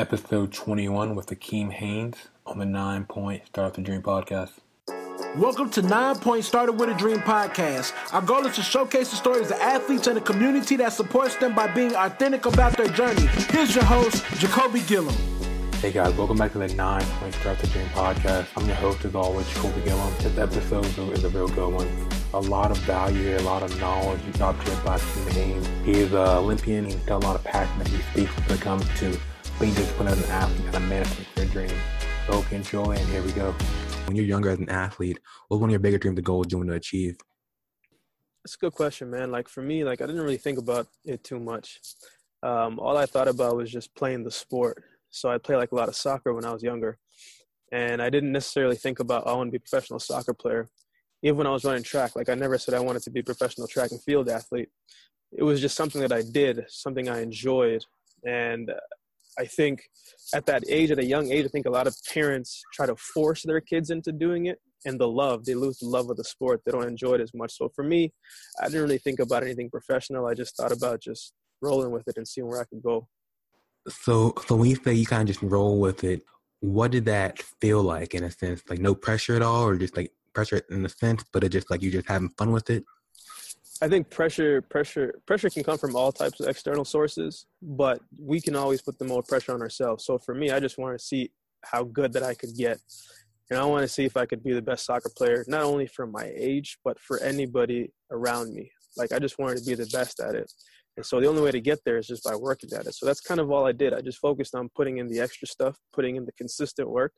episode 0.00 0.50
21 0.50 1.14
with 1.14 1.26
Akeem 1.26 1.70
Haynes 1.70 2.16
on 2.46 2.58
the 2.58 2.64
Nine 2.64 3.04
Point 3.04 3.44
Start 3.44 3.74
the 3.74 3.82
Dream 3.82 4.00
podcast. 4.00 4.52
Welcome 5.36 5.68
to 5.72 5.82
Nine 5.82 6.16
Point 6.16 6.42
Started 6.42 6.72
with 6.72 6.88
a 6.88 6.94
Dream 6.94 7.18
podcast. 7.18 7.92
Our 8.14 8.22
goal 8.22 8.46
is 8.46 8.56
to 8.56 8.62
showcase 8.62 9.10
the 9.10 9.16
stories 9.16 9.50
of 9.50 9.58
athletes 9.60 10.06
and 10.06 10.16
the 10.16 10.22
community 10.22 10.76
that 10.76 10.94
supports 10.94 11.36
them 11.36 11.54
by 11.54 11.66
being 11.66 11.94
authentic 11.94 12.46
about 12.46 12.78
their 12.78 12.88
journey. 12.88 13.26
Here's 13.50 13.74
your 13.74 13.84
host, 13.84 14.24
Jacoby 14.38 14.80
Gillum. 14.86 15.14
Hey 15.82 15.92
guys, 15.92 16.14
welcome 16.14 16.38
back 16.38 16.52
to 16.52 16.58
the 16.58 16.68
Nine 16.68 17.04
Point 17.04 17.34
Start 17.34 17.58
the 17.58 17.66
Dream 17.66 17.86
podcast. 17.88 18.46
I'm 18.56 18.64
your 18.64 18.76
host 18.76 19.04
as 19.04 19.14
always, 19.14 19.46
Jacoby 19.52 19.82
Gillum. 19.82 20.14
This 20.20 20.38
episode 20.38 20.86
is 21.12 21.24
a 21.24 21.28
real 21.28 21.48
good 21.48 21.74
one. 21.74 22.08
A 22.32 22.40
lot 22.40 22.70
of 22.70 22.78
value 22.78 23.22
here, 23.22 23.36
a 23.36 23.42
lot 23.42 23.62
of 23.62 23.78
knowledge 23.78 24.20
you 24.26 24.32
got 24.32 24.58
to 24.64 24.70
by 24.76 24.96
Akeem 24.96 25.32
Haynes. 25.32 25.68
He 25.84 25.92
is 25.92 26.12
an 26.12 26.20
Olympian. 26.20 26.86
He's 26.86 26.94
got 26.96 27.22
a 27.22 27.26
lot 27.26 27.36
of 27.36 27.44
passion 27.44 27.78
that 27.80 27.88
he 27.88 28.00
speaks 28.12 28.34
when 28.48 28.56
it 28.56 28.62
comes 28.62 28.86
to 29.00 29.14
being 29.60 29.74
put 29.74 30.06
as 30.06 30.18
an 30.24 30.30
athlete 30.30 30.66
and 30.68 30.74
a 30.74 30.80
manifest 30.80 31.34
their 31.34 31.44
dream. 31.44 31.70
So 32.26 32.42
enjoy, 32.50 32.92
and 32.92 33.08
here 33.10 33.22
we 33.22 33.30
go. 33.32 33.52
When 34.06 34.16
you're 34.16 34.24
younger 34.24 34.48
as 34.48 34.58
an 34.58 34.70
athlete, 34.70 35.18
what 35.48 35.56
was 35.56 35.60
one 35.60 35.68
of 35.68 35.72
your 35.72 35.80
bigger 35.80 35.98
dreams 35.98 36.18
or 36.18 36.22
goals 36.22 36.46
you 36.50 36.56
want 36.56 36.70
to 36.70 36.76
achieve? 36.76 37.18
That's 38.42 38.54
a 38.54 38.58
good 38.58 38.72
question, 38.72 39.10
man. 39.10 39.30
Like 39.30 39.48
for 39.48 39.60
me, 39.60 39.84
like 39.84 40.00
I 40.00 40.06
didn't 40.06 40.22
really 40.22 40.38
think 40.38 40.56
about 40.58 40.86
it 41.04 41.22
too 41.22 41.38
much. 41.38 41.78
Um, 42.42 42.78
all 42.78 42.96
I 42.96 43.04
thought 43.04 43.28
about 43.28 43.54
was 43.54 43.70
just 43.70 43.94
playing 43.94 44.24
the 44.24 44.30
sport. 44.30 44.82
So 45.10 45.28
I 45.28 45.36
played 45.36 45.56
like 45.56 45.72
a 45.72 45.74
lot 45.74 45.88
of 45.88 45.94
soccer 45.94 46.32
when 46.32 46.46
I 46.46 46.52
was 46.52 46.62
younger, 46.62 46.96
and 47.70 48.00
I 48.00 48.08
didn't 48.08 48.32
necessarily 48.32 48.76
think 48.76 48.98
about 48.98 49.24
oh, 49.26 49.34
I 49.34 49.36
want 49.36 49.48
to 49.48 49.58
be 49.58 49.62
a 49.62 49.68
professional 49.68 49.98
soccer 49.98 50.32
player. 50.32 50.70
Even 51.22 51.36
when 51.36 51.46
I 51.46 51.50
was 51.50 51.66
running 51.66 51.82
track, 51.82 52.16
like 52.16 52.30
I 52.30 52.34
never 52.34 52.56
said 52.56 52.72
I 52.72 52.80
wanted 52.80 53.02
to 53.02 53.10
be 53.10 53.20
a 53.20 53.24
professional 53.24 53.68
track 53.68 53.90
and 53.90 54.02
field 54.02 54.30
athlete. 54.30 54.70
It 55.32 55.42
was 55.42 55.60
just 55.60 55.76
something 55.76 56.00
that 56.00 56.12
I 56.12 56.22
did, 56.22 56.64
something 56.68 57.10
I 57.10 57.20
enjoyed, 57.20 57.84
and 58.24 58.70
I 59.40 59.46
think 59.46 59.82
at 60.34 60.44
that 60.46 60.62
age, 60.68 60.90
at 60.90 60.98
a 60.98 61.04
young 61.04 61.30
age, 61.32 61.46
I 61.46 61.48
think 61.48 61.66
a 61.66 61.70
lot 61.70 61.86
of 61.86 61.96
parents 62.12 62.62
try 62.74 62.86
to 62.86 62.96
force 62.96 63.42
their 63.42 63.60
kids 63.60 63.88
into 63.90 64.12
doing 64.12 64.46
it 64.46 64.58
and 64.84 65.00
the 65.00 65.08
love, 65.08 65.44
they 65.44 65.54
lose 65.54 65.78
the 65.78 65.88
love 65.88 66.10
of 66.10 66.16
the 66.16 66.24
sport. 66.24 66.60
They 66.64 66.72
don't 66.72 66.86
enjoy 66.86 67.14
it 67.14 67.20
as 67.20 67.32
much. 67.34 67.56
So 67.56 67.70
for 67.74 67.84
me, 67.84 68.12
I 68.60 68.66
didn't 68.66 68.82
really 68.82 68.98
think 68.98 69.18
about 69.18 69.42
anything 69.42 69.70
professional. 69.70 70.26
I 70.26 70.34
just 70.34 70.56
thought 70.56 70.72
about 70.72 71.00
just 71.00 71.32
rolling 71.60 71.90
with 71.90 72.06
it 72.08 72.16
and 72.16 72.26
seeing 72.26 72.46
where 72.48 72.60
I 72.60 72.64
could 72.64 72.82
go. 72.82 73.08
So, 73.88 74.34
so 74.46 74.56
when 74.56 74.68
you 74.70 74.76
say 74.76 74.94
you 74.94 75.06
kind 75.06 75.22
of 75.22 75.28
just 75.28 75.42
roll 75.42 75.80
with 75.80 76.04
it, 76.04 76.22
what 76.60 76.90
did 76.90 77.06
that 77.06 77.42
feel 77.60 77.82
like 77.82 78.14
in 78.14 78.24
a 78.24 78.30
sense? 78.30 78.62
Like 78.68 78.78
no 78.78 78.94
pressure 78.94 79.36
at 79.36 79.42
all, 79.42 79.66
or 79.66 79.76
just 79.76 79.96
like 79.96 80.12
pressure 80.34 80.60
in 80.70 80.84
a 80.84 80.88
sense, 80.88 81.24
but 81.32 81.44
it 81.44 81.48
just 81.50 81.70
like 81.70 81.82
you 81.82 81.90
just 81.90 82.08
having 82.08 82.30
fun 82.36 82.52
with 82.52 82.68
it? 82.68 82.84
I 83.82 83.88
think 83.88 84.10
pressure, 84.10 84.60
pressure, 84.60 85.14
pressure 85.26 85.48
can 85.48 85.64
come 85.64 85.78
from 85.78 85.96
all 85.96 86.12
types 86.12 86.38
of 86.40 86.48
external 86.48 86.84
sources, 86.84 87.46
but 87.62 88.00
we 88.18 88.40
can 88.40 88.54
always 88.54 88.82
put 88.82 88.98
the 88.98 89.06
more 89.06 89.22
pressure 89.22 89.54
on 89.54 89.62
ourselves. 89.62 90.04
So 90.04 90.18
for 90.18 90.34
me, 90.34 90.50
I 90.50 90.60
just 90.60 90.76
want 90.76 90.98
to 90.98 91.04
see 91.04 91.30
how 91.64 91.84
good 91.84 92.12
that 92.12 92.22
I 92.22 92.34
could 92.34 92.54
get, 92.54 92.78
and 93.48 93.58
I 93.58 93.64
want 93.64 93.82
to 93.82 93.88
see 93.88 94.04
if 94.04 94.18
I 94.18 94.26
could 94.26 94.42
be 94.42 94.52
the 94.52 94.60
best 94.60 94.84
soccer 94.84 95.10
player, 95.16 95.44
not 95.48 95.62
only 95.62 95.86
for 95.86 96.06
my 96.06 96.30
age, 96.36 96.78
but 96.84 97.00
for 97.00 97.20
anybody 97.20 97.90
around 98.10 98.52
me. 98.52 98.70
Like 98.98 99.12
I 99.12 99.18
just 99.18 99.38
wanted 99.38 99.58
to 99.58 99.64
be 99.64 99.74
the 99.74 99.88
best 99.92 100.20
at 100.20 100.34
it, 100.34 100.52
and 100.96 101.06
so 101.06 101.18
the 101.18 101.28
only 101.28 101.40
way 101.40 101.50
to 101.52 101.60
get 101.60 101.78
there 101.86 101.96
is 101.96 102.06
just 102.06 102.24
by 102.24 102.36
working 102.36 102.70
at 102.74 102.86
it. 102.86 102.94
So 102.94 103.06
that's 103.06 103.20
kind 103.20 103.40
of 103.40 103.50
all 103.50 103.66
I 103.66 103.72
did. 103.72 103.94
I 103.94 104.02
just 104.02 104.18
focused 104.18 104.54
on 104.54 104.68
putting 104.76 104.98
in 104.98 105.08
the 105.08 105.20
extra 105.20 105.48
stuff, 105.48 105.76
putting 105.94 106.16
in 106.16 106.26
the 106.26 106.32
consistent 106.32 106.90
work, 106.90 107.12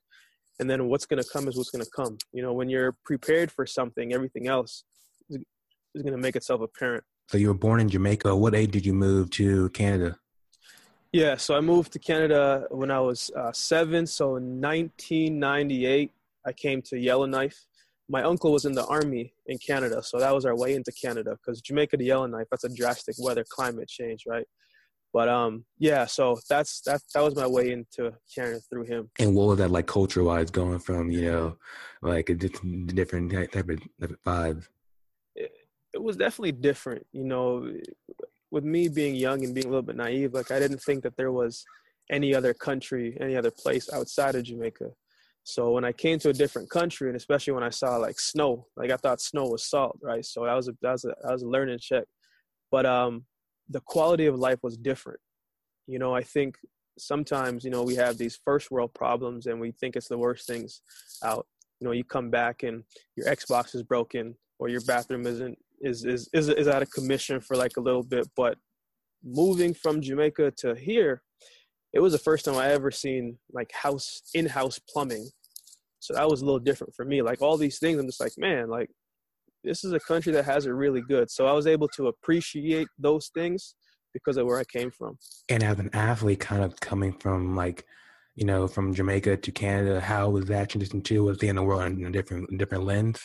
and 0.61 0.71
then 0.71 0.87
what's 0.87 1.07
going 1.07 1.23
to 1.23 1.29
come 1.29 1.49
is 1.49 1.57
what's 1.57 1.71
going 1.71 1.85
to 1.85 1.91
come. 1.97 2.19
You 2.33 2.43
know, 2.43 2.53
when 2.53 2.69
you're 2.69 2.95
prepared 3.05 3.51
for 3.51 3.67
something, 3.67 4.13
everything 4.13 4.47
else 4.47 4.85
is 5.95 6.03
going 6.03 6.13
to 6.13 6.19
make 6.19 6.37
itself 6.37 6.61
apparent. 6.61 7.05
So 7.29 7.39
you 7.39 7.49
were 7.49 7.55
born 7.55 7.81
in 7.81 7.89
Jamaica. 7.89 8.35
What 8.35 8.55
age 8.55 8.71
did 8.71 8.85
you 8.85 8.93
move 8.93 9.31
to 9.31 9.69
Canada? 9.71 10.19
Yeah, 11.13 11.37
so 11.37 11.55
I 11.55 11.61
moved 11.61 11.93
to 11.93 11.99
Canada 11.99 12.67
when 12.71 12.91
I 12.91 13.01
was 13.01 13.31
uh, 13.37 13.53
seven. 13.53 14.07
So 14.07 14.37
in 14.37 14.61
1998, 14.61 16.11
I 16.47 16.53
came 16.53 16.81
to 16.83 16.99
Yellowknife. 16.99 17.67
My 18.09 18.23
uncle 18.23 18.53
was 18.53 18.65
in 18.65 18.73
the 18.73 18.87
army 18.87 19.35
in 19.47 19.59
Canada, 19.59 20.03
so 20.03 20.19
that 20.19 20.35
was 20.35 20.45
our 20.45 20.57
way 20.57 20.75
into 20.75 20.91
Canada 20.93 21.33
because 21.33 21.61
Jamaica 21.61 21.97
to 21.97 22.05
Yellowknife, 22.05 22.47
that's 22.51 22.65
a 22.65 22.75
drastic 22.75 23.15
weather 23.19 23.45
climate 23.49 23.89
change, 23.89 24.25
right? 24.27 24.47
But 25.13 25.29
um, 25.29 25.65
yeah, 25.79 26.07
so 26.07 26.39
that's 26.49 26.81
that 26.83 27.03
that 27.15 27.21
was 27.21 27.37
my 27.37 27.47
way 27.47 27.71
into 27.71 28.13
Canada 28.35 28.61
through 28.71 28.85
him. 28.85 29.11
And 29.19 29.35
what 29.35 29.49
was 29.49 29.59
that 29.59 29.71
like 29.71 29.87
culture 29.87 30.25
wise, 30.25 30.51
going 30.51 30.79
from 30.79 31.11
you 31.11 31.31
know, 31.31 31.57
like 32.01 32.31
a 32.31 32.35
different 32.35 33.31
type 33.31 33.55
of, 33.55 33.81
type 34.01 34.11
of 34.11 34.23
vibe? 34.27 34.67
It 35.95 36.03
was 36.03 36.17
definitely 36.17 36.53
different. 36.53 37.07
You 37.13 37.25
know, 37.25 37.73
with 38.51 38.65
me 38.65 38.89
being 38.89 39.15
young 39.15 39.45
and 39.45 39.55
being 39.55 39.67
a 39.67 39.71
little 39.71 39.83
bit 39.83 39.97
naive, 39.97 40.35
like 40.35 40.51
I 40.51 40.59
didn't 40.59 40.83
think 40.83 41.03
that 41.03 41.17
there 41.17 41.33
was 41.33 41.65
any 42.11 42.35
other 42.35 42.55
country, 42.55 43.17
any 43.21 43.37
other 43.37 43.51
place 43.51 43.89
outside 43.93 44.35
of 44.35 44.45
Jamaica. 44.45 44.91
So 45.45 45.73
when 45.73 45.85
I 45.85 45.93
came 45.93 46.19
to 46.21 46.29
a 46.29 46.35
different 46.35 46.71
country, 46.71 47.09
and 47.09 47.17
especially 47.17 47.53
when 47.53 47.65
I 47.65 47.71
saw 47.71 47.97
like 47.97 48.21
snow, 48.21 48.67
like 48.77 48.91
I 48.91 48.97
thought 48.97 49.21
snow 49.21 49.47
was 49.47 49.69
salt, 49.69 49.99
right? 50.03 50.25
So 50.25 50.45
that 50.45 50.55
was 50.55 50.69
a 50.69 50.73
that 50.83 50.93
was 50.93 51.05
a, 51.05 51.15
that 51.23 51.33
was 51.33 51.43
a 51.43 51.49
learning 51.49 51.79
check. 51.81 52.05
But 52.71 52.87
um, 52.87 53.25
the 53.69 53.81
quality 53.81 54.27
of 54.27 54.39
life 54.39 54.59
was 54.63 54.77
different. 54.77 55.21
You 55.87 55.99
know, 55.99 56.15
I 56.15 56.23
think 56.23 56.57
sometimes 56.99 57.65
you 57.65 57.71
know 57.71 57.83
we 57.83 57.97
have 57.97 58.19
these 58.19 58.39
first 58.45 58.71
world 58.71 58.95
problems, 58.95 59.47
and 59.47 59.61
we 59.61 59.73
think 59.73 59.97
it's 59.97 60.09
the 60.09 60.19
worst 60.19 60.47
things 60.47 60.81
out. 61.25 61.47
You 61.81 61.87
know, 61.87 61.93
you 61.93 62.05
come 62.05 62.31
back 62.31 62.63
and 62.63 62.85
your 63.17 63.27
Xbox 63.27 63.75
is 63.75 63.83
broken, 63.83 64.37
or 64.61 64.69
your 64.69 64.83
bathroom 64.83 65.27
isn't 65.27 65.59
is 65.83 66.05
is 66.05 66.29
is 66.33 66.49
is 66.49 66.69
out 66.69 66.83
of 66.83 66.91
commission 66.91 67.41
for 67.41 67.57
like 67.57 67.77
a 67.77 67.81
little 67.81 68.03
bit. 68.03 68.29
But 68.37 68.57
moving 69.25 69.75
from 69.75 70.01
Jamaica 70.01 70.53
to 70.59 70.75
here, 70.75 71.23
it 71.93 72.01
was 72.01 72.13
the 72.13 72.19
first 72.19 72.45
time 72.45 72.57
I 72.57 72.69
ever 72.69 72.91
seen 72.91 73.39
like 73.53 73.71
house 73.73 74.23
in-house 74.35 74.79
plumbing. 74.89 75.29
So 76.01 76.15
that 76.15 76.29
was 76.29 76.43
a 76.43 76.45
little 76.45 76.61
different 76.61 76.95
for 76.95 77.05
me. 77.05 77.23
Like 77.23 77.43
all 77.43 77.57
these 77.57 77.79
things, 77.79 77.99
I'm 77.99 78.07
just 78.07 78.21
like, 78.21 78.33
man, 78.37 78.69
like 78.69 78.91
this 79.63 79.85
is 79.85 79.93
a 79.93 80.01
country 80.01 80.33
that 80.33 80.45
has 80.45 80.67
it 80.67 80.71
really 80.71 81.03
good. 81.03 81.31
So 81.31 81.47
I 81.47 81.53
was 81.53 81.67
able 81.67 81.89
to 81.89 82.09
appreciate 82.09 82.89
those 82.99 83.31
things 83.35 83.75
because 84.13 84.37
of 84.37 84.47
where 84.47 84.59
I 84.59 84.65
came 84.65 84.91
from. 84.91 85.19
And 85.49 85.63
as 85.63 85.79
an 85.79 85.91
athlete, 85.93 86.41
kind 86.41 86.65
of 86.65 86.79
coming 86.81 87.13
from 87.13 87.55
like, 87.55 87.85
you 88.35 88.45
know, 88.45 88.67
from 88.67 88.95
Jamaica 88.95 89.37
to 89.39 89.53
Canada, 89.53 90.01
how 90.01 90.31
was 90.31 90.47
that 90.47 90.71
transition 90.71 91.03
to 91.03 91.25
was 91.25 91.39
the 91.39 91.53
world 91.53 91.83
in 91.83 92.05
a 92.05 92.11
different 92.11 92.59
different 92.59 92.85
lens? 92.85 93.25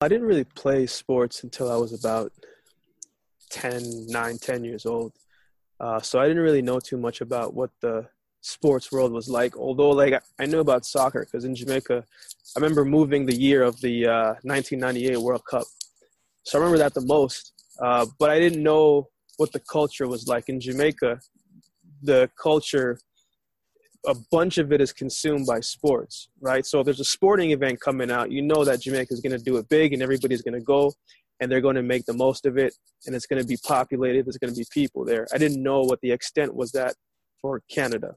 I 0.00 0.06
didn't 0.06 0.28
really 0.28 0.44
play 0.44 0.86
sports 0.86 1.42
until 1.42 1.72
I 1.72 1.76
was 1.76 1.92
about 1.92 2.32
10, 3.50 4.06
9, 4.06 4.38
10 4.38 4.64
years 4.64 4.86
old. 4.86 5.12
Uh, 5.80 6.00
so 6.00 6.20
I 6.20 6.28
didn't 6.28 6.42
really 6.42 6.62
know 6.62 6.78
too 6.78 6.96
much 6.96 7.20
about 7.20 7.54
what 7.54 7.70
the 7.80 8.06
sports 8.40 8.92
world 8.92 9.10
was 9.10 9.28
like. 9.28 9.56
Although, 9.56 9.90
like, 9.90 10.22
I 10.38 10.46
knew 10.46 10.60
about 10.60 10.86
soccer 10.86 11.24
because 11.24 11.44
in 11.44 11.52
Jamaica, 11.52 12.04
I 12.56 12.60
remember 12.60 12.84
moving 12.84 13.26
the 13.26 13.34
year 13.34 13.64
of 13.64 13.80
the 13.80 14.06
uh, 14.06 14.34
1998 14.42 15.16
World 15.16 15.42
Cup. 15.50 15.64
So 16.44 16.58
I 16.58 16.60
remember 16.60 16.78
that 16.78 16.94
the 16.94 17.00
most. 17.04 17.52
Uh, 17.80 18.06
but 18.20 18.30
I 18.30 18.38
didn't 18.38 18.62
know 18.62 19.08
what 19.36 19.50
the 19.50 19.60
culture 19.60 20.06
was 20.06 20.28
like 20.28 20.48
in 20.48 20.60
Jamaica. 20.60 21.20
The 22.02 22.30
culture 22.40 23.00
a 24.08 24.14
bunch 24.30 24.56
of 24.56 24.72
it 24.72 24.80
is 24.80 24.90
consumed 24.90 25.46
by 25.46 25.60
sports, 25.60 26.28
right? 26.40 26.64
So 26.64 26.80
if 26.80 26.86
there's 26.86 26.98
a 26.98 27.04
sporting 27.04 27.50
event 27.50 27.78
coming 27.78 28.10
out, 28.10 28.32
you 28.32 28.40
know 28.40 28.64
that 28.64 28.80
Jamaica 28.80 29.12
is 29.12 29.20
going 29.20 29.36
to 29.36 29.44
do 29.44 29.58
it 29.58 29.68
big 29.68 29.92
and 29.92 30.02
everybody's 30.02 30.40
going 30.40 30.58
to 30.58 30.64
go 30.64 30.94
and 31.40 31.52
they're 31.52 31.60
going 31.60 31.76
to 31.76 31.82
make 31.82 32.06
the 32.06 32.14
most 32.14 32.46
of 32.46 32.56
it 32.56 32.74
and 33.04 33.14
it's 33.14 33.26
going 33.26 33.40
to 33.40 33.46
be 33.46 33.58
populated. 33.62 34.24
There's 34.24 34.38
going 34.38 34.52
to 34.52 34.58
be 34.58 34.66
people 34.72 35.04
there. 35.04 35.28
I 35.32 35.36
didn't 35.36 35.62
know 35.62 35.82
what 35.82 36.00
the 36.00 36.10
extent 36.10 36.54
was 36.54 36.72
that 36.72 36.94
for 37.42 37.60
Canada. 37.70 38.14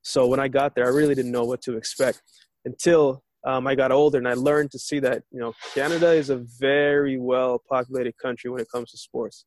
So 0.00 0.26
when 0.26 0.40
I 0.40 0.48
got 0.48 0.74
there, 0.74 0.86
I 0.86 0.90
really 0.90 1.14
didn't 1.14 1.32
know 1.32 1.44
what 1.44 1.60
to 1.62 1.76
expect 1.76 2.22
until 2.64 3.22
um, 3.44 3.66
I 3.66 3.74
got 3.74 3.92
older 3.92 4.16
and 4.16 4.26
I 4.26 4.32
learned 4.32 4.70
to 4.70 4.78
see 4.78 4.98
that, 5.00 5.24
you 5.30 5.40
know, 5.40 5.52
Canada 5.74 6.10
is 6.10 6.30
a 6.30 6.36
very 6.58 7.18
well 7.18 7.62
populated 7.68 8.16
country 8.16 8.50
when 8.50 8.62
it 8.62 8.68
comes 8.72 8.92
to 8.92 8.96
sports 8.96 9.44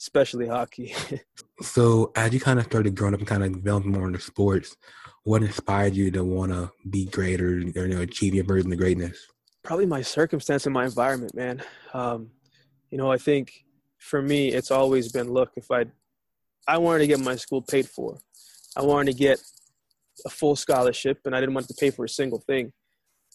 especially 0.00 0.46
hockey. 0.46 0.94
so, 1.62 2.12
as 2.16 2.32
you 2.32 2.40
kind 2.40 2.58
of 2.58 2.66
started 2.66 2.94
growing 2.94 3.14
up 3.14 3.20
and 3.20 3.28
kind 3.28 3.42
of 3.42 3.52
developing 3.52 3.92
more 3.92 4.06
into 4.06 4.20
sports, 4.20 4.76
what 5.26 5.42
inspired 5.42 5.96
you 5.96 6.08
to 6.08 6.22
want 6.22 6.52
to 6.52 6.70
be 6.88 7.04
great 7.04 7.40
or, 7.40 7.58
you 7.58 7.88
know, 7.88 8.00
achieve 8.00 8.32
your 8.32 8.44
version 8.44 8.72
of 8.72 8.78
greatness? 8.78 9.26
Probably 9.64 9.84
my 9.84 10.00
circumstance 10.00 10.66
and 10.66 10.72
my 10.72 10.84
environment, 10.84 11.34
man. 11.34 11.64
Um, 11.92 12.30
you 12.92 12.96
know, 12.96 13.10
I 13.10 13.18
think 13.18 13.64
for 13.98 14.22
me, 14.22 14.52
it's 14.52 14.70
always 14.70 15.10
been 15.10 15.32
look, 15.32 15.50
if 15.56 15.68
I, 15.72 15.86
I 16.68 16.78
wanted 16.78 17.00
to 17.00 17.06
get 17.08 17.18
my 17.18 17.34
school 17.34 17.60
paid 17.60 17.88
for, 17.88 18.20
I 18.76 18.82
wanted 18.82 19.10
to 19.10 19.18
get 19.18 19.40
a 20.24 20.30
full 20.30 20.54
scholarship, 20.54 21.18
and 21.24 21.34
I 21.34 21.40
didn't 21.40 21.56
want 21.56 21.66
to 21.66 21.74
pay 21.74 21.90
for 21.90 22.04
a 22.04 22.08
single 22.08 22.44
thing. 22.46 22.72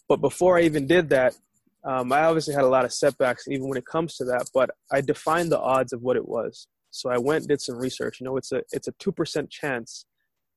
But 0.07 0.21
before 0.21 0.57
I 0.57 0.61
even 0.61 0.87
did 0.87 1.09
that, 1.09 1.35
um, 1.83 2.13
I 2.13 2.23
obviously 2.23 2.53
had 2.53 2.63
a 2.63 2.69
lot 2.69 2.85
of 2.85 2.93
setbacks 2.93 3.49
even 3.49 3.67
when 3.67 3.77
it 3.77 3.85
comes 3.85 4.15
to 4.15 4.23
that, 4.25 4.49
but 4.53 4.69
I 4.93 5.01
defined 5.01 5.51
the 5.51 5.59
odds 5.59 5.91
of 5.91 6.01
what 6.01 6.15
it 6.15 6.25
was. 6.25 6.67
So 6.89 7.09
I 7.09 7.17
went 7.17 7.49
did 7.49 7.59
some 7.59 7.77
research. 7.77 8.21
You 8.21 8.27
know, 8.27 8.37
it's 8.37 8.53
a 8.53 8.61
it's 8.71 8.87
a 8.87 8.93
two 8.93 9.11
percent 9.11 9.49
chance 9.49 10.05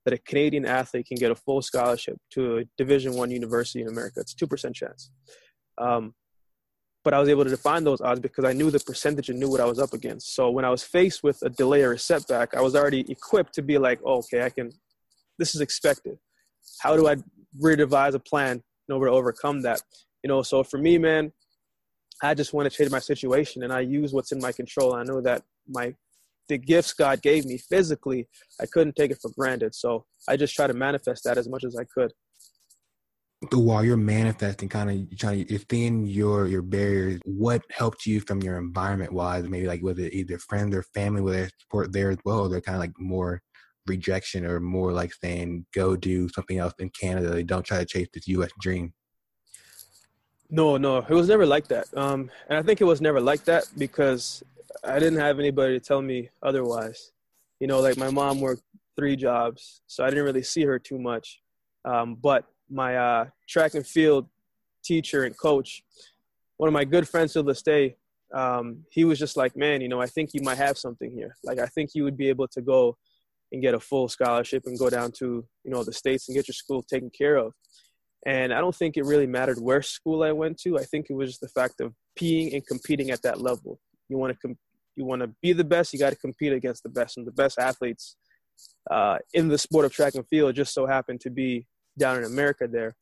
that 0.04 0.14
a 0.14 0.18
Canadian 0.18 0.66
athlete 0.66 1.06
can 1.06 1.16
get 1.16 1.30
a 1.30 1.34
full 1.34 1.62
scholarship 1.62 2.16
to 2.32 2.58
a 2.58 2.64
Division 2.76 3.14
One 3.14 3.30
university 3.30 3.80
in 3.80 3.88
America. 3.88 4.20
It's 4.20 4.34
two 4.34 4.46
percent 4.46 4.74
chance. 4.74 5.10
Um, 5.78 6.14
but 7.04 7.12
I 7.12 7.20
was 7.20 7.28
able 7.28 7.44
to 7.44 7.50
define 7.50 7.84
those 7.84 8.00
odds 8.00 8.20
because 8.20 8.44
I 8.46 8.54
knew 8.54 8.70
the 8.70 8.80
percentage 8.80 9.28
and 9.28 9.38
knew 9.38 9.50
what 9.50 9.60
I 9.60 9.66
was 9.66 9.78
up 9.78 9.92
against. 9.92 10.34
So 10.34 10.50
when 10.50 10.64
I 10.64 10.70
was 10.70 10.82
faced 10.82 11.22
with 11.22 11.38
a 11.42 11.50
delay 11.50 11.82
or 11.82 11.92
a 11.92 11.98
setback, 11.98 12.54
I 12.54 12.62
was 12.62 12.74
already 12.74 13.04
equipped 13.10 13.52
to 13.54 13.62
be 13.62 13.76
like, 13.76 14.00
oh, 14.04 14.18
okay, 14.18 14.42
I 14.42 14.48
can 14.48 14.70
this 15.38 15.54
is 15.54 15.60
expected. 15.60 16.18
How 16.80 16.96
do 16.96 17.08
I 17.08 17.16
redevise 17.62 18.14
a 18.14 18.18
plan 18.18 18.62
in 18.88 18.94
order 18.94 19.06
to 19.06 19.12
overcome 19.12 19.62
that? 19.62 19.82
You 20.22 20.28
know, 20.28 20.42
so 20.42 20.62
for 20.62 20.78
me, 20.78 20.96
man, 20.98 21.32
I 22.22 22.34
just 22.34 22.52
want 22.52 22.70
to 22.70 22.76
change 22.76 22.90
my 22.90 22.98
situation 22.98 23.62
and 23.62 23.72
I 23.72 23.80
use 23.80 24.12
what's 24.12 24.32
in 24.32 24.38
my 24.38 24.52
control. 24.52 24.94
I 24.94 25.02
know 25.02 25.20
that 25.20 25.42
my 25.68 25.94
the 26.48 26.58
gifts 26.58 26.92
God 26.92 27.22
gave 27.22 27.44
me 27.46 27.58
physically, 27.58 28.28
I 28.60 28.66
couldn't 28.66 28.96
take 28.96 29.10
it 29.10 29.18
for 29.20 29.30
granted. 29.36 29.74
So 29.74 30.04
I 30.28 30.36
just 30.36 30.54
try 30.54 30.66
to 30.66 30.74
manifest 30.74 31.24
that 31.24 31.38
as 31.38 31.48
much 31.48 31.64
as 31.64 31.76
I 31.76 31.84
could. 31.94 32.12
But 33.50 33.58
While 33.58 33.84
you're 33.84 33.96
manifesting, 33.96 34.68
kind 34.68 34.90
of 34.90 35.18
trying 35.18 35.44
to 35.46 35.58
thin 35.58 36.06
your 36.06 36.46
your 36.46 36.62
barriers, 36.62 37.20
what 37.24 37.62
helped 37.70 38.06
you 38.06 38.20
from 38.20 38.42
your 38.42 38.58
environment 38.58 39.12
wise? 39.12 39.48
Maybe 39.48 39.66
like 39.66 39.82
was 39.82 39.98
it 39.98 40.14
either 40.14 40.38
friends 40.38 40.74
or 40.74 40.82
family 40.94 41.20
where 41.20 41.34
they 41.34 41.48
support 41.60 41.92
there 41.92 42.10
as 42.10 42.18
well? 42.24 42.48
They're 42.48 42.62
kind 42.62 42.76
of 42.76 42.80
like 42.80 42.98
more 42.98 43.42
rejection 43.86 44.46
or 44.46 44.60
more 44.60 44.92
like 44.92 45.12
saying 45.12 45.66
go 45.74 45.94
do 45.94 46.28
something 46.30 46.58
else 46.58 46.72
in 46.78 46.90
Canada. 46.90 47.28
They 47.28 47.42
don't 47.42 47.64
try 47.64 47.78
to 47.78 47.84
chase 47.84 48.08
this 48.14 48.26
U.S. 48.28 48.50
dream. 48.60 48.94
No, 50.50 50.76
no, 50.76 50.98
it 50.98 51.10
was 51.10 51.28
never 51.28 51.46
like 51.46 51.68
that. 51.68 51.86
Um, 51.96 52.30
and 52.48 52.58
I 52.58 52.62
think 52.62 52.80
it 52.80 52.84
was 52.84 53.00
never 53.00 53.20
like 53.20 53.44
that 53.44 53.64
because 53.76 54.42
I 54.82 54.98
didn't 54.98 55.20
have 55.20 55.38
anybody 55.38 55.78
to 55.78 55.84
tell 55.84 56.02
me 56.02 56.30
otherwise. 56.42 57.12
You 57.60 57.66
know, 57.66 57.80
like 57.80 57.96
my 57.96 58.10
mom 58.10 58.40
worked 58.40 58.62
three 58.96 59.16
jobs, 59.16 59.82
so 59.86 60.04
I 60.04 60.10
didn't 60.10 60.24
really 60.24 60.42
see 60.42 60.64
her 60.64 60.78
too 60.78 60.98
much. 60.98 61.40
Um, 61.84 62.16
but 62.16 62.44
my 62.70 62.96
uh, 62.96 63.26
track 63.48 63.74
and 63.74 63.86
field 63.86 64.28
teacher 64.82 65.24
and 65.24 65.36
coach, 65.38 65.82
one 66.56 66.68
of 66.68 66.72
my 66.72 66.84
good 66.84 67.08
friends 67.08 67.32
to 67.34 67.42
this 67.42 67.62
day, 67.62 67.96
um, 68.32 68.84
he 68.90 69.04
was 69.04 69.18
just 69.18 69.36
like, 69.36 69.56
man, 69.56 69.80
you 69.80 69.88
know, 69.88 70.00
I 70.00 70.06
think 70.06 70.30
you 70.32 70.42
might 70.42 70.58
have 70.58 70.76
something 70.76 71.10
here. 71.10 71.36
Like, 71.44 71.58
I 71.58 71.66
think 71.66 71.90
you 71.94 72.04
would 72.04 72.16
be 72.16 72.28
able 72.28 72.48
to 72.48 72.60
go 72.60 72.96
and 73.52 73.62
get 73.62 73.74
a 73.74 73.80
full 73.80 74.08
scholarship 74.08 74.64
and 74.66 74.78
go 74.78 74.90
down 74.90 75.12
to, 75.12 75.44
you 75.64 75.70
know, 75.70 75.84
the 75.84 75.92
States 75.92 76.28
and 76.28 76.34
get 76.34 76.48
your 76.48 76.54
school 76.54 76.82
taken 76.82 77.10
care 77.10 77.36
of. 77.36 77.52
And 78.26 78.52
I 78.52 78.60
don't 78.60 78.74
think 78.74 78.96
it 78.96 79.04
really 79.04 79.26
mattered 79.26 79.60
where 79.60 79.82
school 79.82 80.22
I 80.22 80.32
went 80.32 80.58
to. 80.62 80.78
I 80.78 80.84
think 80.84 81.06
it 81.10 81.14
was 81.14 81.30
just 81.30 81.42
the 81.42 81.48
fact 81.48 81.80
of 81.80 81.92
being 82.18 82.54
and 82.54 82.66
competing 82.66 83.10
at 83.10 83.22
that 83.22 83.40
level. 83.40 83.78
You 84.08 84.18
want 84.18 84.32
to 84.32 84.38
com- 84.38 84.58
you 84.96 85.04
want 85.04 85.22
to 85.22 85.30
be 85.42 85.52
the 85.52 85.64
best, 85.64 85.92
you 85.92 85.98
got 85.98 86.10
to 86.10 86.16
compete 86.16 86.52
against 86.52 86.82
the 86.82 86.88
best, 86.88 87.16
and 87.16 87.26
the 87.26 87.32
best 87.32 87.58
athletes 87.58 88.16
uh, 88.90 89.18
in 89.32 89.48
the 89.48 89.58
sport 89.58 89.84
of 89.84 89.92
track 89.92 90.14
and 90.14 90.26
field 90.28 90.54
just 90.54 90.72
so 90.72 90.86
happened 90.86 91.20
to 91.20 91.30
be 91.30 91.66
down 91.98 92.18
in 92.18 92.24
America 92.24 92.68
there. 92.70 92.94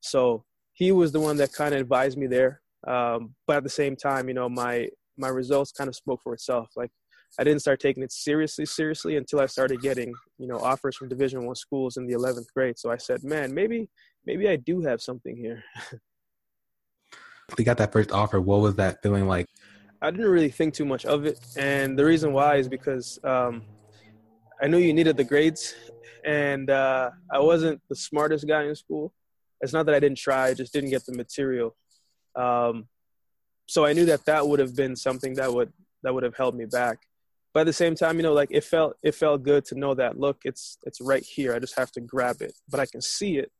So 0.00 0.44
he 0.72 0.92
was 0.92 1.12
the 1.12 1.20
one 1.20 1.36
that 1.38 1.52
kind 1.52 1.74
of 1.74 1.80
advised 1.80 2.18
me 2.18 2.26
there. 2.26 2.60
Um, 2.86 3.34
but 3.46 3.56
at 3.56 3.64
the 3.64 3.68
same 3.68 3.96
time, 3.96 4.28
you 4.28 4.34
know, 4.34 4.48
my 4.48 4.88
my 5.18 5.28
results 5.28 5.72
kind 5.72 5.88
of 5.88 5.94
spoke 5.94 6.20
for 6.22 6.32
itself. 6.32 6.70
Like 6.76 6.90
I 7.38 7.44
didn't 7.44 7.60
start 7.60 7.80
taking 7.80 8.02
it 8.02 8.12
seriously, 8.12 8.66
seriously 8.66 9.16
until 9.16 9.40
I 9.40 9.46
started 9.46 9.82
getting, 9.82 10.12
you 10.38 10.48
know, 10.48 10.58
offers 10.58 10.96
from 10.96 11.08
Division 11.08 11.44
One 11.44 11.54
schools 11.54 11.96
in 11.96 12.06
the 12.06 12.14
11th 12.14 12.46
grade. 12.54 12.78
So 12.78 12.90
I 12.90 12.96
said, 12.96 13.22
man, 13.22 13.54
maybe 13.54 13.88
maybe 14.24 14.48
I 14.48 14.56
do 14.56 14.80
have 14.82 15.00
something 15.00 15.36
here. 15.36 15.62
you 17.58 17.64
got 17.64 17.78
that 17.78 17.92
first 17.92 18.12
offer, 18.12 18.40
what 18.40 18.60
was 18.60 18.76
that 18.76 19.02
feeling 19.02 19.26
like? 19.26 19.46
I 20.02 20.10
didn't 20.10 20.30
really 20.30 20.50
think 20.50 20.74
too 20.74 20.84
much 20.86 21.04
of 21.04 21.26
it, 21.26 21.38
and 21.56 21.98
the 21.98 22.04
reason 22.04 22.32
why 22.32 22.56
is 22.56 22.68
because 22.68 23.18
um, 23.22 23.62
I 24.62 24.66
knew 24.66 24.78
you 24.78 24.94
needed 24.94 25.16
the 25.16 25.24
grades, 25.24 25.74
and 26.24 26.70
uh, 26.70 27.10
I 27.30 27.38
wasn't 27.38 27.80
the 27.88 27.96
smartest 27.96 28.46
guy 28.48 28.64
in 28.64 28.74
school. 28.74 29.12
It's 29.60 29.72
not 29.72 29.84
that 29.86 29.94
I 29.94 30.00
didn't 30.00 30.18
try; 30.18 30.48
I 30.48 30.54
just 30.54 30.72
didn't 30.72 30.90
get 30.90 31.04
the 31.04 31.12
material. 31.12 31.76
Um, 32.34 32.88
so 33.66 33.84
I 33.84 33.92
knew 33.92 34.06
that 34.06 34.24
that 34.24 34.48
would 34.48 34.58
have 34.58 34.74
been 34.74 34.96
something 34.96 35.34
that 35.34 35.52
would 35.52 35.72
that 36.02 36.14
would 36.14 36.22
have 36.22 36.36
held 36.36 36.54
me 36.54 36.64
back. 36.64 36.98
But 37.52 37.60
at 37.60 37.66
the 37.66 37.72
same 37.72 37.94
time, 37.94 38.16
you 38.16 38.22
know, 38.22 38.32
like 38.32 38.48
it 38.50 38.64
felt 38.64 38.96
it 39.02 39.14
felt 39.14 39.42
good 39.42 39.64
to 39.66 39.78
know 39.78 39.94
that 39.94 40.18
look, 40.18 40.38
it's 40.44 40.78
it's 40.84 41.00
right 41.00 41.22
here. 41.22 41.54
I 41.54 41.58
just 41.58 41.78
have 41.78 41.92
to 41.92 42.00
grab 42.00 42.40
it, 42.40 42.54
but 42.70 42.80
I 42.80 42.86
can 42.86 43.02
see 43.02 43.36
it. 43.36 43.50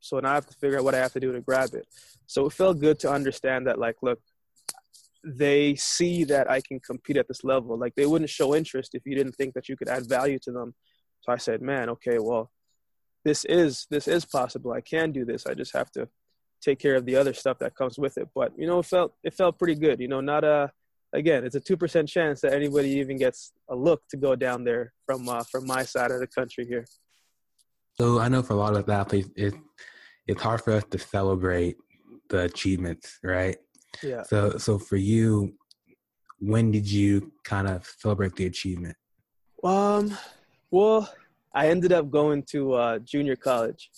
So 0.00 0.18
now 0.18 0.32
I 0.32 0.34
have 0.34 0.46
to 0.46 0.54
figure 0.54 0.78
out 0.78 0.84
what 0.84 0.94
I 0.94 0.98
have 0.98 1.12
to 1.12 1.20
do 1.20 1.32
to 1.32 1.40
grab 1.40 1.74
it. 1.74 1.86
So 2.26 2.46
it 2.46 2.52
felt 2.52 2.80
good 2.80 2.98
to 3.00 3.10
understand 3.10 3.66
that, 3.66 3.78
like, 3.78 3.96
look, 4.02 4.20
they 5.24 5.74
see 5.76 6.24
that 6.24 6.50
I 6.50 6.60
can 6.60 6.80
compete 6.80 7.16
at 7.16 7.28
this 7.28 7.44
level. 7.44 7.78
Like 7.78 7.94
they 7.94 8.06
wouldn't 8.06 8.30
show 8.30 8.54
interest 8.54 8.94
if 8.94 9.02
you 9.04 9.14
didn't 9.14 9.32
think 9.32 9.54
that 9.54 9.68
you 9.68 9.76
could 9.76 9.88
add 9.88 10.08
value 10.08 10.38
to 10.40 10.52
them. 10.52 10.74
So 11.20 11.32
I 11.32 11.36
said, 11.36 11.60
man, 11.60 11.90
okay, 11.90 12.18
well, 12.18 12.50
this 13.24 13.44
is 13.44 13.86
this 13.90 14.08
is 14.08 14.24
possible. 14.24 14.72
I 14.72 14.80
can 14.80 15.12
do 15.12 15.24
this. 15.24 15.46
I 15.46 15.54
just 15.54 15.74
have 15.74 15.90
to 15.92 16.08
take 16.62 16.78
care 16.78 16.94
of 16.94 17.06
the 17.06 17.16
other 17.16 17.34
stuff 17.34 17.58
that 17.58 17.74
comes 17.74 17.98
with 17.98 18.16
it. 18.16 18.28
But 18.34 18.52
you 18.56 18.66
know, 18.66 18.78
it 18.78 18.86
felt 18.86 19.14
it 19.22 19.34
felt 19.34 19.58
pretty 19.58 19.74
good. 19.74 20.00
You 20.00 20.08
know, 20.08 20.20
not 20.20 20.44
a 20.44 20.72
again, 21.12 21.44
it's 21.44 21.54
a 21.54 21.60
two 21.60 21.76
percent 21.76 22.08
chance 22.08 22.40
that 22.40 22.54
anybody 22.54 22.90
even 22.92 23.18
gets 23.18 23.52
a 23.68 23.76
look 23.76 24.02
to 24.10 24.16
go 24.16 24.34
down 24.34 24.64
there 24.64 24.92
from 25.04 25.28
uh, 25.28 25.44
from 25.50 25.66
my 25.66 25.82
side 25.82 26.10
of 26.10 26.20
the 26.20 26.26
country 26.26 26.66
here. 26.66 26.86
So 28.00 28.18
I 28.18 28.28
know 28.28 28.42
for 28.42 28.54
a 28.54 28.56
lot 28.56 28.74
of 28.74 28.88
athletes, 28.88 29.28
it 29.36 29.54
it's 30.26 30.40
hard 30.40 30.62
for 30.62 30.72
us 30.72 30.84
to 30.90 30.98
celebrate 30.98 31.76
the 32.30 32.44
achievements, 32.44 33.18
right? 33.22 33.58
Yeah. 34.02 34.22
So 34.22 34.58
so 34.58 34.78
for 34.78 34.96
you, 34.96 35.54
when 36.38 36.70
did 36.70 36.90
you 36.90 37.32
kind 37.44 37.68
of 37.68 37.86
celebrate 37.98 38.34
the 38.36 38.46
achievement? 38.46 38.96
Um, 39.62 40.16
well, 40.70 41.12
I 41.54 41.68
ended 41.68 41.92
up 41.92 42.10
going 42.10 42.44
to 42.50 42.74
uh, 42.74 42.98
junior 43.00 43.36
college 43.36 43.90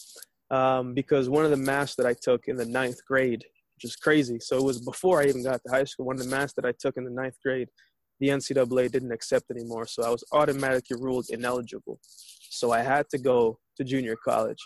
um, 0.50 0.94
because 0.94 1.28
one 1.28 1.44
of 1.44 1.50
the 1.50 1.56
maths 1.56 1.94
that 1.96 2.06
I 2.06 2.14
took 2.14 2.48
in 2.48 2.56
the 2.56 2.66
ninth 2.66 3.04
grade, 3.06 3.44
which 3.76 3.84
is 3.84 3.96
crazy. 3.96 4.38
So 4.40 4.56
it 4.56 4.64
was 4.64 4.80
before 4.80 5.22
I 5.22 5.26
even 5.26 5.44
got 5.44 5.60
to 5.64 5.72
high 5.72 5.84
school. 5.84 6.06
One 6.06 6.16
of 6.16 6.24
the 6.24 6.30
maths 6.30 6.54
that 6.54 6.64
I 6.64 6.72
took 6.78 6.96
in 6.96 7.04
the 7.04 7.10
ninth 7.10 7.36
grade, 7.44 7.68
the 8.20 8.28
NCAA 8.28 8.90
didn't 8.90 9.12
accept 9.12 9.50
anymore, 9.50 9.86
so 9.86 10.04
I 10.04 10.10
was 10.10 10.24
automatically 10.32 10.96
ruled 11.00 11.26
ineligible. 11.30 11.98
So 12.02 12.70
I 12.70 12.82
had 12.82 13.08
to 13.10 13.18
go 13.18 13.58
to 13.76 13.84
junior 13.84 14.16
college, 14.16 14.62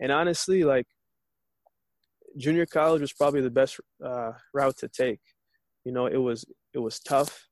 and 0.00 0.10
honestly, 0.10 0.64
like 0.64 0.86
junior 2.36 2.66
college 2.66 3.00
was 3.00 3.12
probably 3.12 3.40
the 3.40 3.50
best 3.50 3.78
uh, 4.04 4.32
route 4.54 4.76
to 4.78 4.88
take. 4.88 5.20
You 5.84 5.92
know, 5.92 6.06
it 6.06 6.16
was 6.16 6.44
it 6.74 6.78
was 6.78 7.00
tough. 7.00 7.46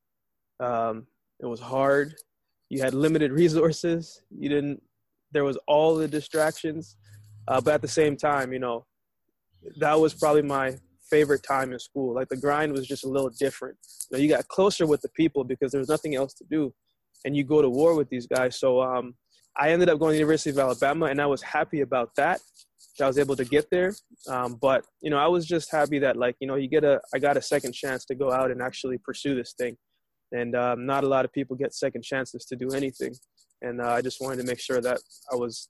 Um, 0.61 1.07
it 1.41 1.47
was 1.47 1.61
hard. 1.61 2.15
You 2.69 2.83
had 2.83 2.95
limited 2.95 3.33
resources. 3.33 4.23
You 4.31 4.49
didn't. 4.49 4.83
There 5.33 5.45
was 5.45 5.59
all 5.67 5.97
the 5.97 6.09
distractions, 6.09 6.97
uh, 7.49 7.61
but 7.61 7.75
at 7.75 7.83
the 7.83 7.89
same 7.89 8.17
time, 8.17 8.53
you 8.53 8.59
know, 8.59 8.87
that 9.79 9.99
was 9.99 10.15
probably 10.15 10.43
my 10.43 10.77
favorite 11.11 11.43
time 11.43 11.73
in 11.73 11.79
school. 11.79 12.15
Like 12.15 12.29
the 12.29 12.37
grind 12.37 12.73
was 12.73 12.87
just 12.87 13.05
a 13.05 13.09
little 13.09 13.31
different. 13.31 13.77
You, 14.11 14.17
know, 14.17 14.23
you 14.23 14.29
got 14.29 14.49
closer 14.49 14.87
with 14.87 15.03
the 15.03 15.09
people 15.11 15.45
because 15.45 15.73
there 15.73 15.79
was 15.79 15.89
nothing 15.89 16.15
else 16.15 16.35
to 16.35 16.45
do, 16.51 16.73
and 17.25 17.37
you 17.37 17.45
go 17.45 17.63
to 17.63 17.69
war 17.69 17.95
with 17.95 18.09
these 18.09 18.27
guys. 18.27 18.59
So 18.59 18.81
um, 18.83 19.15
I 19.57 19.71
ended 19.71 19.89
up 19.89 19.99
going 19.99 20.11
to 20.11 20.15
the 20.15 20.19
University 20.19 20.51
of 20.51 20.59
Alabama, 20.59 21.07
and 21.07 21.21
I 21.21 21.27
was 21.27 21.43
happy 21.43 21.81
about 21.81 22.15
that. 22.17 22.41
I 23.05 23.07
was 23.07 23.19
able 23.19 23.37
to 23.37 23.45
get 23.45 23.71
there. 23.71 23.95
Um, 24.29 24.55
but 24.61 24.85
you 25.01 25.11
know, 25.11 25.19
I 25.19 25.27
was 25.27 25.47
just 25.47 25.71
happy 25.71 25.99
that 26.01 26.17
like 26.17 26.37
you 26.41 26.47
know 26.47 26.57
you 26.57 26.69
get 26.69 26.85
a 26.85 27.01
I 27.15 27.19
got 27.19 27.37
a 27.37 27.43
second 27.43 27.73
chance 27.73 28.05
to 28.07 28.15
go 28.15 28.33
out 28.33 28.51
and 28.51 28.63
actually 28.63 28.99
pursue 28.99 29.35
this 29.35 29.55
thing, 29.59 29.77
and 30.33 30.55
um, 30.57 30.87
not 30.87 31.05
a 31.05 31.09
lot 31.09 31.25
of 31.25 31.33
people 31.33 31.57
get 31.57 31.75
second 31.75 32.03
chances 32.03 32.45
to 32.47 32.57
do 32.57 32.71
anything, 32.71 33.15
and 33.63 33.81
uh, 33.81 33.91
I 33.91 34.03
just 34.03 34.21
wanted 34.21 34.39
to 34.39 34.45
make 34.45 34.61
sure 34.61 34.81
that 34.81 35.01
I 35.33 35.37
was 35.37 35.69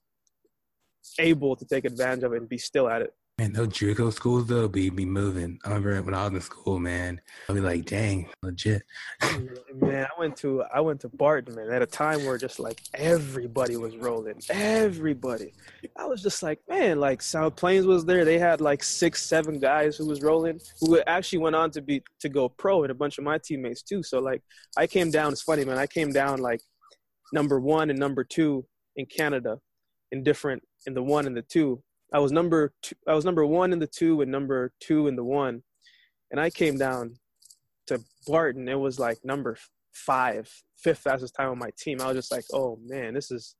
able 1.19 1.55
to 1.55 1.65
take 1.65 1.85
advantage 1.85 2.23
of 2.23 2.33
it 2.33 2.37
and 2.37 2.49
be 2.49 2.57
still 2.57 2.89
at 2.89 3.01
it. 3.01 3.11
Man, 3.39 3.53
those 3.53 3.67
JUCO 3.67 4.11
schools 4.11 4.47
though 4.47 4.67
be 4.67 4.89
be 4.89 5.05
moving. 5.05 5.59
I 5.63 5.69
remember 5.69 6.01
when 6.01 6.15
I 6.15 6.23
was 6.23 6.33
in 6.33 6.41
school, 6.41 6.79
man, 6.79 7.21
I'd 7.47 7.53
be 7.53 7.61
like, 7.61 7.85
dang, 7.85 8.27
legit. 8.41 8.81
Mm, 9.21 9.79
man, 9.79 10.05
I 10.05 10.19
went 10.19 10.37
to 10.37 10.63
I 10.73 10.81
went 10.81 11.01
to 11.01 11.09
Barton, 11.09 11.53
man, 11.53 11.69
at 11.69 11.83
a 11.83 11.85
time 11.85 12.25
where 12.25 12.39
just 12.39 12.59
like 12.59 12.81
everybody 12.95 13.77
was 13.77 13.95
rolling. 13.95 14.41
Everybody. 14.49 15.53
I 15.95 16.05
was 16.05 16.23
just 16.23 16.41
like, 16.41 16.61
man, 16.67 16.99
like 16.99 17.21
South 17.21 17.55
Plains 17.55 17.85
was 17.85 18.05
there. 18.05 18.25
They 18.25 18.39
had 18.39 18.59
like 18.59 18.83
six, 18.83 19.21
seven 19.21 19.59
guys 19.59 19.97
who 19.97 20.07
was 20.07 20.23
rolling, 20.23 20.59
who 20.79 20.99
actually 21.01 21.37
went 21.37 21.55
on 21.55 21.69
to 21.71 21.81
be 21.83 22.01
to 22.21 22.29
go 22.29 22.49
pro 22.49 22.81
and 22.81 22.91
a 22.91 22.95
bunch 22.95 23.19
of 23.19 23.23
my 23.23 23.37
teammates 23.37 23.83
too. 23.83 24.01
So 24.01 24.19
like 24.19 24.41
I 24.77 24.87
came 24.87 25.11
down, 25.11 25.31
it's 25.31 25.43
funny, 25.43 25.63
man. 25.63 25.77
I 25.77 25.85
came 25.85 26.11
down 26.11 26.39
like 26.39 26.61
number 27.31 27.59
one 27.59 27.91
and 27.91 27.99
number 27.99 28.23
two 28.23 28.65
in 28.95 29.05
Canada 29.05 29.59
in 30.11 30.23
different 30.23 30.63
in 30.87 30.95
the 30.95 31.03
one 31.03 31.27
and 31.27 31.37
the 31.37 31.43
two 31.43 31.83
I 32.13 32.19
was 32.19 32.31
number 32.31 32.73
two, 32.81 32.95
I 33.07 33.13
was 33.13 33.25
number 33.25 33.45
one 33.45 33.73
in 33.73 33.79
the 33.79 33.87
two 33.87 34.21
and 34.21 34.31
number 34.31 34.71
two 34.79 35.07
in 35.07 35.15
the 35.15 35.23
one, 35.23 35.63
and 36.31 36.39
I 36.39 36.49
came 36.49 36.77
down 36.77 37.15
to 37.87 38.01
Barton. 38.25 38.67
It 38.69 38.79
was 38.79 38.99
like 38.99 39.17
number 39.23 39.57
five, 39.93 40.49
fifth 40.77 40.99
fastest 40.99 41.35
time 41.35 41.49
on 41.49 41.59
my 41.59 41.71
team. 41.77 42.01
I 42.01 42.07
was 42.07 42.15
just 42.15 42.31
like, 42.31 42.45
oh 42.53 42.79
man, 42.85 43.13
this 43.13 43.31
is 43.31 43.55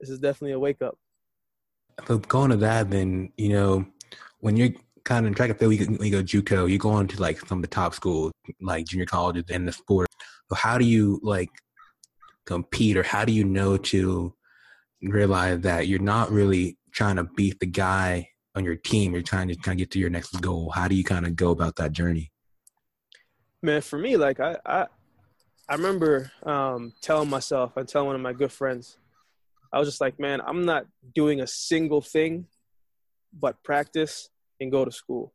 this 0.00 0.10
is 0.10 0.18
definitely 0.18 0.52
a 0.52 0.58
wake 0.58 0.82
up. 0.82 0.98
But 2.06 2.28
going 2.28 2.50
to 2.50 2.56
that, 2.58 2.90
then 2.90 3.32
you 3.36 3.50
know 3.50 3.86
when 4.40 4.56
you're 4.56 4.70
kind 5.04 5.24
of 5.24 5.28
in 5.28 5.34
track 5.34 5.50
and 5.50 5.58
field, 5.58 5.74
you, 5.74 5.98
you 6.00 6.10
go 6.10 6.22
JUCO, 6.22 6.70
you 6.70 6.78
go 6.78 6.90
on 6.90 7.06
to 7.08 7.20
like 7.20 7.40
some 7.46 7.58
of 7.58 7.62
the 7.62 7.68
top 7.68 7.94
schools, 7.94 8.32
like 8.60 8.86
junior 8.86 9.06
colleges 9.06 9.44
in 9.48 9.64
the 9.64 9.72
sport. 9.72 10.08
So 10.48 10.54
how 10.54 10.78
do 10.78 10.84
you 10.84 11.20
like 11.22 11.50
compete, 12.46 12.96
or 12.96 13.02
how 13.02 13.24
do 13.24 13.32
you 13.32 13.44
know 13.44 13.76
to 13.76 14.32
realize 15.02 15.60
that 15.60 15.88
you're 15.88 15.98
not 15.98 16.30
really 16.30 16.78
trying 16.94 17.16
to 17.16 17.24
beat 17.24 17.60
the 17.60 17.66
guy 17.66 18.28
on 18.54 18.64
your 18.64 18.76
team. 18.76 19.12
You're 19.12 19.22
trying 19.22 19.48
to 19.48 19.56
kind 19.56 19.74
of 19.74 19.78
get 19.78 19.90
to 19.92 19.98
your 19.98 20.10
next 20.10 20.40
goal. 20.40 20.70
How 20.70 20.88
do 20.88 20.94
you 20.94 21.04
kind 21.04 21.26
of 21.26 21.36
go 21.36 21.50
about 21.50 21.76
that 21.76 21.92
journey? 21.92 22.30
Man, 23.62 23.80
for 23.80 23.98
me, 23.98 24.16
like 24.16 24.40
I, 24.40 24.56
I, 24.64 24.86
I 25.68 25.74
remember 25.74 26.30
um, 26.44 26.92
telling 27.02 27.30
myself, 27.30 27.72
I 27.76 27.82
tell 27.82 28.06
one 28.06 28.14
of 28.14 28.20
my 28.20 28.32
good 28.32 28.52
friends, 28.52 28.98
I 29.72 29.78
was 29.78 29.88
just 29.88 30.00
like, 30.00 30.20
man, 30.20 30.40
I'm 30.46 30.64
not 30.64 30.86
doing 31.14 31.40
a 31.40 31.46
single 31.46 32.00
thing 32.00 32.46
but 33.40 33.62
practice 33.62 34.28
and 34.60 34.70
go 34.70 34.84
to 34.84 34.92
school. 34.92 35.32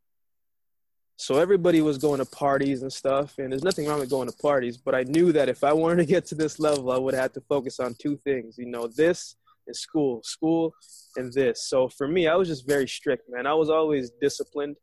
So 1.16 1.38
everybody 1.38 1.82
was 1.82 1.98
going 1.98 2.18
to 2.18 2.24
parties 2.24 2.80
and 2.80 2.90
stuff, 2.90 3.34
and 3.38 3.52
there's 3.52 3.62
nothing 3.62 3.86
wrong 3.86 4.00
with 4.00 4.08
going 4.08 4.30
to 4.30 4.36
parties, 4.38 4.78
but 4.78 4.94
I 4.94 5.02
knew 5.02 5.32
that 5.32 5.50
if 5.50 5.62
I 5.62 5.72
wanted 5.72 5.96
to 5.96 6.06
get 6.06 6.24
to 6.26 6.34
this 6.34 6.58
level, 6.58 6.90
I 6.90 6.96
would 6.96 7.12
have 7.12 7.34
to 7.34 7.42
focus 7.42 7.78
on 7.78 7.94
two 7.98 8.16
things, 8.24 8.56
you 8.56 8.64
know, 8.64 8.86
this 8.86 9.36
and 9.66 9.76
school, 9.76 10.20
school 10.22 10.72
and 11.16 11.32
this. 11.32 11.68
So 11.68 11.88
for 11.88 12.08
me, 12.08 12.28
I 12.28 12.36
was 12.36 12.48
just 12.48 12.66
very 12.66 12.88
strict, 12.88 13.24
man. 13.30 13.46
I 13.46 13.54
was 13.54 13.70
always 13.70 14.10
disciplined. 14.20 14.76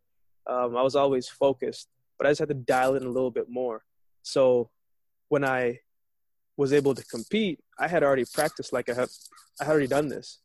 Um, 0.50 0.78
I 0.78 0.82
was 0.82 0.96
always 0.96 1.28
focused, 1.28 1.90
but 2.18 2.28
I 2.28 2.32
just 2.32 2.40
had 2.40 2.50
to 2.50 2.56
dial 2.56 2.96
in 2.96 3.04
a 3.04 3.10
little 3.10 3.32
bit 3.32 3.48
more. 3.50 3.84
So 4.24 4.70
when 5.30 5.44
I 5.44 5.80
was 6.56 6.74
able 6.74 6.96
to 6.96 7.04
compete, 7.06 7.60
I 7.78 7.88
had 7.88 8.04
already 8.04 8.26
practiced 8.34 8.74
like 8.74 8.90
I 8.90 8.94
had, 8.94 9.10
I 9.60 9.66
had 9.66 9.72
already 9.72 9.88
done 9.88 10.08
this. 10.08 10.40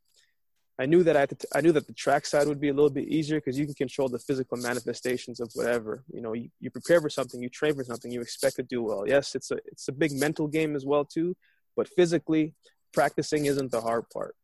I 0.79 0.87
knew 0.87 1.03
that 1.05 1.17
I, 1.55 1.61
knew 1.61 1.73
that 1.73 1.87
the 1.87 1.93
track 1.93 2.27
side 2.27 2.49
would 2.49 2.61
be 2.61 2.71
a 2.71 2.73
little 2.73 2.91
bit 2.91 3.07
easier 3.07 3.39
because 3.39 3.59
you 3.59 3.67
can 3.67 3.75
control 3.75 4.09
the 4.09 4.19
physical 4.19 4.57
manifestations 4.57 5.39
of 5.39 5.51
whatever. 5.55 6.03
You 6.13 6.23
know, 6.23 6.33
you, 6.33 6.49
you 6.61 6.71
prepare 6.71 7.01
for 7.01 7.11
something, 7.11 7.43
you 7.43 7.51
train 7.51 7.75
for 7.75 7.85
something, 7.85 8.11
you 8.11 8.21
expect 8.21 8.57
to 8.57 8.63
do 8.63 8.83
well. 8.83 9.05
Yes, 9.07 9.35
it's 9.35 9.51
a 9.51 9.59
it's 9.67 9.89
a 9.89 9.93
big 9.93 10.13
mental 10.13 10.49
game 10.49 10.75
as 10.75 10.85
well 10.87 11.05
too, 11.05 11.37
but 11.77 11.89
physically, 11.89 12.55
practicing 12.93 13.47
isn't 13.47 13.71
the 13.71 13.81
hard 13.81 14.09
part. 14.11 14.35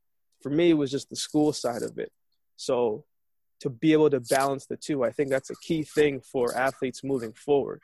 For 0.42 0.50
me, 0.50 0.70
it 0.70 0.74
was 0.74 0.90
just 0.90 1.10
the 1.10 1.16
school 1.16 1.52
side 1.52 1.82
of 1.82 1.98
it. 1.98 2.12
So 2.56 3.04
to 3.60 3.70
be 3.70 3.92
able 3.92 4.10
to 4.10 4.20
balance 4.20 4.66
the 4.66 4.76
two, 4.76 5.04
I 5.04 5.10
think 5.10 5.30
that's 5.30 5.50
a 5.50 5.56
key 5.56 5.82
thing 5.82 6.20
for 6.20 6.56
athletes 6.56 7.02
moving 7.02 7.32
forward, 7.32 7.80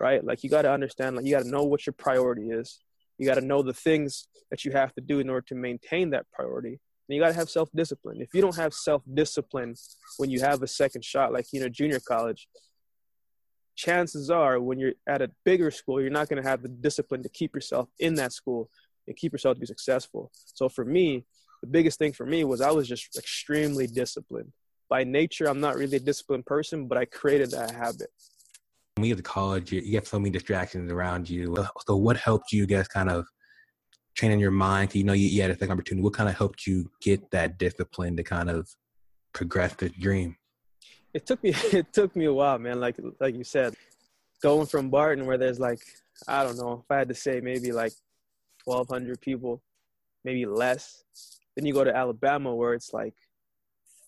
right? 0.00 0.24
Like 0.24 0.42
you 0.42 0.50
got 0.50 0.62
to 0.62 0.72
understand, 0.72 1.16
like 1.16 1.26
you 1.26 1.32
got 1.32 1.42
to 1.42 1.50
know 1.50 1.64
what 1.64 1.86
your 1.86 1.94
priority 1.94 2.50
is. 2.50 2.78
You 3.18 3.26
got 3.26 3.34
to 3.34 3.44
know 3.44 3.62
the 3.62 3.74
things 3.74 4.28
that 4.50 4.64
you 4.64 4.72
have 4.72 4.94
to 4.94 5.00
do 5.00 5.18
in 5.18 5.28
order 5.28 5.44
to 5.48 5.54
maintain 5.54 6.10
that 6.10 6.26
priority 6.32 6.80
and 7.08 7.16
you 7.16 7.22
got 7.22 7.28
to 7.28 7.34
have 7.34 7.48
self 7.48 7.70
discipline. 7.74 8.20
If 8.20 8.34
you 8.34 8.42
don't 8.42 8.56
have 8.56 8.74
self 8.74 9.02
discipline 9.12 9.74
when 10.18 10.30
you 10.30 10.40
have 10.40 10.62
a 10.62 10.66
second 10.66 11.04
shot, 11.04 11.32
like 11.32 11.46
you 11.52 11.60
know, 11.60 11.68
junior 11.68 12.00
college, 12.00 12.48
chances 13.76 14.30
are 14.30 14.60
when 14.60 14.78
you're 14.78 14.92
at 15.06 15.22
a 15.22 15.30
bigger 15.44 15.70
school, 15.70 16.00
you're 16.00 16.10
not 16.10 16.28
going 16.28 16.42
to 16.42 16.48
have 16.48 16.62
the 16.62 16.68
discipline 16.68 17.22
to 17.22 17.28
keep 17.28 17.54
yourself 17.54 17.88
in 17.98 18.14
that 18.16 18.32
school 18.32 18.68
and 19.08 19.16
keep 19.16 19.32
yourself 19.32 19.56
to 19.56 19.60
be 19.60 19.66
successful. 19.66 20.30
So 20.32 20.68
for 20.68 20.84
me, 20.84 21.24
the 21.62 21.66
biggest 21.66 21.98
thing 21.98 22.12
for 22.12 22.26
me 22.26 22.44
was 22.44 22.60
I 22.60 22.70
was 22.70 22.86
just 22.86 23.16
extremely 23.16 23.86
disciplined. 23.86 24.52
By 24.88 25.04
nature, 25.04 25.46
I'm 25.46 25.60
not 25.60 25.76
really 25.76 25.96
a 25.96 26.00
disciplined 26.00 26.46
person, 26.46 26.86
but 26.86 26.96
I 26.96 27.04
created 27.04 27.50
that 27.50 27.72
habit. 27.72 28.08
When 28.96 29.04
you 29.04 29.14
get 29.14 29.24
to 29.24 29.30
college, 29.30 29.72
you, 29.72 29.94
have 29.94 30.06
so 30.06 30.18
many 30.18 30.30
distractions 30.30 30.90
around 30.90 31.28
you. 31.28 31.56
So, 31.86 31.96
what 31.96 32.16
helped 32.16 32.52
you 32.52 32.66
guys 32.66 32.88
kind 32.88 33.10
of 33.10 33.26
train 34.14 34.32
in 34.32 34.40
your 34.40 34.50
mind? 34.50 34.94
You 34.94 35.04
know, 35.04 35.12
you, 35.12 35.28
you 35.28 35.42
had 35.42 35.50
a 35.50 35.54
second 35.54 35.72
opportunity. 35.72 36.02
What 36.02 36.14
kind 36.14 36.28
of 36.28 36.36
helped 36.36 36.66
you 36.66 36.90
get 37.00 37.30
that 37.30 37.58
discipline 37.58 38.16
to 38.16 38.22
kind 38.22 38.50
of 38.50 38.68
progress 39.32 39.74
this 39.74 39.92
dream? 39.92 40.36
It 41.14 41.26
took 41.26 41.42
me 41.42 41.50
it 41.72 41.92
took 41.92 42.16
me 42.16 42.24
a 42.24 42.32
while, 42.32 42.58
man. 42.58 42.80
Like 42.80 42.96
like 43.20 43.36
you 43.36 43.44
said, 43.44 43.74
going 44.42 44.66
from 44.66 44.90
Barton 44.90 45.26
where 45.26 45.38
there's 45.38 45.60
like 45.60 45.80
I 46.26 46.42
don't 46.42 46.56
know 46.56 46.82
if 46.84 46.90
I 46.90 46.98
had 46.98 47.08
to 47.08 47.14
say 47.14 47.40
maybe 47.40 47.72
like 47.72 47.92
1,200 48.68 49.20
people, 49.20 49.62
maybe 50.24 50.46
less. 50.46 51.04
Then 51.56 51.66
you 51.66 51.74
go 51.74 51.84
to 51.84 51.94
Alabama 51.94 52.54
where 52.54 52.74
it's 52.74 52.92
like 52.92 53.14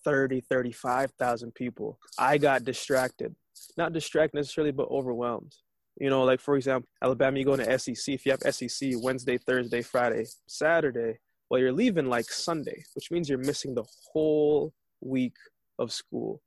30, 0.05 0.41
35,000 0.41 1.55
people. 1.55 1.99
I 2.19 2.39
got 2.39 2.65
distracted. 2.65 3.35
Not 3.77 3.93
distracted 3.93 4.37
necessarily, 4.37 4.73
but 4.73 4.89
overwhelmed. 4.91 5.55
You 5.99 6.09
know, 6.09 6.25
like 6.25 6.41
for 6.41 6.57
example, 6.57 6.89
Alabama, 7.03 7.39
you 7.39 7.45
go 7.45 7.55
into 7.55 7.79
SEC. 7.79 8.15
If 8.15 8.25
you 8.25 8.33
have 8.33 8.55
SEC 8.55 8.93
Wednesday, 9.03 9.37
Thursday, 9.39 9.83
Friday, 9.83 10.25
Saturday, 10.47 11.19
well, 11.51 11.61
you're 11.61 11.73
leaving 11.73 12.07
like 12.07 12.27
Sunday, 12.27 12.85
which 12.95 13.11
means 13.11 13.29
you're 13.29 13.39
missing 13.39 13.75
the 13.75 13.85
whole 14.13 14.73
week 15.01 15.35
of 15.79 15.93
school. 15.93 16.41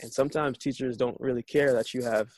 And 0.00 0.12
sometimes 0.12 0.58
teachers 0.58 0.96
don't 0.96 1.16
really 1.18 1.42
care 1.42 1.72
that 1.72 1.94
you 1.94 2.02
have 2.02 2.28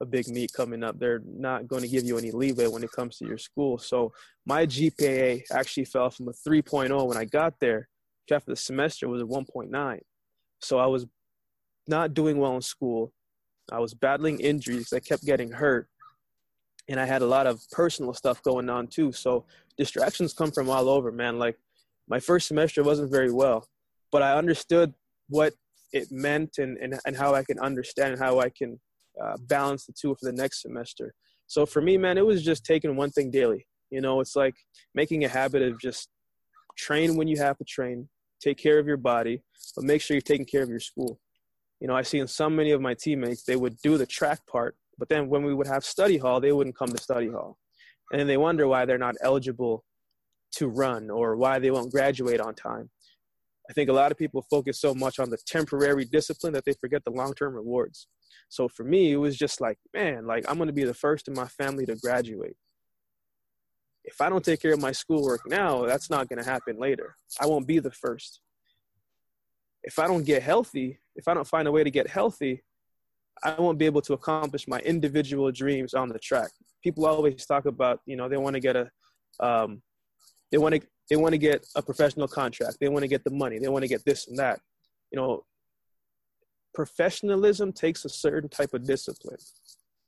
a 0.00 0.06
big 0.06 0.28
meet 0.28 0.52
coming 0.52 0.84
up. 0.84 0.98
They're 0.98 1.22
not 1.26 1.66
going 1.66 1.82
to 1.82 1.88
give 1.88 2.04
you 2.04 2.18
any 2.18 2.30
leeway 2.30 2.66
when 2.66 2.84
it 2.84 2.92
comes 2.92 3.18
to 3.18 3.26
your 3.26 3.38
school. 3.38 3.78
So 3.78 4.12
my 4.46 4.66
GPA 4.66 5.42
actually 5.52 5.84
fell 5.84 6.10
from 6.10 6.28
a 6.28 6.32
3.0 6.32 7.06
when 7.06 7.16
I 7.16 7.24
got 7.24 7.54
there. 7.60 7.88
After 8.30 8.52
the 8.52 8.56
semester 8.56 9.08
was 9.08 9.22
a 9.22 9.24
1.9. 9.24 10.00
So 10.60 10.78
I 10.78 10.84
was 10.84 11.06
not 11.86 12.12
doing 12.12 12.36
well 12.36 12.54
in 12.56 12.60
school. 12.60 13.10
I 13.72 13.78
was 13.78 13.94
battling 13.94 14.38
injuries. 14.40 14.92
I 14.92 15.00
kept 15.00 15.24
getting 15.24 15.50
hurt. 15.50 15.88
And 16.88 17.00
I 17.00 17.06
had 17.06 17.22
a 17.22 17.26
lot 17.26 17.46
of 17.46 17.62
personal 17.72 18.12
stuff 18.12 18.42
going 18.42 18.68
on 18.68 18.86
too. 18.86 19.12
So 19.12 19.46
distractions 19.78 20.34
come 20.34 20.50
from 20.50 20.68
all 20.68 20.90
over, 20.90 21.10
man. 21.10 21.38
Like 21.38 21.56
my 22.06 22.20
first 22.20 22.48
semester 22.48 22.82
wasn't 22.82 23.10
very 23.10 23.32
well, 23.32 23.66
but 24.12 24.22
I 24.22 24.36
understood 24.36 24.92
what 25.30 25.54
it 25.92 26.10
meant 26.10 26.58
and, 26.58 26.76
and, 26.78 26.98
and 27.06 27.16
how 27.16 27.34
I 27.34 27.44
can 27.44 27.58
understand 27.58 28.18
how 28.18 28.40
I 28.40 28.50
can 28.50 28.78
uh, 29.22 29.36
balance 29.48 29.86
the 29.86 29.92
two 29.92 30.14
for 30.14 30.30
the 30.30 30.36
next 30.36 30.62
semester. 30.62 31.14
So 31.46 31.66
for 31.66 31.80
me, 31.80 31.96
man, 31.96 32.18
it 32.18 32.26
was 32.26 32.42
just 32.42 32.64
taking 32.64 32.96
one 32.96 33.10
thing 33.10 33.30
daily. 33.30 33.66
You 33.90 34.00
know, 34.00 34.20
it's 34.20 34.36
like 34.36 34.54
making 34.94 35.24
a 35.24 35.28
habit 35.28 35.62
of 35.62 35.80
just 35.80 36.08
train 36.76 37.16
when 37.16 37.28
you 37.28 37.38
have 37.38 37.56
to 37.58 37.64
train, 37.64 38.08
take 38.40 38.58
care 38.58 38.78
of 38.78 38.86
your 38.86 38.98
body, 38.98 39.42
but 39.74 39.84
make 39.84 40.02
sure 40.02 40.14
you're 40.14 40.22
taking 40.22 40.46
care 40.46 40.62
of 40.62 40.68
your 40.68 40.80
school 40.80 41.18
you 41.80 41.86
know, 41.86 41.94
I 41.94 42.02
see 42.02 42.18
in 42.18 42.26
so 42.26 42.50
many 42.50 42.72
of 42.72 42.80
my 42.80 42.94
teammates, 42.94 43.44
they 43.44 43.56
would 43.56 43.76
do 43.78 43.98
the 43.98 44.06
track 44.06 44.40
part, 44.46 44.76
but 44.98 45.08
then 45.08 45.28
when 45.28 45.44
we 45.44 45.54
would 45.54 45.66
have 45.66 45.84
study 45.84 46.18
hall, 46.18 46.40
they 46.40 46.52
wouldn't 46.52 46.76
come 46.76 46.88
to 46.88 47.02
study 47.02 47.28
hall. 47.28 47.56
And 48.10 48.20
then 48.20 48.26
they 48.26 48.36
wonder 48.36 48.66
why 48.66 48.84
they're 48.84 48.98
not 48.98 49.16
eligible 49.22 49.84
to 50.52 50.66
run 50.66 51.10
or 51.10 51.36
why 51.36 51.58
they 51.58 51.70
won't 51.70 51.92
graduate 51.92 52.40
on 52.40 52.54
time. 52.54 52.90
I 53.70 53.74
think 53.74 53.90
a 53.90 53.92
lot 53.92 54.10
of 54.10 54.18
people 54.18 54.44
focus 54.50 54.80
so 54.80 54.94
much 54.94 55.18
on 55.18 55.30
the 55.30 55.38
temporary 55.46 56.06
discipline 56.06 56.54
that 56.54 56.64
they 56.64 56.72
forget 56.72 57.04
the 57.04 57.10
long 57.10 57.34
term 57.34 57.54
rewards. 57.54 58.08
So 58.48 58.68
for 58.68 58.84
me, 58.84 59.12
it 59.12 59.16
was 59.16 59.36
just 59.36 59.60
like, 59.60 59.78
man, 59.94 60.26
like 60.26 60.44
I'm 60.48 60.56
going 60.56 60.68
to 60.68 60.72
be 60.72 60.84
the 60.84 60.94
first 60.94 61.28
in 61.28 61.34
my 61.34 61.46
family 61.46 61.86
to 61.86 61.96
graduate. 61.96 62.56
If 64.04 64.20
I 64.20 64.28
don't 64.28 64.44
take 64.44 64.62
care 64.62 64.72
of 64.72 64.80
my 64.80 64.92
schoolwork 64.92 65.42
now, 65.46 65.84
that's 65.84 66.08
not 66.08 66.28
going 66.28 66.42
to 66.42 66.48
happen 66.48 66.78
later. 66.78 67.14
I 67.40 67.46
won't 67.46 67.66
be 67.66 67.78
the 67.78 67.90
first 67.90 68.40
if 69.82 69.98
I 69.98 70.06
don't 70.06 70.24
get 70.24 70.42
healthy, 70.42 70.98
if 71.16 71.28
I 71.28 71.34
don't 71.34 71.46
find 71.46 71.68
a 71.68 71.72
way 71.72 71.84
to 71.84 71.90
get 71.90 72.08
healthy, 72.08 72.62
I 73.42 73.54
won't 73.58 73.78
be 73.78 73.86
able 73.86 74.02
to 74.02 74.12
accomplish 74.12 74.66
my 74.66 74.80
individual 74.80 75.50
dreams 75.52 75.94
on 75.94 76.08
the 76.08 76.18
track. 76.18 76.50
People 76.82 77.06
always 77.06 77.46
talk 77.46 77.66
about, 77.66 78.00
you 78.04 78.16
know, 78.16 78.28
they 78.28 78.36
want 78.36 78.54
to 78.54 78.60
get 78.60 78.76
a, 78.76 78.90
um, 79.40 79.82
they 80.50 80.58
want 80.58 80.74
to, 80.74 80.80
they 81.08 81.16
want 81.16 81.32
to 81.32 81.38
get 81.38 81.66
a 81.76 81.82
professional 81.82 82.28
contract. 82.28 82.78
They 82.80 82.88
want 82.88 83.02
to 83.02 83.08
get 83.08 83.24
the 83.24 83.30
money. 83.30 83.58
They 83.58 83.68
want 83.68 83.82
to 83.82 83.88
get 83.88 84.04
this 84.04 84.28
and 84.28 84.38
that. 84.38 84.60
You 85.10 85.18
know, 85.18 85.44
professionalism 86.74 87.72
takes 87.72 88.04
a 88.04 88.08
certain 88.08 88.48
type 88.48 88.74
of 88.74 88.84
discipline. 88.84 89.38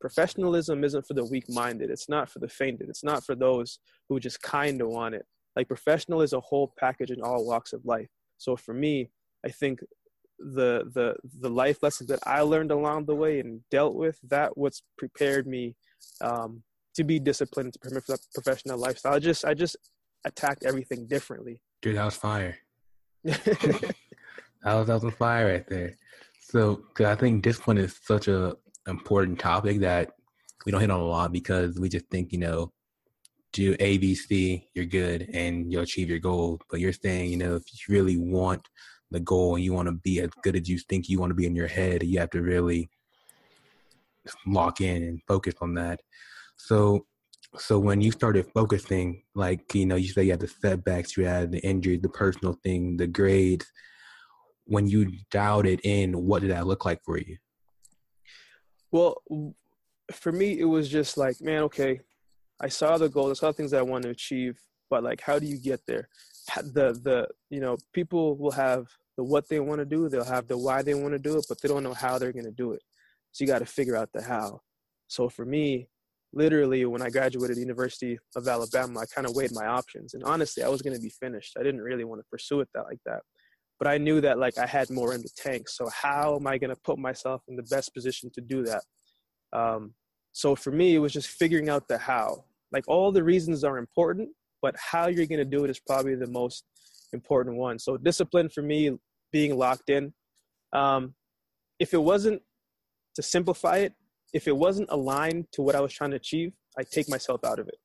Professionalism 0.01 0.83
isn't 0.85 1.07
for 1.07 1.15
the 1.15 1.25
weak-minded. 1.25 1.91
It's 1.91 2.09
not 2.09 2.31
for 2.31 2.39
the 2.39 2.49
fainted. 2.49 2.89
It's 2.89 3.05
not 3.05 3.25
for 3.25 3.35
those 3.35 3.79
who 4.09 4.19
just 4.19 4.41
kind 4.41 4.81
of 4.81 4.89
want 4.89 5.15
it. 5.15 5.27
Like 5.57 5.69
professional 5.69 6.23
is 6.23 6.33
a 6.33 6.41
whole 6.41 6.73
package 6.79 7.11
in 7.11 7.21
all 7.23 7.47
walks 7.47 7.73
of 7.73 7.85
life. 7.85 8.09
So 8.39 8.57
for 8.57 8.73
me, 8.73 9.11
I 9.45 9.51
think 9.51 9.81
the 10.39 10.91
the 10.95 11.15
the 11.41 11.51
life 11.51 11.83
lessons 11.83 12.09
that 12.09 12.21
I 12.27 12.41
learned 12.41 12.71
along 12.71 13.05
the 13.05 13.15
way 13.15 13.41
and 13.41 13.61
dealt 13.71 13.95
with 13.95 14.19
that 14.31 14.57
what's 14.57 14.83
prepared 14.97 15.47
me 15.47 15.77
um, 16.23 16.63
to 16.95 17.05
be 17.05 17.19
disciplined 17.19 17.75
to 17.75 17.79
permit 17.79 18.05
for 18.05 18.13
that 18.13 18.21
professional 18.35 18.79
lifestyle. 18.79 19.15
I 19.15 19.19
just 19.19 19.45
I 19.45 19.55
just 19.55 19.77
attacked 20.25 20.65
everything 20.65 21.07
differently. 21.07 21.61
Dude, 21.83 21.97
that 21.97 22.05
was 22.05 22.17
fire. 22.17 22.57
that 23.25 23.95
was 24.65 24.87
that 24.87 25.03
was 25.03 25.15
fire 25.15 25.53
right 25.53 25.69
there. 25.69 25.97
So, 26.41 26.83
cause 26.95 27.07
I 27.07 27.15
think 27.15 27.43
discipline 27.43 27.79
is 27.79 27.99
such 28.03 28.27
a 28.29 28.57
important 28.89 29.39
topic 29.39 29.81
that 29.81 30.13
we 30.65 30.73
don't 30.73 30.81
hit 30.81 30.91
on 30.91 31.01
a 31.01 31.05
lot 31.05 31.33
because 31.33 31.79
we 31.79 31.89
just 31.89 32.07
think 32.07 32.33
you 32.33 32.39
know 32.39 32.73
do 33.53 33.77
A, 33.81 33.99
B, 33.99 34.15
C, 34.15 34.69
you're 34.75 34.85
good 34.85 35.29
and 35.33 35.71
you'll 35.71 35.83
achieve 35.83 36.09
your 36.09 36.19
goal. 36.19 36.61
But 36.71 36.81
you're 36.81 36.93
saying, 36.93 37.31
you 37.31 37.37
know, 37.37 37.57
if 37.57 37.65
you 37.73 37.93
really 37.95 38.17
want 38.17 38.69
the 39.11 39.21
goal 39.21 39.57
and 39.57 39.65
you 39.65 39.73
want 39.73 39.87
to 39.89 39.93
be 39.93 40.21
as 40.21 40.31
good 40.43 40.57
as 40.57 40.69
you 40.69 40.79
think 40.79 41.09
you 41.09 41.19
want 41.19 41.31
to 41.31 41.35
be 41.35 41.47
in 41.47 41.57
your 41.57 41.67
head, 41.67 42.03
you 42.03 42.21
have 42.21 42.31
to 42.31 42.43
really 42.43 42.91
lock 44.47 44.81
in 44.81 45.03
and 45.03 45.21
focus 45.27 45.55
on 45.61 45.75
that. 45.75 46.01
So, 46.57 47.07
so 47.57 47.79
when 47.79 48.01
you 48.01 48.13
started 48.13 48.47
focusing, 48.55 49.23
like 49.35 49.75
you 49.75 49.87
know, 49.87 49.97
you 49.97 50.09
say 50.09 50.25
you 50.25 50.31
had 50.31 50.41
the 50.41 50.47
setbacks, 50.47 51.17
you 51.17 51.25
had 51.25 51.51
the 51.51 51.59
injuries, 51.61 52.03
the 52.03 52.09
personal 52.09 52.57
thing, 52.63 52.97
the 52.97 53.09
grades. 53.09 53.67
When 54.71 54.87
you 54.87 55.11
dialed 55.33 55.67
it 55.67 55.81
in, 55.83 56.13
what 56.13 56.43
did 56.43 56.53
that 56.53 56.69
look 56.69 56.85
like 56.85 57.03
for 57.03 57.19
you? 57.19 57.37
Well, 58.93 59.21
for 60.13 60.31
me, 60.31 60.61
it 60.61 60.65
was 60.65 60.89
just 60.89 61.17
like, 61.17 61.41
man, 61.41 61.63
okay, 61.65 62.01
I 62.61 62.69
saw 62.69 62.97
the 62.97 63.09
goals, 63.09 63.31
I 63.31 63.41
saw 63.41 63.53
things 63.53 63.73
that 63.73 63.81
I 63.81 63.83
want 63.83 64.05
to 64.05 64.11
achieve, 64.11 64.61
but 64.89 65.03
like, 65.03 65.21
how 65.21 65.41
do 65.41 65.47
you 65.47 65.59
get 65.59 65.81
there? 65.89 66.09
The 66.57 66.93
the 67.03 67.27
you 67.49 67.61
know, 67.61 67.79
people 67.93 68.37
will 68.37 68.53
have 68.53 68.87
the 69.17 69.25
what 69.25 69.49
they 69.49 69.59
want 69.59 69.81
to 69.81 69.85
do, 69.85 70.09
they'll 70.09 70.25
have 70.25 70.47
the 70.47 70.57
why 70.57 70.83
they 70.83 70.95
want 70.95 71.15
to 71.15 71.19
do 71.19 71.37
it, 71.37 71.47
but 71.49 71.61
they 71.61 71.69
don't 71.69 71.83
know 71.83 71.95
how 71.95 72.17
they're 72.17 72.33
going 72.33 72.45
to 72.45 72.51
do 72.53 72.73
it. 72.73 72.83
So 73.33 73.43
you 73.43 73.49
got 73.49 73.59
to 73.59 73.67
figure 73.67 73.97
out 73.97 74.11
the 74.13 74.23
how. 74.23 74.61
So 75.09 75.29
for 75.29 75.45
me, 75.45 75.89
literally 76.33 76.85
when 76.85 77.03
I 77.03 77.11
graduated 77.11 77.57
the 77.57 77.61
University 77.61 78.19
of 78.37 78.47
Alabama, 78.47 79.01
I 79.01 79.07
kind 79.07 79.27
of 79.27 79.35
weighed 79.35 79.53
my 79.53 79.67
options. 79.67 80.15
And 80.15 80.23
honestly, 80.23 80.63
I 80.63 80.69
was 80.69 80.81
going 80.81 80.95
to 80.95 81.03
be 81.03 81.11
finished. 81.11 81.57
I 81.59 81.65
didn't 81.65 81.83
really 81.83 82.05
want 82.05 82.21
to 82.21 82.27
pursue 82.31 82.61
it 82.61 82.69
that 82.75 82.85
like 82.85 83.01
that. 83.07 83.23
But 83.81 83.89
I 83.89 83.99
knew 83.99 84.21
that 84.21 84.39
like 84.39 84.59
I 84.59 84.67
had 84.67 84.91
more 84.91 85.15
in 85.15 85.23
the 85.23 85.31
tank. 85.37 85.69
So 85.69 85.89
how 85.89 86.37
am 86.37 86.47
I 86.47 86.59
going 86.59 86.71
to 86.71 86.81
put 86.81 86.99
myself 86.99 87.43
in 87.49 87.57
the 87.57 87.65
best 87.65 87.93
position 87.95 88.31
to 88.35 88.41
do 88.41 88.63
that? 88.65 88.83
Um, 89.53 89.95
so 90.33 90.55
for 90.55 90.71
me, 90.71 90.95
it 90.95 90.99
was 90.99 91.13
just 91.13 91.29
figuring 91.29 91.69
out 91.69 91.89
the 91.89 91.99
how. 91.99 92.45
Like 92.71 92.85
all 92.87 93.11
the 93.11 93.25
reasons 93.25 93.65
are 93.65 93.79
important, 93.79 94.29
but 94.63 94.77
how 94.77 95.09
you're 95.09 95.27
going 95.27 95.39
to 95.39 95.45
do 95.45 95.65
it 95.65 95.71
is 95.71 95.81
probably 95.81 96.15
the 96.15 96.29
most 96.29 96.65
important 97.13 97.57
one. 97.57 97.79
So 97.79 97.97
discipline 97.97 98.49
for 98.49 98.63
me, 98.63 98.97
being 99.33 99.57
locked 99.57 99.91
in. 99.91 100.13
Um, 100.73 101.15
if 101.79 101.95
it 101.95 102.03
wasn't 102.03 102.43
to 103.15 103.23
simplify 103.23 103.79
it, 103.79 103.95
if 104.33 104.47
it 104.47 104.57
wasn't 104.57 104.89
aligned 104.91 105.47
to 105.53 105.63
what 105.63 105.75
I 105.75 105.81
was 105.81 105.93
trying 105.93 106.11
to 106.11 106.17
achieve, 106.17 106.53
I 106.79 106.83
take 106.83 107.09
myself 107.09 107.45
out 107.45 107.59
of 107.59 107.69
it. 107.69 107.79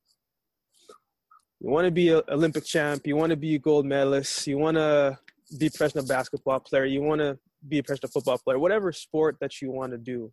You 1.60 1.70
want 1.70 1.86
to 1.86 1.90
be 1.90 2.10
an 2.10 2.22
Olympic 2.28 2.64
champ, 2.64 3.06
you 3.06 3.16
want 3.16 3.30
to 3.30 3.36
be 3.36 3.54
a 3.54 3.58
gold 3.58 3.86
medalist, 3.86 4.46
you 4.46 4.58
want 4.58 4.76
to 4.76 5.18
be 5.58 5.66
a 5.66 5.70
professional 5.70 6.06
basketball 6.06 6.60
player, 6.60 6.84
you 6.84 7.02
want 7.02 7.20
to 7.20 7.38
be 7.68 7.78
a 7.78 7.82
professional 7.82 8.10
football 8.10 8.38
player, 8.38 8.58
whatever 8.58 8.92
sport 8.92 9.36
that 9.40 9.60
you 9.60 9.70
want 9.70 9.92
to 9.92 9.98
do, 9.98 10.32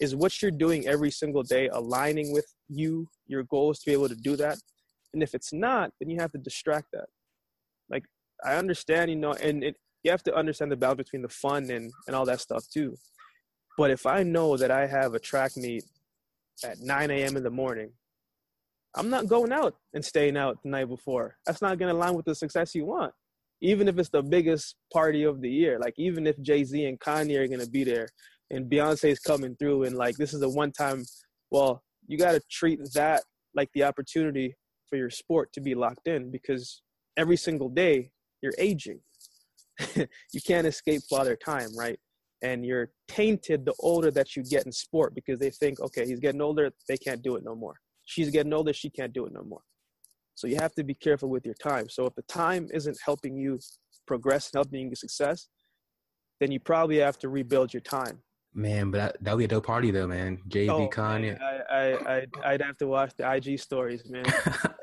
is 0.00 0.14
what 0.14 0.40
you're 0.40 0.50
doing 0.50 0.86
every 0.86 1.10
single 1.10 1.42
day 1.42 1.68
aligning 1.68 2.32
with 2.32 2.46
you, 2.68 3.08
your 3.26 3.42
goals 3.44 3.80
to 3.80 3.86
be 3.86 3.92
able 3.92 4.08
to 4.08 4.14
do 4.14 4.36
that? 4.36 4.58
And 5.12 5.22
if 5.22 5.34
it's 5.34 5.52
not, 5.52 5.90
then 6.00 6.10
you 6.10 6.20
have 6.20 6.32
to 6.32 6.38
distract 6.38 6.88
that. 6.92 7.06
Like 7.90 8.04
I 8.44 8.54
understand, 8.54 9.10
you 9.10 9.16
know, 9.16 9.32
and 9.32 9.64
it, 9.64 9.76
you 10.02 10.10
have 10.10 10.22
to 10.24 10.34
understand 10.34 10.70
the 10.70 10.76
balance 10.76 10.98
between 10.98 11.22
the 11.22 11.28
fun 11.28 11.70
and, 11.70 11.90
and 12.06 12.14
all 12.14 12.24
that 12.26 12.40
stuff 12.40 12.64
too. 12.72 12.94
But 13.76 13.90
if 13.90 14.06
I 14.06 14.22
know 14.22 14.56
that 14.56 14.70
I 14.70 14.86
have 14.86 15.14
a 15.14 15.18
track 15.18 15.56
meet 15.56 15.84
at 16.64 16.80
9 16.80 17.10
a.m. 17.10 17.36
in 17.36 17.42
the 17.42 17.50
morning, 17.50 17.90
I'm 18.94 19.10
not 19.10 19.26
going 19.26 19.52
out 19.52 19.76
and 19.94 20.04
staying 20.04 20.36
out 20.36 20.62
the 20.62 20.70
night 20.70 20.88
before. 20.88 21.36
That's 21.46 21.62
not 21.62 21.78
going 21.78 21.92
to 21.92 21.96
align 21.96 22.14
with 22.14 22.24
the 22.24 22.34
success 22.34 22.74
you 22.74 22.86
want. 22.86 23.12
Even 23.60 23.88
if 23.88 23.98
it's 23.98 24.10
the 24.10 24.22
biggest 24.22 24.76
party 24.92 25.24
of 25.24 25.40
the 25.40 25.50
year, 25.50 25.78
like 25.78 25.94
even 25.98 26.26
if 26.26 26.40
Jay 26.40 26.64
Z 26.64 26.84
and 26.84 26.98
Kanye 27.00 27.38
are 27.38 27.58
to 27.58 27.70
be 27.70 27.84
there 27.84 28.08
and 28.50 28.70
Beyonce's 28.70 29.18
coming 29.18 29.56
through, 29.56 29.84
and 29.84 29.96
like 29.96 30.16
this 30.16 30.32
is 30.32 30.42
a 30.42 30.48
one 30.48 30.72
time, 30.72 31.04
well, 31.50 31.82
you 32.06 32.16
got 32.16 32.32
to 32.32 32.40
treat 32.50 32.80
that 32.94 33.22
like 33.54 33.68
the 33.74 33.82
opportunity 33.82 34.54
for 34.88 34.96
your 34.96 35.10
sport 35.10 35.52
to 35.52 35.60
be 35.60 35.74
locked 35.74 36.06
in 36.06 36.30
because 36.30 36.82
every 37.16 37.36
single 37.36 37.68
day 37.68 38.10
you're 38.42 38.54
aging. 38.58 39.00
you 39.96 40.40
can't 40.46 40.66
escape 40.66 41.02
father 41.08 41.36
time, 41.36 41.76
right? 41.76 41.98
and 42.42 42.64
you're 42.64 42.90
tainted 43.08 43.64
the 43.64 43.74
older 43.80 44.10
that 44.10 44.36
you 44.36 44.42
get 44.44 44.66
in 44.66 44.72
sport 44.72 45.14
because 45.14 45.38
they 45.38 45.50
think, 45.50 45.80
okay, 45.80 46.06
he's 46.06 46.20
getting 46.20 46.40
older, 46.40 46.70
they 46.88 46.96
can't 46.96 47.22
do 47.22 47.36
it 47.36 47.44
no 47.44 47.54
more. 47.54 47.74
She's 48.04 48.30
getting 48.30 48.52
older, 48.52 48.72
she 48.72 48.90
can't 48.90 49.12
do 49.12 49.26
it 49.26 49.32
no 49.32 49.42
more. 49.42 49.60
So 50.38 50.46
you 50.46 50.54
have 50.54 50.72
to 50.76 50.84
be 50.84 50.94
careful 50.94 51.28
with 51.28 51.44
your 51.44 51.56
time. 51.56 51.88
So 51.88 52.06
if 52.06 52.14
the 52.14 52.22
time 52.22 52.68
isn't 52.72 52.96
helping 53.04 53.36
you 53.36 53.58
progress 54.06 54.50
and 54.52 54.58
helping 54.58 54.88
you 54.88 54.94
success, 54.94 55.48
then 56.38 56.52
you 56.52 56.60
probably 56.60 56.98
have 56.98 57.18
to 57.18 57.28
rebuild 57.28 57.74
your 57.74 57.80
time. 57.80 58.20
Man, 58.54 58.92
but 58.92 58.98
that, 58.98 59.16
that 59.24 59.32
would 59.32 59.38
be 59.38 59.44
a 59.46 59.48
dope 59.48 59.66
party 59.66 59.90
though, 59.90 60.06
man. 60.06 60.38
Z, 60.52 60.68
oh, 60.68 60.88
Kanye. 60.88 61.40
I, 61.40 61.76
I, 61.76 62.14
I, 62.14 62.26
I'd 62.44 62.62
have 62.62 62.76
to 62.78 62.86
watch 62.86 63.12
the 63.18 63.28
IG 63.28 63.58
stories, 63.58 64.08
man. 64.08 64.24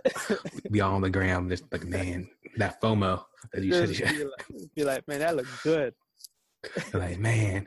be 0.71 0.81
all 0.81 0.95
on 0.95 1.01
the 1.01 1.09
gram, 1.09 1.47
just 1.47 1.63
like, 1.71 1.85
man, 1.85 2.27
that 2.57 2.81
FOMO. 2.81 3.23
That 3.53 3.63
you 3.63 3.71
just 3.71 3.97
be, 3.97 4.25
like, 4.25 4.45
be 4.75 4.83
like, 4.83 5.07
man, 5.07 5.19
that 5.19 5.37
looks 5.37 5.63
good. 5.63 5.93
like, 6.93 7.17
man. 7.17 7.65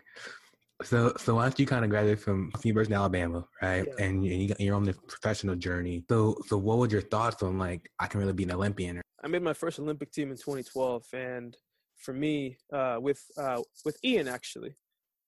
So, 0.85 1.13
so 1.19 1.35
once 1.35 1.59
you 1.59 1.67
kind 1.67 1.85
of 1.85 1.91
graduated 1.91 2.21
from 2.21 2.53
University 2.63 2.95
of 2.95 3.01
Alabama, 3.01 3.45
right, 3.61 3.85
yeah. 3.87 4.05
and 4.05 4.25
you, 4.25 4.55
you're 4.61 4.77
on 4.77 4.85
the 4.85 4.95
professional 4.95 5.57
journey. 5.57 6.05
So, 6.09 6.37
so 6.47 6.57
what 6.57 6.79
was 6.79 6.93
your 6.93 7.01
thoughts 7.01 7.43
on 7.43 7.59
like 7.59 7.91
I 7.99 8.07
can 8.07 8.21
really 8.21 8.33
be 8.33 8.45
an 8.45 8.53
Olympian? 8.53 9.03
I 9.25 9.27
made 9.27 9.43
my 9.43 9.53
first 9.53 9.81
Olympic 9.81 10.13
team 10.13 10.31
in 10.31 10.37
2012, 10.37 11.05
and 11.13 11.57
for 11.97 12.13
me, 12.13 12.59
uh, 12.73 12.99
with 13.01 13.21
uh, 13.37 13.61
with 13.85 13.99
Ian 14.05 14.29
actually, 14.29 14.77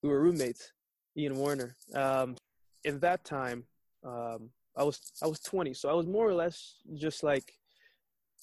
we 0.05 0.09
were 0.09 0.21
roommates, 0.21 0.73
Ian 1.17 1.37
Warner. 1.37 1.75
Um, 1.95 2.37
in 2.85 3.01
that 3.01 3.25
time, 3.25 3.65
um, 4.05 4.51
I 4.77 4.85
was 4.85 5.01
I 5.21 5.27
was 5.27 5.41
20, 5.41 5.75
so 5.75 5.89
I 5.89 5.95
was 5.95 6.07
more 6.07 6.29
or 6.29 6.35
less 6.35 6.77
just 6.95 7.25
like 7.25 7.53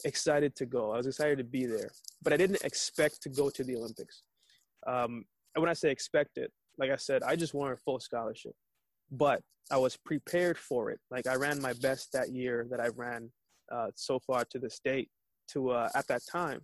excited 0.04 0.56
to 0.58 0.66
go. 0.66 0.92
I 0.92 0.98
was 0.98 1.08
excited 1.08 1.38
to 1.38 1.46
be 1.46 1.66
there, 1.66 1.90
but 2.22 2.34
I 2.34 2.38
didn't 2.38 2.64
expect 2.64 3.24
to 3.24 3.30
go 3.30 3.50
to 3.50 3.64
the 3.64 3.78
Olympics. 3.78 4.24
Um, 4.86 5.24
and 5.56 5.62
when 5.62 5.70
I 5.70 5.74
say 5.74 5.90
expect 5.90 6.38
it, 6.38 6.52
like 6.78 6.92
I 6.92 6.96
said, 6.96 7.24
I 7.24 7.36
just 7.36 7.54
wanted 7.54 7.80
full 7.80 8.00
scholarship, 8.00 8.54
but 9.12 9.42
I 9.72 9.78
was 9.78 9.98
prepared 9.98 10.58
for 10.58 10.92
it. 10.92 11.00
Like 11.12 11.28
I 11.28 11.36
ran 11.36 11.62
my 11.62 11.74
best 11.74 12.12
that 12.14 12.32
year 12.32 12.68
that 12.72 12.80
I 12.80 12.88
ran 12.96 13.32
uh, 13.72 13.88
so 13.96 14.20
far 14.20 14.46
to 14.46 14.60
this 14.60 14.80
date 14.84 15.10
to 15.50 15.72
uh, 15.72 15.90
at 15.96 16.08
that 16.08 16.22
time. 16.30 16.62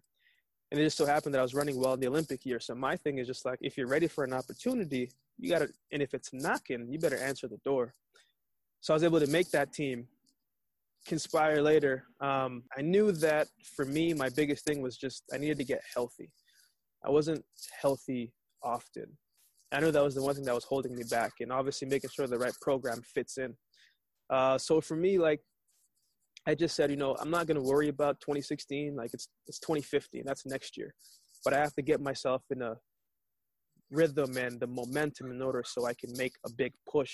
And 0.72 0.80
it 0.80 0.86
just 0.86 0.98
so 0.98 1.06
happened 1.06 1.36
that 1.36 1.40
I 1.40 1.44
was 1.44 1.54
running 1.54 1.80
well 1.80 1.94
in 1.94 2.00
the 2.00 2.08
Olympic 2.08 2.46
year. 2.46 2.60
So 2.60 2.74
my 2.74 2.96
thing 2.96 3.20
is 3.20 3.28
just 3.28 3.46
like, 3.46 3.60
if 3.62 3.78
you're 3.78 3.88
ready 3.88 4.08
for 4.08 4.24
an 4.24 4.34
opportunity, 4.34 5.12
you 5.38 5.50
got 5.50 5.60
to, 5.60 5.70
and 5.92 6.02
if 6.02 6.14
it's 6.14 6.34
knocking, 6.34 6.88
you 6.90 6.98
better 6.98 7.18
answer 7.18 7.48
the 7.48 7.60
door. 7.64 7.94
So 8.82 8.94
I 8.94 8.96
was 8.96 9.04
able 9.04 9.20
to 9.20 9.28
make 9.28 9.52
that 9.52 9.74
team. 9.74 10.08
Conspire 11.06 11.62
later. 11.62 12.06
Um, 12.22 12.64
I 12.78 12.82
knew 12.82 13.12
that 13.12 13.48
for 13.76 13.84
me, 13.84 14.14
my 14.14 14.30
biggest 14.30 14.66
thing 14.66 14.82
was 14.82 14.96
just 14.96 15.24
I 15.34 15.38
needed 15.38 15.58
to 15.58 15.66
get 15.66 15.82
healthy. 15.94 16.32
I 17.06 17.10
wasn't 17.10 17.44
healthy 17.82 18.32
often. 18.64 19.18
I 19.74 19.80
knew 19.80 19.92
that 19.92 20.04
was 20.04 20.16
the 20.16 20.22
one 20.22 20.36
thing 20.36 20.46
that 20.46 20.56
was 20.56 20.66
holding 20.66 20.96
me 20.96 21.04
back, 21.10 21.34
and 21.40 21.52
obviously 21.52 21.88
making 21.88 22.12
sure 22.12 22.28
the 22.28 22.38
right 22.38 22.54
program 22.62 23.02
fits 23.02 23.38
in. 23.38 23.56
Uh, 24.30 24.58
so 24.58 24.80
for 24.80 24.96
me, 24.96 25.18
like 25.18 25.42
I 26.46 26.56
just 26.56 26.76
said, 26.76 26.92
you 26.92 26.98
know, 26.98 27.16
I'm 27.20 27.32
not 27.32 27.48
going 27.48 27.58
to 27.58 27.64
worry 27.64 27.88
about 27.88 28.20
2016. 28.20 28.96
Like 28.96 29.12
it's 29.14 29.28
it's 29.48 29.60
2015. 29.60 30.24
That's 30.26 30.46
next 30.46 30.78
year, 30.78 30.94
but 31.44 31.54
I 31.54 31.60
have 31.60 31.74
to 31.76 31.82
get 31.82 32.02
myself 32.02 32.44
in 32.52 32.62
a 32.62 32.76
rhythm 33.92 34.38
and 34.38 34.60
the 34.60 34.68
momentum 34.68 35.32
in 35.32 35.42
order 35.42 35.64
so 35.66 35.86
I 35.86 35.94
can 35.94 36.12
make 36.18 36.34
a 36.46 36.52
big 36.52 36.74
push 36.90 37.12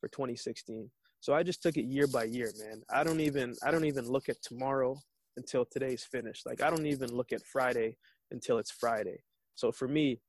for 0.00 0.08
2016. 0.08 0.90
So 1.20 1.34
I 1.34 1.42
just 1.42 1.62
took 1.62 1.76
it 1.76 1.84
year 1.84 2.06
by 2.06 2.24
year, 2.24 2.52
man. 2.58 2.82
I 2.92 3.04
don't 3.04 3.20
even 3.20 3.54
I 3.64 3.70
don't 3.70 3.84
even 3.84 4.06
look 4.06 4.28
at 4.28 4.42
tomorrow 4.42 4.96
until 5.36 5.64
today's 5.64 6.04
finished. 6.04 6.46
Like 6.46 6.62
I 6.62 6.70
don't 6.70 6.86
even 6.86 7.12
look 7.12 7.32
at 7.32 7.42
Friday 7.44 7.96
until 8.30 8.58
it's 8.58 8.70
Friday. 8.70 9.18
So 9.54 9.72
for 9.72 9.88
me, 9.88 10.20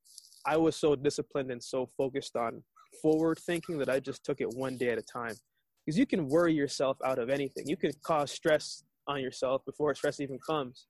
I 0.47 0.55
was 0.55 0.75
so 0.77 0.95
disciplined 0.95 1.51
and 1.51 1.61
so 1.61 1.89
focused 1.97 2.37
on 2.37 2.63
forward 3.01 3.37
thinking 3.37 3.77
that 3.79 3.89
I 3.89 3.99
just 3.99 4.23
took 4.23 4.39
it 4.39 4.49
one 4.55 4.77
day 4.77 4.89
at 4.89 4.97
a 4.97 5.03
time. 5.03 5.35
Because 5.85 5.99
you 5.99 6.05
can 6.05 6.27
worry 6.27 6.53
yourself 6.53 6.97
out 7.05 7.19
of 7.19 7.29
anything. 7.29 7.67
You 7.67 7.77
can 7.77 7.91
cause 8.01 8.31
stress 8.31 8.83
on 9.07 9.21
yourself 9.21 9.63
before 9.65 9.93
stress 9.93 10.19
even 10.19 10.39
comes. 10.39 10.87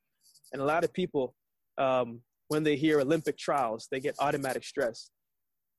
And 0.53 0.61
a 0.61 0.65
lot 0.65 0.83
of 0.83 0.93
people, 0.93 1.35
um, 1.77 2.21
when 2.47 2.63
they 2.63 2.75
hear 2.75 3.01
Olympic 3.01 3.37
trials, 3.37 3.87
they 3.91 3.99
get 3.99 4.15
automatic 4.19 4.63
stress. 4.63 5.09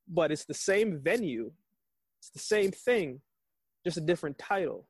But 0.08 0.32
it's 0.32 0.44
the 0.44 0.54
same 0.54 1.00
venue, 1.02 1.52
it's 2.20 2.30
the 2.30 2.38
same 2.38 2.72
thing, 2.72 3.20
just 3.84 3.96
a 3.96 4.00
different 4.00 4.38
title. 4.38 4.88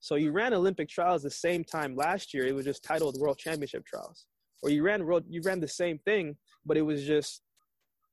So 0.00 0.14
you 0.14 0.32
ran 0.32 0.54
Olympic 0.54 0.88
trials 0.88 1.22
the 1.22 1.30
same 1.30 1.64
time 1.64 1.96
last 1.96 2.32
year. 2.32 2.46
It 2.46 2.54
was 2.54 2.64
just 2.64 2.84
titled 2.84 3.16
World 3.18 3.38
Championship 3.38 3.84
Trials 3.84 4.26
or 4.62 4.70
you 4.70 4.82
ran 4.82 5.04
world, 5.04 5.24
you 5.28 5.40
ran 5.42 5.60
the 5.60 5.68
same 5.68 5.98
thing, 5.98 6.36
but 6.66 6.76
it 6.76 6.82
was 6.82 7.04
just 7.04 7.42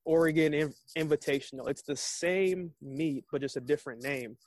Oregon 0.05 0.73
Invitational. 0.97 1.69
It's 1.69 1.81
the 1.81 1.95
same 1.95 2.71
meet, 2.81 3.25
but 3.31 3.41
just 3.41 3.57
a 3.57 3.61
different 3.61 4.03
name. 4.03 4.37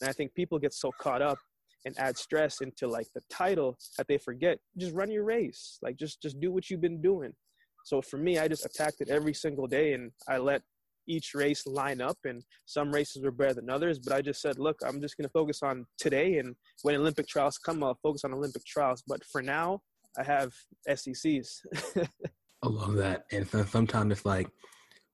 And 0.00 0.08
I 0.08 0.12
think 0.12 0.34
people 0.34 0.58
get 0.58 0.72
so 0.72 0.90
caught 1.00 1.22
up 1.22 1.38
and 1.84 1.98
add 1.98 2.16
stress 2.16 2.60
into 2.60 2.88
like 2.88 3.06
the 3.14 3.20
title 3.30 3.78
that 3.96 4.08
they 4.08 4.18
forget 4.18 4.58
just 4.76 4.94
run 4.94 5.10
your 5.10 5.24
race. 5.24 5.78
Like 5.82 5.96
just 5.96 6.22
just 6.22 6.40
do 6.40 6.50
what 6.50 6.70
you've 6.70 6.80
been 6.80 7.00
doing. 7.02 7.32
So 7.84 8.02
for 8.02 8.18
me, 8.18 8.38
I 8.38 8.48
just 8.48 8.66
attacked 8.66 9.00
it 9.00 9.08
every 9.08 9.34
single 9.34 9.66
day, 9.66 9.94
and 9.94 10.10
I 10.28 10.38
let 10.38 10.62
each 11.10 11.32
race 11.34 11.66
line 11.66 12.02
up 12.02 12.18
and 12.24 12.42
some 12.66 12.92
races 12.92 13.24
were 13.24 13.30
better 13.30 13.54
than 13.54 13.70
others 13.70 13.98
but 13.98 14.12
i 14.12 14.20
just 14.20 14.42
said 14.42 14.58
look 14.58 14.78
i'm 14.84 15.00
just 15.00 15.16
going 15.16 15.24
to 15.24 15.30
focus 15.30 15.62
on 15.62 15.86
today 15.96 16.36
and 16.36 16.54
when 16.82 16.94
olympic 16.94 17.26
trials 17.26 17.56
come 17.56 17.82
i'll 17.82 17.98
focus 18.02 18.24
on 18.24 18.34
olympic 18.34 18.62
trials 18.66 19.02
but 19.08 19.24
for 19.24 19.40
now 19.40 19.80
I 20.18 20.24
have 20.24 20.52
SECs. 20.88 21.64
I 22.62 22.68
love 22.68 22.94
that. 22.94 23.24
And 23.30 23.48
sometimes 23.68 24.12
it's 24.12 24.24
like 24.24 24.48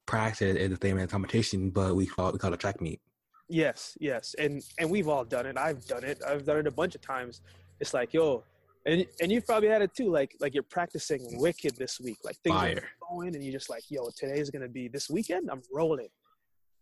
practice 0.06 0.56
is 0.56 0.70
the 0.70 0.78
same 0.80 0.98
as 0.98 1.10
competition, 1.10 1.70
but 1.70 1.94
we 1.96 2.06
call 2.06 2.28
it, 2.28 2.32
we 2.34 2.38
call 2.38 2.52
it 2.52 2.60
track 2.60 2.80
meet. 2.80 3.00
Yes, 3.48 3.96
yes, 4.00 4.34
and 4.38 4.62
and 4.78 4.90
we've 4.90 5.08
all 5.08 5.24
done 5.24 5.46
it. 5.46 5.58
I've 5.58 5.84
done 5.86 6.04
it. 6.04 6.20
I've 6.26 6.46
done 6.46 6.58
it 6.58 6.66
a 6.66 6.70
bunch 6.70 6.94
of 6.94 7.02
times. 7.02 7.42
It's 7.80 7.92
like, 7.92 8.14
yo, 8.14 8.42
and 8.86 9.06
and 9.20 9.30
you've 9.30 9.46
probably 9.46 9.68
had 9.68 9.82
it 9.82 9.94
too. 9.94 10.10
Like 10.10 10.34
like 10.40 10.54
you're 10.54 10.62
practicing 10.62 11.20
wicked 11.40 11.76
this 11.76 12.00
week. 12.00 12.18
Like 12.24 12.36
things 12.38 12.56
Fire. 12.56 12.76
are 12.76 13.08
going, 13.10 13.34
and 13.34 13.44
you're 13.44 13.52
just 13.52 13.68
like, 13.68 13.82
yo, 13.90 14.08
today's 14.16 14.50
gonna 14.50 14.68
be 14.68 14.88
this 14.88 15.10
weekend. 15.10 15.50
I'm 15.50 15.62
rolling, 15.72 16.08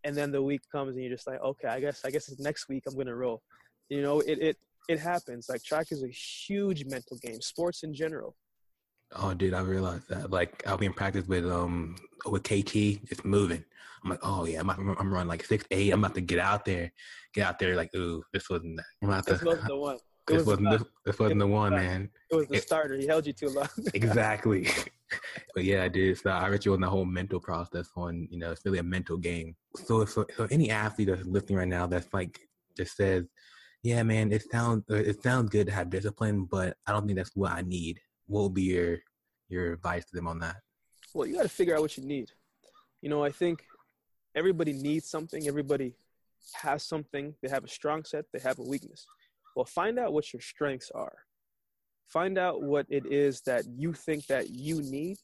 and 0.05 0.15
then 0.15 0.31
the 0.31 0.43
week 0.43 0.61
comes, 0.71 0.95
and 0.95 1.05
you're 1.05 1.15
just 1.15 1.27
like, 1.27 1.41
okay, 1.41 1.69
I 1.69 1.81
guess 1.81 2.05
I 2.05 2.11
guess 2.11 2.29
it's 2.29 2.41
next 2.41 2.69
week. 2.69 2.85
I'm 2.87 2.97
gonna 2.97 3.15
roll. 3.15 3.43
You 3.89 4.03
know, 4.03 4.21
it 4.21 4.39
it 4.41 4.57
it 4.89 4.99
happens. 5.01 5.49
Like 5.49 5.65
track 5.65 5.89
is 5.91 6.03
a 6.03 6.09
huge 6.09 6.85
mental 6.85 7.19
game. 7.19 7.41
Sports 7.41 7.83
in 7.83 7.93
general. 7.93 8.37
Oh, 9.17 9.35
dude, 9.35 9.55
I 9.55 9.61
realized 9.61 10.09
that. 10.09 10.31
Like 10.31 10.63
I'll 10.67 10.79
be 10.79 10.87
in 10.87 10.93
practice 10.93 11.27
with 11.27 11.47
um 11.47 11.97
with 12.27 12.43
KT, 12.45 12.75
it's 13.11 13.25
moving. 13.25 13.65
I'm 14.05 14.11
like, 14.11 14.21
oh 14.23 14.45
yeah, 14.47 14.61
I'm, 14.61 14.71
I'm 14.71 15.13
running 15.13 15.29
like 15.29 15.45
six 15.45 15.65
eight. 15.71 15.93
I'm 15.93 16.03
about 16.05 16.15
to 16.17 16.21
get 16.21 16.39
out 16.39 16.65
there, 16.65 16.93
get 17.35 17.47
out 17.47 17.59
there. 17.59 17.77
Like, 17.77 17.95
ooh, 17.95 18.23
this 18.33 18.49
wasn't 18.51 18.77
that. 18.77 18.85
I'm 19.03 19.09
about 19.09 19.27
This 19.27 19.41
to. 19.41 19.47
wasn't 19.47 19.69
the 19.69 19.77
one. 19.77 19.99
This 20.27 20.37
was, 20.39 20.47
wasn't 20.47 20.71
the, 20.71 20.87
this, 21.05 21.19
wasn't 21.19 21.41
the 21.41 21.47
one, 21.49 21.73
man. 21.73 22.09
it 22.31 22.37
was 22.37 22.47
the 22.49 22.55
it- 22.57 22.63
starter. 22.63 22.95
He 22.97 23.07
held 23.07 23.27
you 23.27 23.33
too 23.33 23.49
long. 23.49 23.69
Exactly. 23.95 24.69
but 25.55 25.65
yeah, 25.65 25.83
I 25.85 25.89
did. 25.89 26.17
So 26.19 26.31
I 26.31 26.49
read 26.49 26.65
you 26.65 26.75
on 26.75 26.81
the 26.81 26.89
whole 26.89 27.05
mental 27.05 27.41
process 27.41 27.89
on, 27.97 28.29
you 28.31 28.39
know, 28.39 28.53
it's 28.53 28.65
really 28.65 28.79
a 28.79 28.83
mental 28.85 29.17
game. 29.17 29.57
So 29.77 30.01
if 30.03 30.11
so 30.11 30.27
any 30.51 30.71
athlete 30.71 31.09
that's 31.09 31.27
listening 31.27 31.59
right 31.59 31.69
now 31.69 31.87
that's 31.89 32.13
like 32.13 32.41
just 32.77 32.97
says, 32.97 33.25
Yeah, 33.83 34.03
man, 34.05 34.33
it 34.33 34.45
sounds 34.51 34.85
it 34.89 35.23
sounds 35.23 35.51
good 35.51 35.67
to 35.67 35.73
have 35.73 35.91
discipline, 35.91 36.45
but 36.45 36.77
I 36.87 36.93
don't 36.93 37.05
think 37.07 37.17
that's 37.19 37.35
what 37.35 37.51
I 37.53 37.63
need. 37.63 38.01
What 38.27 38.43
would 38.45 38.55
be 38.55 38.63
your 38.63 38.99
your 39.49 39.73
advice 39.73 40.05
to 40.07 40.17
them 40.17 40.29
on 40.29 40.39
that? 40.41 40.57
well, 41.15 41.27
you 41.27 41.35
got 41.35 41.43
to 41.43 41.49
figure 41.49 41.75
out 41.75 41.83
what 41.83 41.97
you 41.97 42.05
need. 42.05 42.31
You 43.01 43.11
know, 43.11 43.25
I 43.25 43.31
think 43.31 43.65
everybody 44.35 44.73
needs 44.73 45.09
something. 45.09 45.47
Everybody 45.47 45.95
has 46.55 46.85
something. 46.85 47.35
They 47.43 47.49
have 47.49 47.65
a 47.65 47.69
strong 47.69 48.05
set. 48.05 48.25
They 48.33 48.41
have 48.41 48.59
a 48.59 48.63
weakness. 48.63 49.07
Well, 49.55 49.65
find 49.65 49.99
out 49.99 50.13
what 50.13 50.33
your 50.33 50.41
strengths 50.41 50.91
are. 50.95 51.19
Find 52.09 52.39
out 52.39 52.63
what 52.63 52.87
it 52.89 53.07
is 53.07 53.43
that 53.43 53.65
you 53.67 53.93
think 53.93 54.27
that 54.27 54.51
you 54.51 54.83
need. 54.83 55.19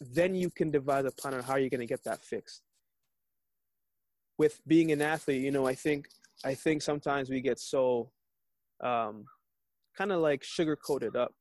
Then 0.00 0.34
you 0.34 0.50
can 0.50 0.70
devise 0.70 1.04
a 1.04 1.10
plan 1.10 1.34
on 1.34 1.42
how 1.42 1.56
you're 1.56 1.70
going 1.70 1.80
to 1.80 1.86
get 1.86 2.04
that 2.04 2.24
fixed. 2.24 2.62
With 4.38 4.60
being 4.66 4.92
an 4.92 5.00
athlete, 5.00 5.42
you 5.42 5.50
know, 5.50 5.66
I 5.66 5.74
think 5.74 6.08
I 6.44 6.54
think 6.54 6.82
sometimes 6.82 7.30
we 7.30 7.40
get 7.40 7.58
so 7.58 8.10
um, 8.82 9.24
kind 9.96 10.12
of 10.12 10.20
like 10.20 10.44
sugar 10.44 10.76
coated 10.76 11.16
up 11.16 11.32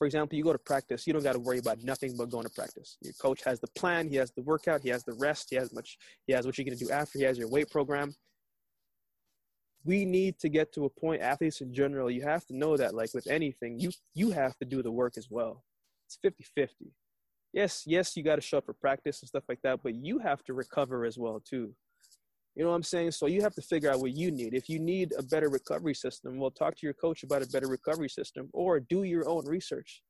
for 0.00 0.06
example, 0.06 0.34
you 0.34 0.42
go 0.42 0.54
to 0.54 0.58
practice, 0.58 1.06
you 1.06 1.12
don't 1.12 1.22
got 1.22 1.34
to 1.34 1.38
worry 1.38 1.58
about 1.58 1.84
nothing 1.84 2.16
but 2.16 2.30
going 2.30 2.44
to 2.44 2.50
practice. 2.50 2.96
Your 3.02 3.12
coach 3.20 3.44
has 3.44 3.60
the 3.60 3.66
plan, 3.76 4.08
he 4.08 4.16
has 4.16 4.30
the 4.30 4.40
workout, 4.40 4.80
he 4.80 4.88
has 4.88 5.04
the 5.04 5.12
rest, 5.12 5.48
he 5.50 5.56
has 5.56 5.74
much, 5.74 5.98
he 6.26 6.32
has 6.32 6.46
what 6.46 6.56
you're 6.56 6.64
going 6.64 6.78
to 6.78 6.82
do 6.82 6.90
after, 6.90 7.18
he 7.18 7.24
has 7.26 7.36
your 7.36 7.50
weight 7.50 7.68
program. 7.68 8.14
We 9.84 10.06
need 10.06 10.38
to 10.38 10.48
get 10.48 10.72
to 10.72 10.86
a 10.86 10.88
point, 10.88 11.20
athletes 11.20 11.60
in 11.60 11.74
general, 11.74 12.10
you 12.10 12.22
have 12.22 12.46
to 12.46 12.56
know 12.56 12.78
that 12.78 12.94
like 12.94 13.12
with 13.12 13.26
anything, 13.26 13.78
you 13.78 13.90
you 14.14 14.30
have 14.30 14.56
to 14.60 14.64
do 14.64 14.82
the 14.82 14.90
work 14.90 15.18
as 15.18 15.28
well. 15.28 15.64
It's 16.06 16.18
50-50. 16.24 16.68
Yes, 17.52 17.82
yes, 17.86 18.16
you 18.16 18.22
got 18.22 18.36
to 18.36 18.40
show 18.40 18.56
up 18.56 18.64
for 18.64 18.72
practice 18.72 19.20
and 19.20 19.28
stuff 19.28 19.44
like 19.50 19.60
that, 19.64 19.80
but 19.82 19.94
you 19.94 20.18
have 20.20 20.42
to 20.44 20.54
recover 20.54 21.04
as 21.04 21.18
well 21.18 21.42
too. 21.44 21.74
You 22.56 22.64
know 22.64 22.70
what 22.70 22.76
I'm 22.76 22.82
saying? 22.82 23.12
So 23.12 23.26
you 23.26 23.42
have 23.42 23.54
to 23.54 23.62
figure 23.62 23.90
out 23.90 24.00
what 24.00 24.16
you 24.16 24.30
need. 24.30 24.54
If 24.54 24.68
you 24.68 24.80
need 24.80 25.12
a 25.16 25.22
better 25.22 25.48
recovery 25.48 25.94
system, 25.94 26.38
well, 26.38 26.50
talk 26.50 26.74
to 26.76 26.86
your 26.86 26.94
coach 26.94 27.22
about 27.22 27.42
a 27.42 27.48
better 27.48 27.68
recovery 27.68 28.08
system 28.08 28.50
or 28.52 28.80
do 28.80 29.04
your 29.04 29.28
own 29.28 29.46
research, 29.46 30.02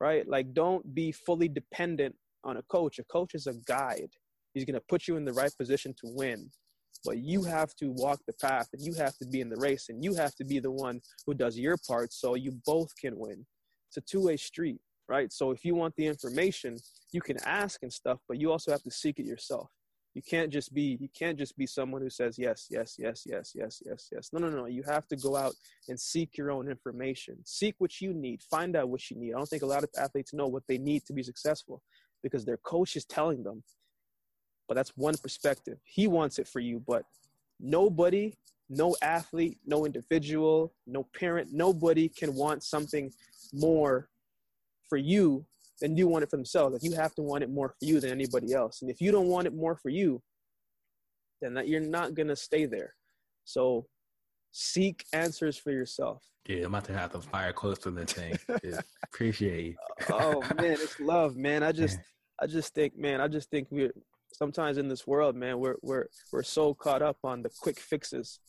right? 0.00 0.26
Like, 0.26 0.54
don't 0.54 0.94
be 0.94 1.10
fully 1.10 1.48
dependent 1.48 2.14
on 2.44 2.56
a 2.56 2.62
coach. 2.62 2.98
A 2.98 3.04
coach 3.04 3.34
is 3.34 3.46
a 3.46 3.54
guide. 3.66 4.10
He's 4.54 4.64
going 4.64 4.74
to 4.74 4.84
put 4.88 5.08
you 5.08 5.16
in 5.16 5.24
the 5.24 5.32
right 5.32 5.52
position 5.58 5.92
to 6.00 6.12
win. 6.14 6.50
But 7.04 7.18
you 7.18 7.42
have 7.44 7.74
to 7.76 7.90
walk 7.90 8.20
the 8.26 8.32
path 8.34 8.68
and 8.72 8.82
you 8.82 8.94
have 8.94 9.16
to 9.18 9.26
be 9.26 9.40
in 9.40 9.48
the 9.48 9.56
race 9.56 9.88
and 9.88 10.02
you 10.02 10.14
have 10.14 10.34
to 10.36 10.44
be 10.44 10.60
the 10.60 10.70
one 10.70 11.00
who 11.26 11.34
does 11.34 11.58
your 11.58 11.76
part 11.86 12.12
so 12.12 12.34
you 12.34 12.52
both 12.64 12.90
can 13.00 13.18
win. 13.18 13.44
It's 13.88 13.96
a 13.96 14.00
two 14.00 14.24
way 14.24 14.36
street, 14.36 14.80
right? 15.08 15.32
So 15.32 15.50
if 15.50 15.64
you 15.64 15.74
want 15.74 15.94
the 15.96 16.06
information, 16.06 16.76
you 17.12 17.20
can 17.20 17.36
ask 17.44 17.82
and 17.82 17.92
stuff, 17.92 18.18
but 18.28 18.40
you 18.40 18.50
also 18.50 18.70
have 18.70 18.82
to 18.82 18.90
seek 18.90 19.18
it 19.18 19.26
yourself 19.26 19.70
you 20.18 20.22
can't 20.22 20.52
just 20.52 20.74
be 20.74 20.98
you 21.00 21.08
can't 21.16 21.38
just 21.38 21.56
be 21.56 21.64
someone 21.64 22.02
who 22.02 22.10
says 22.10 22.36
yes 22.36 22.66
yes 22.68 22.96
yes 22.98 23.22
yes 23.24 23.52
yes 23.54 23.80
yes 23.86 24.08
yes. 24.10 24.30
No 24.32 24.40
no 24.40 24.50
no. 24.50 24.66
You 24.66 24.82
have 24.82 25.06
to 25.08 25.16
go 25.16 25.36
out 25.36 25.54
and 25.88 25.98
seek 25.98 26.36
your 26.36 26.50
own 26.50 26.68
information. 26.68 27.36
Seek 27.44 27.76
what 27.78 28.00
you 28.00 28.12
need. 28.12 28.42
Find 28.42 28.74
out 28.74 28.88
what 28.88 29.08
you 29.12 29.16
need. 29.16 29.32
I 29.32 29.36
don't 29.36 29.48
think 29.48 29.62
a 29.62 29.66
lot 29.66 29.84
of 29.84 29.90
athletes 29.96 30.34
know 30.34 30.48
what 30.48 30.64
they 30.66 30.76
need 30.76 31.04
to 31.04 31.12
be 31.12 31.22
successful 31.22 31.84
because 32.20 32.44
their 32.44 32.56
coach 32.56 32.96
is 32.96 33.04
telling 33.04 33.44
them. 33.44 33.62
But 34.66 34.74
that's 34.74 34.90
one 34.96 35.16
perspective. 35.16 35.78
He 35.84 36.08
wants 36.08 36.40
it 36.40 36.48
for 36.48 36.58
you 36.58 36.82
but 36.84 37.04
nobody 37.60 38.34
no 38.68 38.96
athlete 39.00 39.58
no 39.66 39.86
individual 39.86 40.72
no 40.84 41.04
parent 41.16 41.50
nobody 41.52 42.08
can 42.08 42.34
want 42.34 42.64
something 42.64 43.12
more 43.52 44.08
for 44.88 44.98
you 44.98 45.46
then 45.80 45.96
you 45.96 46.08
want 46.08 46.24
it 46.24 46.30
for 46.30 46.36
themselves. 46.36 46.72
Like 46.72 46.82
you 46.82 46.96
have 46.96 47.14
to 47.14 47.22
want 47.22 47.44
it 47.44 47.50
more 47.50 47.68
for 47.68 47.84
you 47.84 48.00
than 48.00 48.10
anybody 48.10 48.52
else. 48.52 48.82
And 48.82 48.90
if 48.90 49.00
you 49.00 49.12
don't 49.12 49.28
want 49.28 49.46
it 49.46 49.54
more 49.54 49.76
for 49.76 49.88
you, 49.88 50.22
then 51.40 51.54
that 51.54 51.68
you're 51.68 51.80
not 51.80 52.14
gonna 52.14 52.36
stay 52.36 52.66
there. 52.66 52.94
So 53.44 53.86
seek 54.52 55.04
answers 55.12 55.56
for 55.56 55.70
yourself. 55.70 56.22
Dude, 56.44 56.64
I'm 56.64 56.74
about 56.74 56.84
to 56.86 56.94
have 56.94 57.12
to 57.12 57.20
fire 57.20 57.52
close 57.52 57.78
to 57.80 57.90
the 57.90 58.06
thing. 58.06 58.38
Appreciate 59.04 59.64
you. 59.66 59.74
oh 60.10 60.40
man, 60.56 60.72
it's 60.72 60.98
love, 60.98 61.36
man. 61.36 61.62
I 61.62 61.72
just 61.72 61.98
I 62.40 62.46
just 62.46 62.74
think, 62.74 62.96
man, 62.96 63.20
I 63.20 63.28
just 63.28 63.50
think 63.50 63.68
we're 63.70 63.92
sometimes 64.32 64.78
in 64.78 64.88
this 64.88 65.06
world, 65.06 65.36
man, 65.36 65.58
we're 65.58 65.76
we're 65.82 66.06
we're 66.32 66.42
so 66.42 66.74
caught 66.74 67.02
up 67.02 67.18
on 67.24 67.42
the 67.42 67.50
quick 67.60 67.78
fixes. 67.78 68.40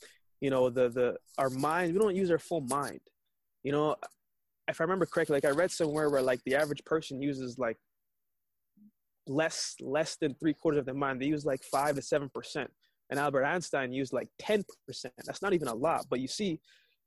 You 0.41 0.49
know, 0.49 0.69
the 0.69 0.89
the 0.89 1.17
our 1.37 1.49
mind, 1.49 1.93
we 1.93 1.99
don't 1.99 2.15
use 2.15 2.31
our 2.31 2.39
full 2.39 2.61
mind. 2.61 3.01
You 3.63 3.73
know, 3.73 3.95
if 4.69 4.79
I 4.79 4.83
remember 4.83 5.05
correctly, 5.05 5.35
like 5.35 5.45
I 5.45 5.49
read 5.49 5.71
somewhere 5.71 6.09
where 6.09 6.21
like 6.21 6.41
the 6.45 6.55
average 6.55 6.83
person 6.85 7.21
uses 7.21 7.57
like 7.57 7.77
less 9.27 9.75
less 9.81 10.17
than 10.19 10.35
three 10.35 10.53
quarters 10.53 10.79
of 10.79 10.85
their 10.85 10.95
mind. 10.95 11.21
They 11.21 11.27
use 11.27 11.45
like 11.45 11.61
five 11.63 11.95
to 11.95 12.01
seven 12.01 12.29
percent, 12.33 12.69
and 13.09 13.19
Albert 13.19 13.45
Einstein 13.45 13.91
used 13.91 14.13
like 14.13 14.27
ten 14.39 14.63
percent. 14.85 15.13
That's 15.25 15.41
not 15.41 15.53
even 15.53 15.67
a 15.67 15.75
lot, 15.75 16.05
but 16.09 16.19
you 16.19 16.27
see, 16.27 16.59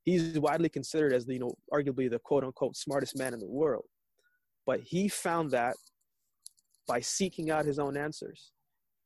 he's 0.03 0.39
widely 0.39 0.69
considered 0.69 1.13
as 1.13 1.25
the 1.25 1.33
you 1.33 1.39
know 1.39 1.53
arguably 1.73 2.09
the 2.09 2.19
quote 2.19 2.43
unquote 2.43 2.75
smartest 2.75 3.17
man 3.17 3.33
in 3.33 3.39
the 3.39 3.47
world. 3.47 3.85
But 4.65 4.81
he 4.81 5.07
found 5.07 5.51
that 5.51 5.75
by 6.87 6.99
seeking 6.99 7.49
out 7.49 7.65
his 7.65 7.79
own 7.79 7.97
answers, 7.97 8.51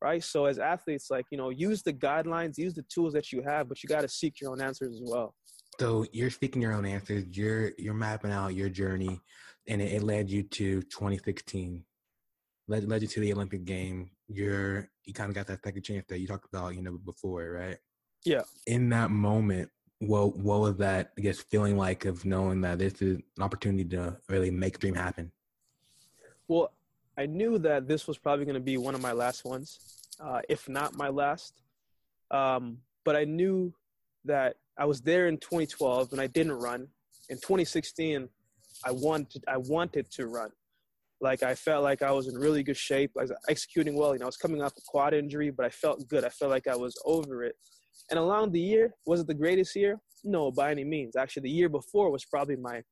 right? 0.02 0.24
So 0.24 0.46
as 0.46 0.60
athletes, 0.60 1.08
like 1.10 1.26
you 1.32 1.38
know, 1.38 1.50
use 1.50 1.84
the 1.84 1.94
guidelines, 1.94 2.58
use 2.58 2.74
the 2.74 2.86
tools 2.94 3.14
that 3.14 3.32
you 3.32 3.42
have, 3.44 3.70
but 3.70 3.84
you 3.84 3.90
got 3.90 4.02
to 4.02 4.10
seek 4.10 4.42
your 4.42 4.52
own 4.52 4.62
answers 4.62 4.94
as 4.94 5.02
well. 5.04 5.36
So 5.80 6.06
you're 6.12 6.30
speaking 6.30 6.62
your 6.62 6.74
own 6.74 6.86
answers. 6.86 7.26
You're 7.32 7.72
you're 7.78 7.94
mapping 7.94 8.32
out 8.32 8.56
your 8.56 8.70
journey, 8.70 9.20
and 9.68 9.82
it, 9.82 9.94
it 9.94 10.04
led 10.04 10.30
you 10.30 10.44
to 10.44 10.82
2016. 10.82 11.84
Led 12.68 12.88
led 12.88 13.02
you 13.04 13.08
to 13.08 13.20
the 13.20 13.34
Olympic 13.34 13.64
game. 13.64 14.10
You're 14.28 14.90
you 15.06 15.14
kind 15.14 15.30
of 15.30 15.36
got 15.36 15.48
that 15.48 15.64
second 15.64 15.84
chance 15.84 16.06
that 16.10 16.20
you 16.20 16.28
talked 16.28 16.48
about, 16.52 16.76
you 16.76 16.82
know, 16.82 16.98
before, 16.98 17.52
right? 17.52 17.78
Yeah. 18.26 18.42
In 18.66 18.90
that 18.90 19.12
moment, 19.12 19.70
what 20.00 20.36
what 20.38 20.60
was 20.62 20.78
that? 20.78 21.12
I 21.18 21.22
guess 21.22 21.40
feeling 21.40 21.78
like 21.78 22.06
of 22.06 22.26
knowing 22.26 22.62
that 22.62 22.80
this 22.80 23.02
is 23.02 23.18
an 23.18 23.44
opportunity 23.44 23.86
to 23.90 24.18
really 24.30 24.52
make 24.52 24.78
a 24.78 24.80
dream 24.80 24.96
happen. 24.96 25.32
Well, 26.48 26.72
I 27.18 27.26
knew 27.26 27.58
that 27.60 27.88
this 27.88 28.08
was 28.08 28.18
probably 28.18 28.46
going 28.46 28.56
to 28.56 28.62
be 28.62 28.78
one 28.78 28.96
of 28.96 29.02
my 29.02 29.12
last 29.12 29.46
ones, 29.46 29.80
uh, 30.20 30.42
if 30.50 30.68
not 30.68 30.96
my 30.96 31.10
last. 31.10 31.62
Um, 32.32 32.80
but 33.04 33.16
I 33.16 33.24
knew 33.24 33.74
that 34.28 34.56
I 34.78 34.86
was 34.86 35.02
there 35.02 35.28
in 35.28 35.38
2012 35.38 36.12
and 36.12 36.22
I 36.22 36.28
didn't 36.28 36.54
run. 36.54 36.88
In 37.30 37.38
2016, 37.38 38.30
I 38.86 38.92
wanted 38.92 39.44
I 39.48 39.58
wanted 39.58 40.10
to 40.12 40.28
run. 40.28 40.52
Like 41.20 41.42
I 41.42 41.56
felt 41.56 41.84
like 41.84 42.02
I 42.04 42.12
was 42.12 42.28
in 42.28 42.36
really 42.36 42.64
good 42.64 42.78
shape. 42.78 43.12
I 43.18 43.24
was 43.24 43.32
executing 43.50 43.96
well. 43.96 44.14
You 44.14 44.20
know, 44.20 44.26
I 44.26 44.28
was 44.28 44.38
coming 44.38 44.62
off 44.62 44.74
a 44.78 44.82
quad 44.88 45.14
injury, 45.14 45.50
but 45.50 45.66
I 45.66 45.70
felt 45.70 46.08
good. 46.08 46.24
I 46.24 46.30
felt 46.30 46.52
like 46.52 46.68
I 46.68 46.76
was 46.76 46.96
over 47.06 47.44
it. 47.44 47.56
And 48.12 48.20
along 48.20 48.52
the 48.52 48.60
year, 48.60 48.94
was 49.06 49.20
it 49.20 49.28
the 49.28 49.34
greatest 49.34 49.76
year? 49.76 50.00
No, 50.24 50.52
by 50.52 50.72
any 50.72 50.84
means. 50.84 51.16
Actually, 51.16 51.44
the 51.44 51.50
year 51.50 51.70
before 51.70 52.12
was 52.12 52.26
probably 52.26 52.56
my 52.56 52.84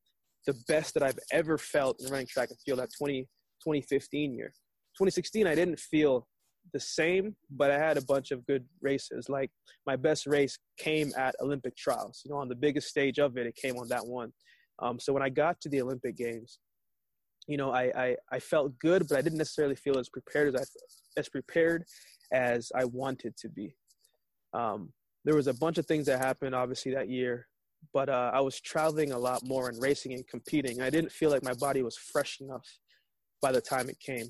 the 0.48 0.56
best 0.68 0.94
that 0.94 1.04
I've 1.04 1.20
ever 1.32 1.58
felt 1.58 2.02
in 2.02 2.12
running 2.12 2.28
track 2.28 2.50
and 2.50 2.60
field. 2.60 2.80
That 2.80 2.90
20, 2.98 3.22
2015 3.64 4.34
year. 4.34 4.54
2016, 4.98 5.48
I 5.48 5.56
didn't 5.56 5.80
feel 5.80 6.28
the 6.74 6.80
same, 6.80 7.36
but 7.50 7.72
I 7.72 7.78
had 7.78 7.98
a 7.98 8.06
bunch 8.06 8.32
of 8.32 8.46
good 8.46 8.66
races. 8.82 9.30
Like 9.30 9.52
my 9.86 9.96
best 9.96 10.26
race 10.28 10.58
came 10.78 11.12
at 11.18 11.36
Olympic 11.42 11.76
trials. 11.76 12.22
You 12.26 12.32
know, 12.32 12.38
on 12.38 12.50
the 12.50 12.56
biggest 12.56 12.88
stage 12.88 13.20
of 13.20 13.38
it, 13.38 13.48
it 13.48 13.56
came 13.56 13.78
on 13.78 13.88
that 13.90 14.06
one. 14.06 14.32
Um, 14.80 15.00
so 15.00 15.14
when 15.14 15.24
I 15.24 15.30
got 15.30 15.62
to 15.62 15.70
the 15.70 15.82
Olympic 15.82 16.18
Games, 16.18 16.60
you 17.48 17.58
know, 17.58 17.72
I, 17.72 17.84
I, 17.96 18.16
I 18.32 18.40
felt 18.40 18.78
good, 18.80 19.08
but 19.08 19.18
I 19.18 19.22
didn't 19.22 19.38
necessarily 19.38 19.76
feel 19.76 19.98
as 19.98 20.10
prepared 20.10 20.56
as 20.56 20.62
I 20.62 20.66
as 21.18 21.30
prepared 21.30 21.86
as 22.34 22.72
I 22.76 22.86
wanted 22.86 23.38
to 23.38 23.50
be. 23.50 23.76
Um, 24.54 24.92
there 25.24 25.36
was 25.36 25.48
a 25.48 25.54
bunch 25.54 25.78
of 25.78 25.86
things 25.86 26.08
that 26.08 26.20
happened, 26.20 26.54
obviously, 26.54 26.94
that 26.94 27.10
year, 27.10 27.48
but 27.94 28.10
uh, 28.10 28.32
I 28.34 28.42
was 28.42 28.60
traveling 28.60 29.12
a 29.12 29.18
lot 29.18 29.44
more 29.44 29.70
and 29.70 29.82
racing 29.82 30.14
and 30.14 30.28
competing. 30.28 30.82
I 30.82 30.90
didn't 30.90 31.12
feel 31.12 31.30
like 31.30 31.44
my 31.44 31.54
body 31.54 31.84
was 31.84 31.98
fresh 31.98 32.42
enough 32.42 32.68
by 33.42 33.52
the 33.52 33.62
time 33.62 33.90
it 33.90 34.00
came. 34.00 34.28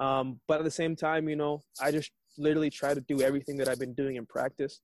Um, 0.00 0.40
but 0.48 0.58
at 0.58 0.64
the 0.64 0.70
same 0.70 0.96
time, 0.96 1.28
you 1.28 1.36
know, 1.36 1.60
I 1.80 1.92
just 1.92 2.10
literally 2.38 2.70
try 2.70 2.94
to 2.94 3.00
do 3.02 3.20
everything 3.20 3.56
that 3.58 3.68
I've 3.68 3.78
been 3.78 3.94
doing 3.94 4.16
in 4.16 4.26
practice. 4.26 4.80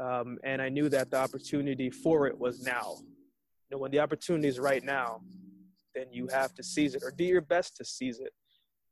Um, 0.00 0.38
and 0.44 0.62
I 0.62 0.68
knew 0.68 0.88
that 0.88 1.10
the 1.10 1.18
opportunity 1.18 1.90
for 1.90 2.26
it 2.26 2.38
was 2.38 2.62
now. 2.62 2.94
You 2.98 3.76
know, 3.76 3.78
when 3.78 3.90
the 3.90 3.98
opportunity 3.98 4.48
is 4.48 4.58
right 4.58 4.82
now, 4.82 5.20
then 5.94 6.06
you 6.12 6.28
have 6.28 6.54
to 6.54 6.62
seize 6.62 6.94
it 6.94 7.02
or 7.02 7.10
do 7.10 7.24
your 7.24 7.40
best 7.40 7.76
to 7.76 7.84
seize 7.84 8.20
it. 8.20 8.32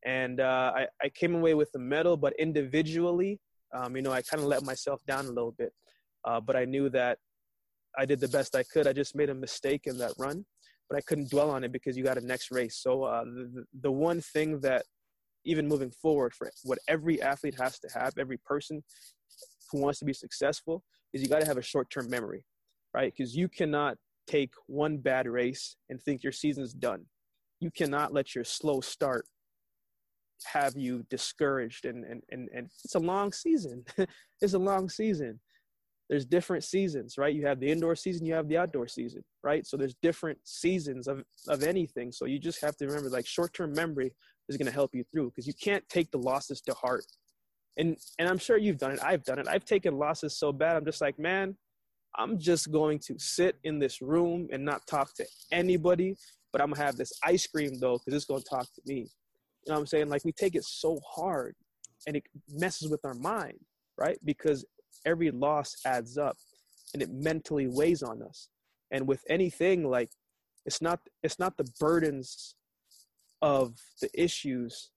And 0.04 0.40
uh, 0.40 0.72
I, 0.74 0.86
I 1.02 1.08
came 1.08 1.34
away 1.34 1.54
with 1.54 1.70
the 1.72 1.78
medal, 1.78 2.16
but 2.16 2.34
individually, 2.38 3.40
um, 3.74 3.96
you 3.96 4.02
know, 4.02 4.12
I 4.12 4.22
kind 4.22 4.42
of 4.42 4.48
let 4.48 4.64
myself 4.64 5.00
down 5.06 5.26
a 5.26 5.30
little 5.30 5.54
bit. 5.56 5.72
Uh, 6.24 6.40
but 6.40 6.56
I 6.56 6.64
knew 6.64 6.88
that 6.90 7.18
I 7.96 8.04
did 8.04 8.20
the 8.20 8.28
best 8.28 8.54
I 8.54 8.64
could. 8.64 8.86
I 8.86 8.92
just 8.92 9.14
made 9.14 9.30
a 9.30 9.34
mistake 9.34 9.82
in 9.86 9.98
that 9.98 10.12
run, 10.18 10.44
but 10.90 10.98
I 10.98 11.00
couldn't 11.02 11.30
dwell 11.30 11.50
on 11.50 11.64
it 11.64 11.72
because 11.72 11.96
you 11.96 12.04
got 12.04 12.18
a 12.18 12.26
next 12.26 12.50
race. 12.50 12.76
So 12.82 13.04
uh, 13.04 13.24
the, 13.24 13.64
the 13.80 13.92
one 13.92 14.20
thing 14.20 14.60
that 14.60 14.84
even 15.48 15.66
moving 15.66 15.90
forward 15.90 16.34
for 16.34 16.50
what 16.64 16.78
every 16.88 17.20
athlete 17.22 17.56
has 17.58 17.78
to 17.80 17.88
have, 17.94 18.12
every 18.18 18.38
person 18.38 18.82
who 19.72 19.80
wants 19.80 19.98
to 19.98 20.04
be 20.04 20.12
successful, 20.12 20.84
is 21.12 21.22
you 21.22 21.28
got 21.28 21.40
to 21.40 21.46
have 21.46 21.58
a 21.58 21.62
short 21.62 21.88
term 21.90 22.08
memory, 22.10 22.44
right? 22.94 23.12
Because 23.16 23.34
you 23.34 23.48
cannot 23.48 23.96
take 24.26 24.52
one 24.66 24.98
bad 24.98 25.26
race 25.26 25.76
and 25.88 26.00
think 26.00 26.22
your 26.22 26.32
season's 26.32 26.74
done. 26.74 27.06
You 27.60 27.70
cannot 27.70 28.12
let 28.12 28.34
your 28.34 28.44
slow 28.44 28.80
start 28.80 29.26
have 30.52 30.76
you 30.76 31.04
discouraged 31.10 31.84
and 31.84 32.04
and 32.04 32.22
and, 32.30 32.48
and 32.54 32.68
it's 32.84 32.94
a 32.94 33.00
long 33.00 33.32
season. 33.32 33.84
It's 34.40 34.54
a 34.54 34.58
long 34.58 34.88
season. 34.88 35.40
There's 36.08 36.24
different 36.24 36.62
seasons 36.62 37.18
right? 37.18 37.34
You 37.34 37.46
have 37.46 37.58
the 37.58 37.70
indoor 37.70 37.96
season 37.96 38.26
you 38.26 38.34
have 38.34 38.48
the 38.48 38.58
outdoor 38.58 38.86
season 38.86 39.24
right? 39.42 39.66
So 39.66 39.76
there's 39.76 39.96
different 40.02 40.38
seasons 40.44 41.08
of 41.08 41.24
of 41.48 41.62
anything. 41.62 42.12
So 42.12 42.26
you 42.26 42.38
just 42.38 42.60
have 42.60 42.76
to 42.76 42.86
remember 42.86 43.10
like 43.10 43.26
short-term 43.26 43.72
memory 43.72 44.12
is 44.48 44.56
going 44.56 44.66
to 44.66 44.72
help 44.72 44.94
you 44.94 45.04
through 45.12 45.30
because 45.30 45.46
you 45.46 45.54
can't 45.62 45.86
take 45.88 46.10
the 46.10 46.18
losses 46.18 46.60
to 46.60 46.74
heart 46.74 47.04
and 47.76 47.96
and 48.18 48.28
i'm 48.28 48.38
sure 48.38 48.56
you've 48.56 48.78
done 48.78 48.92
it 48.92 49.00
i've 49.02 49.24
done 49.24 49.38
it 49.38 49.48
i've 49.48 49.64
taken 49.64 49.96
losses 49.98 50.38
so 50.38 50.52
bad 50.52 50.76
i'm 50.76 50.84
just 50.84 51.00
like 51.00 51.18
man 51.18 51.56
i'm 52.16 52.38
just 52.38 52.70
going 52.72 52.98
to 52.98 53.14
sit 53.18 53.56
in 53.64 53.78
this 53.78 54.00
room 54.00 54.48
and 54.52 54.64
not 54.64 54.86
talk 54.86 55.14
to 55.14 55.24
anybody 55.52 56.16
but 56.52 56.60
i'm 56.60 56.72
to 56.72 56.80
have 56.80 56.96
this 56.96 57.12
ice 57.24 57.46
cream 57.46 57.78
though 57.78 57.98
because 57.98 58.14
it's 58.14 58.26
to 58.26 58.42
talk 58.50 58.66
to 58.74 58.82
me 58.86 59.08
you 59.68 59.72
know 59.72 59.80
what 59.80 59.80
I'm 59.80 59.86
saying? 59.88 60.08
Like 60.08 60.24
we 60.24 60.32
take 60.32 60.54
it 60.54 60.64
so 60.64 60.98
hard 61.06 61.54
and 62.06 62.16
it 62.16 62.22
messes 62.50 62.90
with 62.90 63.04
our 63.04 63.12
mind, 63.12 63.58
right? 63.98 64.18
Because 64.24 64.64
every 65.04 65.30
loss 65.30 65.76
adds 65.84 66.16
up 66.16 66.38
and 66.94 67.02
it 67.02 67.10
mentally 67.12 67.66
weighs 67.66 68.02
on 68.02 68.22
us. 68.22 68.48
And 68.90 69.06
with 69.06 69.22
anything 69.28 69.84
like 69.84 70.08
it's 70.64 70.80
not 70.80 71.00
it's 71.22 71.38
not 71.38 71.58
the 71.58 71.70
burdens 71.78 72.54
of 73.42 73.74
the 74.00 74.10
issues, 74.14 74.90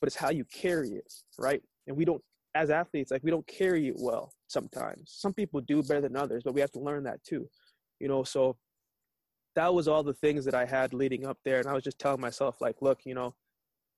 but 0.00 0.06
it's 0.06 0.16
how 0.16 0.30
you 0.30 0.44
carry 0.44 0.90
it, 0.90 1.12
right? 1.38 1.62
And 1.86 1.96
we 1.96 2.04
don't 2.04 2.22
as 2.54 2.70
athletes, 2.70 3.10
like 3.10 3.22
we 3.22 3.30
don't 3.30 3.46
carry 3.46 3.88
it 3.88 3.94
well 3.96 4.32
sometimes. 4.48 5.14
Some 5.16 5.32
people 5.32 5.60
do 5.60 5.82
better 5.82 6.00
than 6.00 6.16
others, 6.16 6.42
but 6.44 6.54
we 6.54 6.60
have 6.60 6.72
to 6.72 6.80
learn 6.80 7.04
that 7.04 7.22
too. 7.24 7.48
You 8.00 8.08
know, 8.08 8.24
so 8.24 8.56
that 9.54 9.72
was 9.72 9.88
all 9.88 10.02
the 10.02 10.14
things 10.14 10.44
that 10.44 10.54
I 10.54 10.64
had 10.64 10.92
leading 10.92 11.26
up 11.26 11.38
there. 11.44 11.58
And 11.58 11.68
I 11.68 11.74
was 11.74 11.84
just 11.84 11.98
telling 11.98 12.20
myself, 12.20 12.56
like, 12.60 12.76
look, 12.80 13.00
you 13.04 13.14
know, 13.14 13.34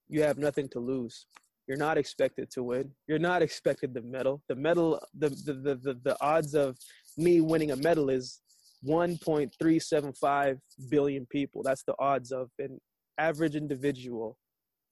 you 0.08 0.22
have 0.22 0.38
nothing 0.38 0.68
to 0.70 0.80
lose. 0.80 1.26
You're 1.66 1.78
not 1.78 1.96
expected 1.96 2.50
to 2.52 2.62
win. 2.62 2.90
You're 3.06 3.18
not 3.18 3.40
expected 3.40 3.94
the 3.94 4.02
medal. 4.02 4.42
The 4.48 4.56
medal, 4.56 5.00
the 5.14 5.28
the 5.28 5.54
the, 5.54 5.74
the, 5.76 6.00
the 6.02 6.16
odds 6.20 6.54
of 6.54 6.76
me 7.16 7.40
winning 7.40 7.70
a 7.70 7.76
medal 7.76 8.10
is 8.10 8.40
1.375 8.86 10.58
billion 10.90 11.26
people. 11.26 11.62
That's 11.62 11.84
the 11.84 11.94
odds 11.98 12.32
of 12.32 12.50
an 12.58 12.80
average 13.28 13.56
individual, 13.64 14.28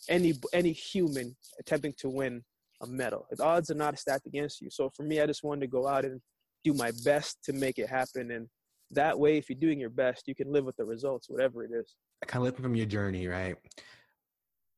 any 0.08 0.32
any 0.52 0.72
human 0.72 1.36
attempting 1.60 1.94
to 1.98 2.08
win 2.08 2.42
a 2.82 2.86
medal. 2.86 3.26
The 3.30 3.44
odds 3.44 3.70
are 3.70 3.80
not 3.84 3.98
stacked 3.98 4.26
against 4.26 4.60
you. 4.60 4.70
So 4.70 4.90
for 4.96 5.02
me, 5.02 5.20
I 5.20 5.26
just 5.26 5.44
wanted 5.44 5.62
to 5.62 5.66
go 5.78 5.86
out 5.86 6.04
and 6.04 6.20
do 6.64 6.72
my 6.74 6.92
best 7.04 7.38
to 7.44 7.52
make 7.52 7.78
it 7.78 7.88
happen. 7.88 8.30
And 8.30 8.48
that 8.92 9.18
way, 9.18 9.36
if 9.38 9.48
you're 9.48 9.58
doing 9.66 9.80
your 9.80 9.90
best, 10.04 10.28
you 10.28 10.34
can 10.34 10.52
live 10.52 10.64
with 10.64 10.76
the 10.76 10.84
results, 10.84 11.28
whatever 11.28 11.64
it 11.64 11.70
is. 11.72 11.94
I 12.22 12.26
kind 12.26 12.40
of 12.42 12.44
living 12.46 12.62
from 12.62 12.74
your 12.74 12.86
journey, 12.86 13.26
right? 13.26 13.56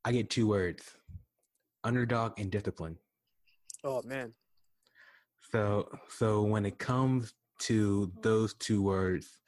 I 0.04 0.12
get 0.12 0.30
two 0.30 0.48
words: 0.48 0.82
underdog 1.84 2.38
and 2.38 2.50
discipline. 2.50 2.96
Oh 3.84 4.02
man. 4.04 4.32
So 5.50 5.88
so 6.08 6.42
when 6.42 6.64
it 6.64 6.78
comes 6.78 7.34
to 7.60 8.10
those 8.22 8.54
two 8.54 8.82
words, 8.82 9.38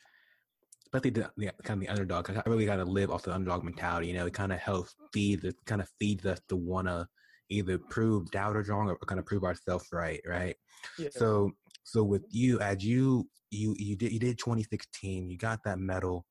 especially 0.94 1.10
the, 1.10 1.30
the 1.36 1.52
kind 1.64 1.78
of 1.78 1.86
the 1.86 1.92
underdog, 1.92 2.30
I 2.30 2.42
really 2.46 2.66
got 2.66 2.76
to 2.76 2.84
live 2.84 3.10
off 3.10 3.22
the 3.22 3.34
underdog 3.34 3.64
mentality. 3.64 4.08
You 4.08 4.14
know, 4.14 4.26
it 4.26 4.34
kind 4.34 4.52
of 4.52 4.58
helps 4.58 4.94
feed 5.12 5.42
the 5.42 5.54
kind 5.66 5.80
of 5.80 5.88
feeds 5.98 6.24
us 6.24 6.40
to 6.48 6.56
want 6.56 6.88
to 6.88 7.06
either 7.50 7.78
prove 7.78 8.30
doubters 8.30 8.68
wrong 8.68 8.88
or 8.88 8.96
kind 9.06 9.18
of 9.18 9.26
prove 9.26 9.44
ourselves 9.44 9.86
right, 9.92 10.20
right? 10.26 10.56
Yeah. 10.98 11.08
So 11.10 11.50
so 11.82 12.02
with 12.04 12.24
you, 12.30 12.60
as 12.60 12.84
you 12.84 13.28
you 13.50 13.74
you 13.78 13.96
did 13.96 14.12
you 14.12 14.18
did 14.18 14.38
2016, 14.38 15.30
you 15.30 15.36
got 15.36 15.60
that 15.64 15.78
medal. 15.78 16.26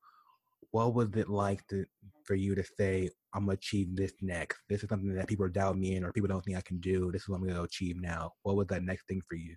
What 0.70 0.94
was 0.94 1.10
it 1.14 1.28
like 1.28 1.66
to 1.68 1.84
for 2.24 2.34
you 2.34 2.54
to 2.54 2.64
say, 2.64 3.10
I'm 3.34 3.42
gonna 3.42 3.52
achieve 3.52 3.94
this 3.94 4.12
next. 4.22 4.60
This 4.68 4.82
is 4.82 4.88
something 4.88 5.14
that 5.14 5.28
people 5.28 5.44
are 5.44 5.50
doubting 5.50 5.80
me 5.80 5.94
in, 5.94 6.04
or 6.04 6.12
people 6.12 6.28
don't 6.28 6.44
think 6.44 6.56
I 6.56 6.62
can 6.62 6.80
do. 6.80 7.12
This 7.12 7.22
is 7.22 7.28
what 7.28 7.36
I'm 7.36 7.46
gonna 7.46 7.62
achieve 7.62 7.96
now. 8.00 8.32
What 8.42 8.56
was 8.56 8.66
that 8.68 8.82
next 8.82 9.06
thing 9.06 9.20
for 9.28 9.36
you? 9.36 9.54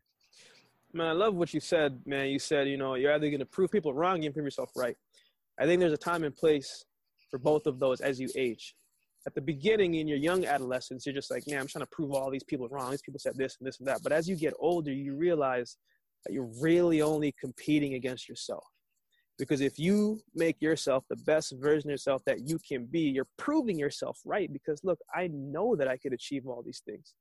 Man, 0.98 1.06
I 1.06 1.12
love 1.12 1.36
what 1.36 1.54
you 1.54 1.60
said, 1.60 2.02
man. 2.08 2.30
You 2.30 2.40
said, 2.40 2.68
you 2.68 2.76
know, 2.76 2.96
you're 2.96 3.14
either 3.14 3.30
gonna 3.30 3.46
prove 3.46 3.70
people 3.70 3.94
wrong, 3.94 4.24
you 4.24 4.32
prove 4.32 4.46
yourself 4.46 4.72
right. 4.76 4.96
I 5.60 5.66
think 5.66 5.80
there's 5.80 5.94
a 5.94 5.98
time 5.98 6.24
and 6.24 6.36
place 6.36 6.86
for 7.30 7.38
both 7.38 7.68
of 7.68 7.80
those 7.80 8.02
as 8.02 8.20
you 8.20 8.30
age. 8.36 8.74
At 9.28 9.36
the 9.36 9.42
beginning, 9.42 9.94
in 9.94 10.08
your 10.08 10.18
young 10.18 10.44
adolescence, 10.46 11.06
you're 11.06 11.14
just 11.14 11.30
like, 11.30 11.44
man, 11.48 11.60
I'm 11.60 11.68
trying 11.68 11.86
to 11.86 11.90
prove 11.92 12.14
all 12.14 12.32
these 12.32 12.44
people 12.44 12.68
wrong. 12.70 12.90
These 12.90 13.04
people 13.04 13.20
said 13.20 13.38
this 13.38 13.58
and 13.60 13.68
this 13.68 13.78
and 13.78 13.88
that. 13.88 14.02
But 14.02 14.12
as 14.12 14.28
you 14.28 14.36
get 14.36 14.56
older, 14.58 14.92
you 14.92 15.16
realize 15.16 15.78
that 16.26 16.34
you're 16.34 16.50
really 16.60 17.04
only 17.04 17.32
competing 17.40 17.94
against 17.94 18.28
yourself. 18.28 18.66
Because 19.38 19.62
if 19.62 19.78
you 19.78 20.20
make 20.34 20.60
yourself 20.64 21.04
the 21.12 21.18
best 21.28 21.54
version 21.60 21.92
of 21.92 21.92
yourself 21.92 22.24
that 22.26 22.50
you 22.50 22.58
can 22.68 22.86
be, 22.86 23.02
you're 23.02 23.28
proving 23.38 23.78
yourself 23.78 24.18
right. 24.26 24.52
Because 24.52 24.84
look, 24.84 24.98
I 25.14 25.30
know 25.32 25.76
that 25.76 25.88
I 25.88 25.98
could 25.98 26.14
achieve 26.14 26.48
all 26.48 26.64
these 26.64 26.82
things. 26.84 27.14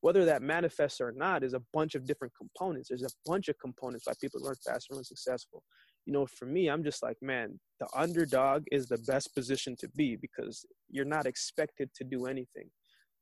Whether 0.00 0.24
that 0.26 0.42
manifests 0.42 1.00
or 1.00 1.12
not 1.16 1.42
is 1.42 1.54
a 1.54 1.62
bunch 1.72 1.94
of 1.94 2.06
different 2.06 2.32
components. 2.36 2.88
There's 2.88 3.02
a 3.02 3.10
bunch 3.26 3.48
of 3.48 3.56
components 3.58 4.06
why 4.06 4.12
people 4.20 4.40
learn 4.42 4.54
faster 4.64 4.94
and 4.94 5.04
successful. 5.04 5.64
You 6.06 6.12
know, 6.12 6.26
for 6.26 6.46
me, 6.46 6.68
I'm 6.68 6.84
just 6.84 7.02
like, 7.02 7.16
man, 7.20 7.58
the 7.80 7.88
underdog 7.94 8.64
is 8.70 8.86
the 8.86 8.98
best 9.06 9.34
position 9.34 9.76
to 9.80 9.88
be 9.96 10.16
because 10.16 10.64
you're 10.88 11.04
not 11.04 11.26
expected 11.26 11.90
to 11.96 12.04
do 12.04 12.26
anything. 12.26 12.70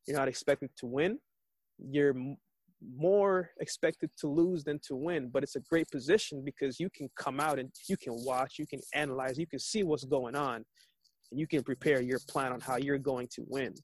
You're 0.07 0.19
not 0.19 0.29
expected 0.29 0.71
to 0.79 0.87
win. 0.87 1.19
You're 1.79 2.15
more 2.97 3.51
expected 3.61 4.11
to 4.19 4.29
lose 4.29 4.63
than 4.63 4.79
to 4.87 4.97
win, 4.97 5.31
but 5.33 5.43
it's 5.43 5.57
a 5.57 5.61
great 5.61 5.91
position 5.91 6.43
because 6.45 6.79
you 6.79 6.91
can 6.95 7.09
come 7.19 7.41
out 7.41 7.59
and 7.59 7.71
you 7.89 7.97
can 7.97 8.15
watch, 8.25 8.57
you 8.59 8.67
can 8.67 8.81
analyze, 8.95 9.39
you 9.39 9.47
can 9.47 9.59
see 9.59 9.83
what's 9.83 10.05
going 10.05 10.37
on, 10.37 10.65
and 11.31 11.41
you 11.41 11.47
can 11.47 11.63
prepare 11.63 12.01
your 12.01 12.21
plan 12.29 12.53
on 12.53 12.61
how 12.61 12.77
you're 12.77 12.99
going 12.99 13.29
to 13.35 13.45
win. 13.49 13.75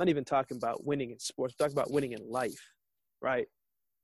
Not 0.00 0.08
even 0.08 0.24
talking 0.24 0.56
about 0.56 0.84
winning 0.84 1.12
in 1.12 1.20
sports, 1.20 1.54
I'm 1.54 1.64
talking 1.64 1.78
about 1.78 1.92
winning 1.92 2.12
in 2.12 2.28
life, 2.28 2.60
right? 3.22 3.46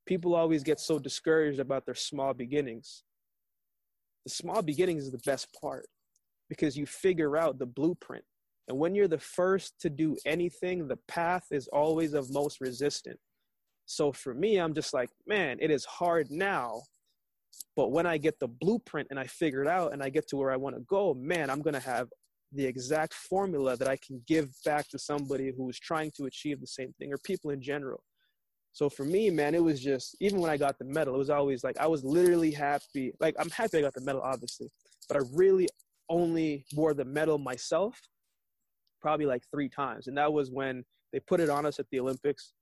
People 0.06 0.36
always 0.36 0.62
get 0.62 0.78
so 0.78 1.00
discouraged 1.00 1.58
about 1.58 1.84
their 1.84 1.96
small 1.96 2.32
beginnings. 2.32 3.02
The 4.24 4.30
small 4.30 4.62
beginnings 4.62 5.04
is 5.04 5.10
the 5.10 5.18
best 5.26 5.48
part 5.60 5.86
because 6.48 6.76
you 6.76 6.86
figure 6.86 7.36
out 7.36 7.58
the 7.58 7.66
blueprint. 7.66 8.24
And 8.68 8.78
when 8.78 8.94
you're 8.94 9.08
the 9.08 9.18
first 9.18 9.74
to 9.80 9.90
do 9.90 10.16
anything, 10.24 10.86
the 10.86 10.98
path 11.08 11.46
is 11.50 11.66
always 11.72 12.14
of 12.14 12.32
most 12.32 12.60
resistant 12.60 13.18
so 13.86 14.12
for 14.12 14.34
me, 14.34 14.58
I'm 14.58 14.74
just 14.74 14.92
like, 14.92 15.10
man, 15.26 15.58
it 15.60 15.70
is 15.70 15.84
hard 15.84 16.30
now. 16.30 16.82
But 17.76 17.92
when 17.92 18.04
I 18.04 18.18
get 18.18 18.38
the 18.40 18.48
blueprint 18.48 19.08
and 19.10 19.18
I 19.18 19.26
figure 19.26 19.62
it 19.62 19.68
out 19.68 19.92
and 19.92 20.02
I 20.02 20.10
get 20.10 20.28
to 20.28 20.36
where 20.36 20.50
I 20.50 20.56
want 20.56 20.76
to 20.76 20.82
go, 20.82 21.14
man, 21.14 21.48
I'm 21.48 21.62
going 21.62 21.74
to 21.74 21.80
have 21.80 22.08
the 22.52 22.64
exact 22.64 23.14
formula 23.14 23.76
that 23.76 23.88
I 23.88 23.96
can 23.96 24.22
give 24.26 24.48
back 24.64 24.88
to 24.88 24.98
somebody 24.98 25.52
who's 25.56 25.78
trying 25.78 26.12
to 26.16 26.26
achieve 26.26 26.60
the 26.60 26.66
same 26.66 26.92
thing 26.98 27.12
or 27.12 27.18
people 27.18 27.50
in 27.50 27.60
general. 27.60 28.02
So 28.72 28.90
for 28.90 29.04
me, 29.04 29.30
man, 29.30 29.54
it 29.54 29.62
was 29.62 29.80
just, 29.80 30.16
even 30.20 30.40
when 30.40 30.50
I 30.50 30.56
got 30.56 30.78
the 30.78 30.84
medal, 30.84 31.14
it 31.14 31.18
was 31.18 31.30
always 31.30 31.64
like, 31.64 31.78
I 31.78 31.86
was 31.86 32.04
literally 32.04 32.50
happy. 32.50 33.12
Like, 33.20 33.34
I'm 33.38 33.50
happy 33.50 33.78
I 33.78 33.80
got 33.80 33.94
the 33.94 34.02
medal, 34.02 34.20
obviously, 34.20 34.68
but 35.08 35.16
I 35.16 35.20
really 35.32 35.66
only 36.08 36.66
wore 36.74 36.94
the 36.94 37.04
medal 37.04 37.38
myself 37.38 37.98
probably 39.00 39.26
like 39.26 39.42
three 39.50 39.68
times. 39.68 40.08
And 40.08 40.18
that 40.18 40.32
was 40.32 40.50
when 40.50 40.84
they 41.12 41.20
put 41.20 41.40
it 41.40 41.48
on 41.48 41.64
us 41.64 41.78
at 41.78 41.86
the 41.90 42.00
Olympics 42.00 42.52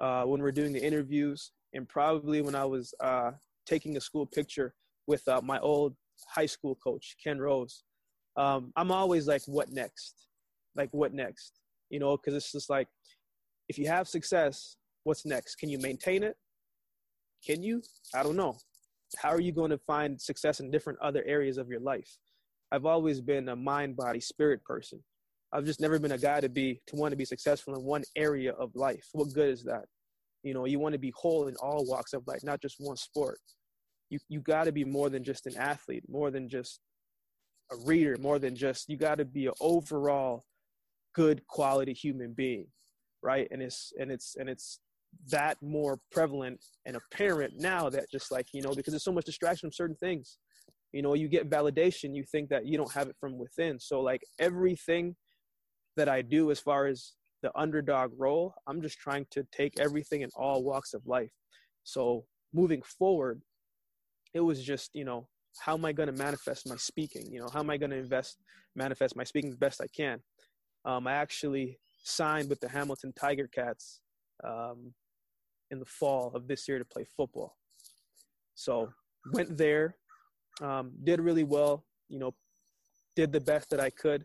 uh, 0.00 0.24
when 0.24 0.42
we're 0.42 0.50
doing 0.50 0.72
the 0.72 0.84
interviews, 0.84 1.52
and 1.72 1.88
probably 1.88 2.42
when 2.42 2.54
I 2.54 2.64
was 2.64 2.92
uh, 3.00 3.32
taking 3.66 3.96
a 3.96 4.00
school 4.00 4.26
picture 4.26 4.74
with 5.06 5.26
uh, 5.28 5.40
my 5.42 5.58
old 5.60 5.94
high 6.28 6.46
school 6.46 6.76
coach, 6.82 7.16
Ken 7.22 7.38
Rose. 7.38 7.84
Um, 8.36 8.72
I'm 8.76 8.90
always 8.90 9.26
like, 9.26 9.42
what 9.46 9.70
next? 9.70 10.26
Like, 10.76 10.90
what 10.92 11.12
next? 11.12 11.60
You 11.90 11.98
know, 11.98 12.16
because 12.16 12.34
it's 12.34 12.52
just 12.52 12.70
like, 12.70 12.88
if 13.68 13.78
you 13.78 13.86
have 13.88 14.08
success, 14.08 14.76
what's 15.04 15.26
next? 15.26 15.56
Can 15.56 15.68
you 15.68 15.78
maintain 15.78 16.22
it? 16.22 16.36
Can 17.44 17.62
you? 17.62 17.82
I 18.14 18.22
don't 18.22 18.36
know. 18.36 18.56
How 19.16 19.30
are 19.30 19.40
you 19.40 19.52
going 19.52 19.70
to 19.70 19.78
find 19.78 20.20
success 20.20 20.60
in 20.60 20.70
different 20.70 20.98
other 21.00 21.24
areas 21.26 21.58
of 21.58 21.68
your 21.68 21.80
life? 21.80 22.18
I've 22.72 22.86
always 22.86 23.20
been 23.20 23.48
a 23.48 23.56
mind, 23.56 23.96
body, 23.96 24.20
spirit 24.20 24.62
person. 24.64 25.02
I've 25.52 25.64
just 25.64 25.80
never 25.80 25.98
been 25.98 26.12
a 26.12 26.18
guy 26.18 26.40
to 26.40 26.48
be 26.48 26.80
to 26.86 26.96
want 26.96 27.10
to 27.10 27.16
be 27.16 27.24
successful 27.24 27.74
in 27.74 27.82
one 27.82 28.04
area 28.16 28.52
of 28.52 28.74
life. 28.76 29.08
What 29.12 29.32
good 29.32 29.50
is 29.50 29.64
that? 29.64 29.86
You 30.44 30.54
know, 30.54 30.64
you 30.64 30.78
want 30.78 30.92
to 30.92 30.98
be 30.98 31.12
whole 31.16 31.48
in 31.48 31.56
all 31.56 31.84
walks 31.86 32.12
of 32.12 32.26
life, 32.26 32.44
not 32.44 32.62
just 32.62 32.76
one 32.78 32.96
sport. 32.96 33.38
You 34.10 34.18
you 34.28 34.40
got 34.40 34.64
to 34.64 34.72
be 34.72 34.84
more 34.84 35.10
than 35.10 35.24
just 35.24 35.46
an 35.46 35.56
athlete, 35.56 36.04
more 36.08 36.30
than 36.30 36.48
just 36.48 36.80
a 37.72 37.76
reader, 37.84 38.16
more 38.20 38.38
than 38.38 38.54
just 38.54 38.88
you 38.88 38.96
got 38.96 39.18
to 39.18 39.24
be 39.24 39.46
an 39.46 39.52
overall 39.60 40.44
good 41.14 41.46
quality 41.46 41.92
human 41.92 42.32
being, 42.32 42.66
right? 43.22 43.48
And 43.50 43.62
it's 43.62 43.92
and 43.98 44.10
it's 44.10 44.36
and 44.36 44.48
it's 44.48 44.80
that 45.30 45.56
more 45.60 45.98
prevalent 46.12 46.64
and 46.86 46.96
apparent 46.96 47.54
now 47.58 47.90
that 47.90 48.10
just 48.10 48.30
like 48.30 48.46
you 48.52 48.62
know 48.62 48.72
because 48.74 48.92
there's 48.92 49.02
so 49.02 49.10
much 49.10 49.24
distraction 49.24 49.66
from 49.66 49.72
certain 49.72 49.96
things 49.96 50.38
you 50.92 51.02
know 51.02 51.14
you 51.14 51.26
get 51.26 51.50
validation 51.50 52.14
you 52.14 52.22
think 52.22 52.48
that 52.48 52.64
you 52.64 52.78
don't 52.78 52.92
have 52.92 53.08
it 53.08 53.16
from 53.18 53.36
within 53.36 53.76
so 53.80 54.00
like 54.00 54.22
everything 54.38 55.16
that 55.96 56.08
I 56.08 56.22
do 56.22 56.50
as 56.50 56.60
far 56.60 56.86
as 56.86 57.12
the 57.42 57.50
underdog 57.58 58.12
role. 58.16 58.54
I'm 58.66 58.82
just 58.82 58.98
trying 58.98 59.26
to 59.32 59.46
take 59.52 59.78
everything 59.80 60.22
in 60.22 60.30
all 60.36 60.62
walks 60.62 60.94
of 60.94 61.06
life. 61.06 61.32
So 61.84 62.24
moving 62.52 62.82
forward, 62.82 63.40
it 64.34 64.40
was 64.40 64.62
just, 64.62 64.90
you 64.94 65.04
know, 65.04 65.28
how 65.58 65.74
am 65.74 65.84
I 65.84 65.92
going 65.92 66.08
to 66.08 66.14
manifest 66.14 66.68
my 66.68 66.76
speaking? 66.76 67.26
You 67.30 67.40
know, 67.40 67.48
how 67.52 67.60
am 67.60 67.70
I 67.70 67.76
going 67.76 67.90
to 67.90 67.96
invest, 67.96 68.38
manifest 68.76 69.16
my 69.16 69.24
speaking 69.24 69.50
the 69.50 69.56
best 69.56 69.80
I 69.80 69.86
can? 69.94 70.20
Um, 70.84 71.06
I 71.06 71.12
actually 71.12 71.78
signed 72.02 72.48
with 72.48 72.60
the 72.60 72.68
Hamilton 72.68 73.12
Tiger 73.18 73.48
Cats 73.52 74.00
um, 74.44 74.94
in 75.70 75.78
the 75.78 75.86
fall 75.86 76.32
of 76.34 76.48
this 76.48 76.66
year 76.68 76.78
to 76.78 76.84
play 76.84 77.04
football. 77.16 77.56
So 78.54 78.90
went 79.32 79.56
there, 79.56 79.96
um, 80.62 80.92
did 81.04 81.20
really 81.20 81.44
well. 81.44 81.84
You 82.08 82.18
know, 82.18 82.34
did 83.16 83.32
the 83.32 83.40
best 83.40 83.70
that 83.70 83.80
I 83.80 83.90
could. 83.90 84.24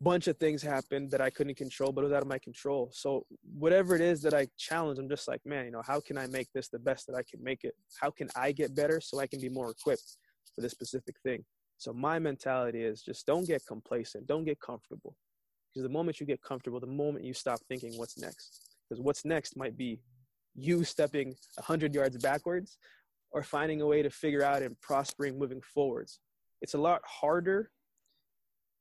Bunch 0.00 0.26
of 0.26 0.36
things 0.38 0.62
happened 0.62 1.12
that 1.12 1.20
I 1.20 1.30
couldn't 1.30 1.56
control, 1.56 1.92
but 1.92 2.00
it 2.02 2.04
was 2.04 2.12
out 2.12 2.22
of 2.22 2.28
my 2.28 2.38
control. 2.38 2.90
So 2.92 3.24
whatever 3.56 3.94
it 3.94 4.00
is 4.00 4.20
that 4.22 4.34
I 4.34 4.48
challenge, 4.58 4.98
I'm 4.98 5.08
just 5.08 5.28
like, 5.28 5.40
man, 5.44 5.64
you 5.64 5.70
know, 5.70 5.82
how 5.86 6.00
can 6.00 6.18
I 6.18 6.26
make 6.26 6.48
this 6.52 6.68
the 6.68 6.78
best 6.80 7.06
that 7.06 7.14
I 7.14 7.22
can 7.30 7.42
make 7.42 7.62
it? 7.62 7.74
How 8.00 8.10
can 8.10 8.28
I 8.34 8.50
get 8.50 8.74
better 8.74 9.00
so 9.00 9.20
I 9.20 9.28
can 9.28 9.40
be 9.40 9.48
more 9.48 9.70
equipped 9.70 10.16
for 10.54 10.60
this 10.60 10.72
specific 10.72 11.16
thing? 11.24 11.44
So 11.78 11.92
my 11.92 12.18
mentality 12.18 12.82
is 12.82 13.02
just 13.02 13.26
don't 13.26 13.46
get 13.46 13.62
complacent, 13.66 14.26
don't 14.26 14.44
get 14.44 14.60
comfortable. 14.60 15.16
Because 15.72 15.84
the 15.84 15.92
moment 15.92 16.20
you 16.20 16.26
get 16.26 16.42
comfortable, 16.42 16.78
the 16.78 16.86
moment 16.86 17.24
you 17.24 17.32
stop 17.32 17.60
thinking 17.68 17.96
what's 17.96 18.18
next. 18.18 18.76
Because 18.88 19.02
what's 19.02 19.24
next 19.24 19.56
might 19.56 19.76
be 19.76 20.00
you 20.54 20.84
stepping 20.84 21.28
100 21.56 21.94
yards 21.94 22.18
backwards 22.18 22.78
or 23.30 23.42
finding 23.42 23.80
a 23.80 23.86
way 23.86 24.02
to 24.02 24.10
figure 24.10 24.44
out 24.44 24.62
and 24.62 24.78
prospering 24.80 25.38
moving 25.38 25.62
forwards. 25.62 26.20
It's 26.60 26.74
a 26.74 26.78
lot 26.78 27.00
harder 27.06 27.70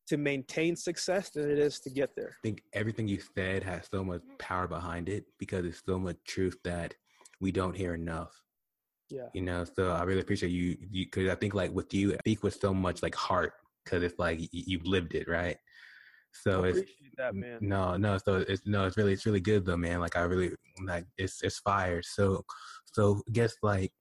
to 0.07 0.17
maintain 0.17 0.75
success 0.75 1.29
than 1.29 1.49
it 1.49 1.57
is 1.57 1.79
to 1.79 1.89
get 1.89 2.09
there. 2.15 2.35
I 2.43 2.47
think 2.47 2.63
everything 2.73 3.07
you 3.07 3.19
said 3.35 3.63
has 3.63 3.87
so 3.89 4.03
much 4.03 4.21
power 4.39 4.67
behind 4.67 5.07
it 5.07 5.23
because 5.39 5.65
it's 5.65 5.81
so 5.85 5.97
much 5.97 6.17
truth 6.27 6.57
that 6.65 6.93
we 7.39 7.51
don't 7.51 7.75
hear 7.75 7.93
enough. 7.93 8.43
Yeah. 9.11 9.27
You 9.33 9.41
know, 9.41 9.65
so 9.65 9.91
I 9.91 10.03
really 10.03 10.21
appreciate 10.21 10.51
you 10.51 10.77
because 10.91 11.29
I 11.29 11.35
think 11.35 11.53
like 11.53 11.71
with 11.73 11.93
you, 11.93 12.13
I 12.13 12.17
speak 12.17 12.43
with 12.43 12.55
so 12.55 12.73
much 12.73 13.03
like 13.03 13.15
heart 13.15 13.53
because 13.83 14.03
it's 14.03 14.17
like 14.17 14.39
you've 14.51 14.85
lived 14.85 15.15
it, 15.15 15.27
right? 15.27 15.57
So 16.31 16.63
it's 16.63 16.89
that, 17.17 17.35
man. 17.35 17.57
no, 17.61 17.97
no. 17.97 18.17
So 18.17 18.37
it's 18.47 18.65
no, 18.65 18.85
it's 18.85 18.97
really, 18.97 19.13
it's 19.13 19.25
really 19.25 19.41
good 19.41 19.65
though, 19.65 19.77
man. 19.77 19.99
Like 19.99 20.15
I 20.15 20.21
really 20.21 20.53
like 20.85 21.05
it's, 21.17 21.43
it's 21.43 21.59
fire. 21.59 22.01
So, 22.01 22.45
so 22.85 23.21
guess 23.31 23.53
like 23.61 23.91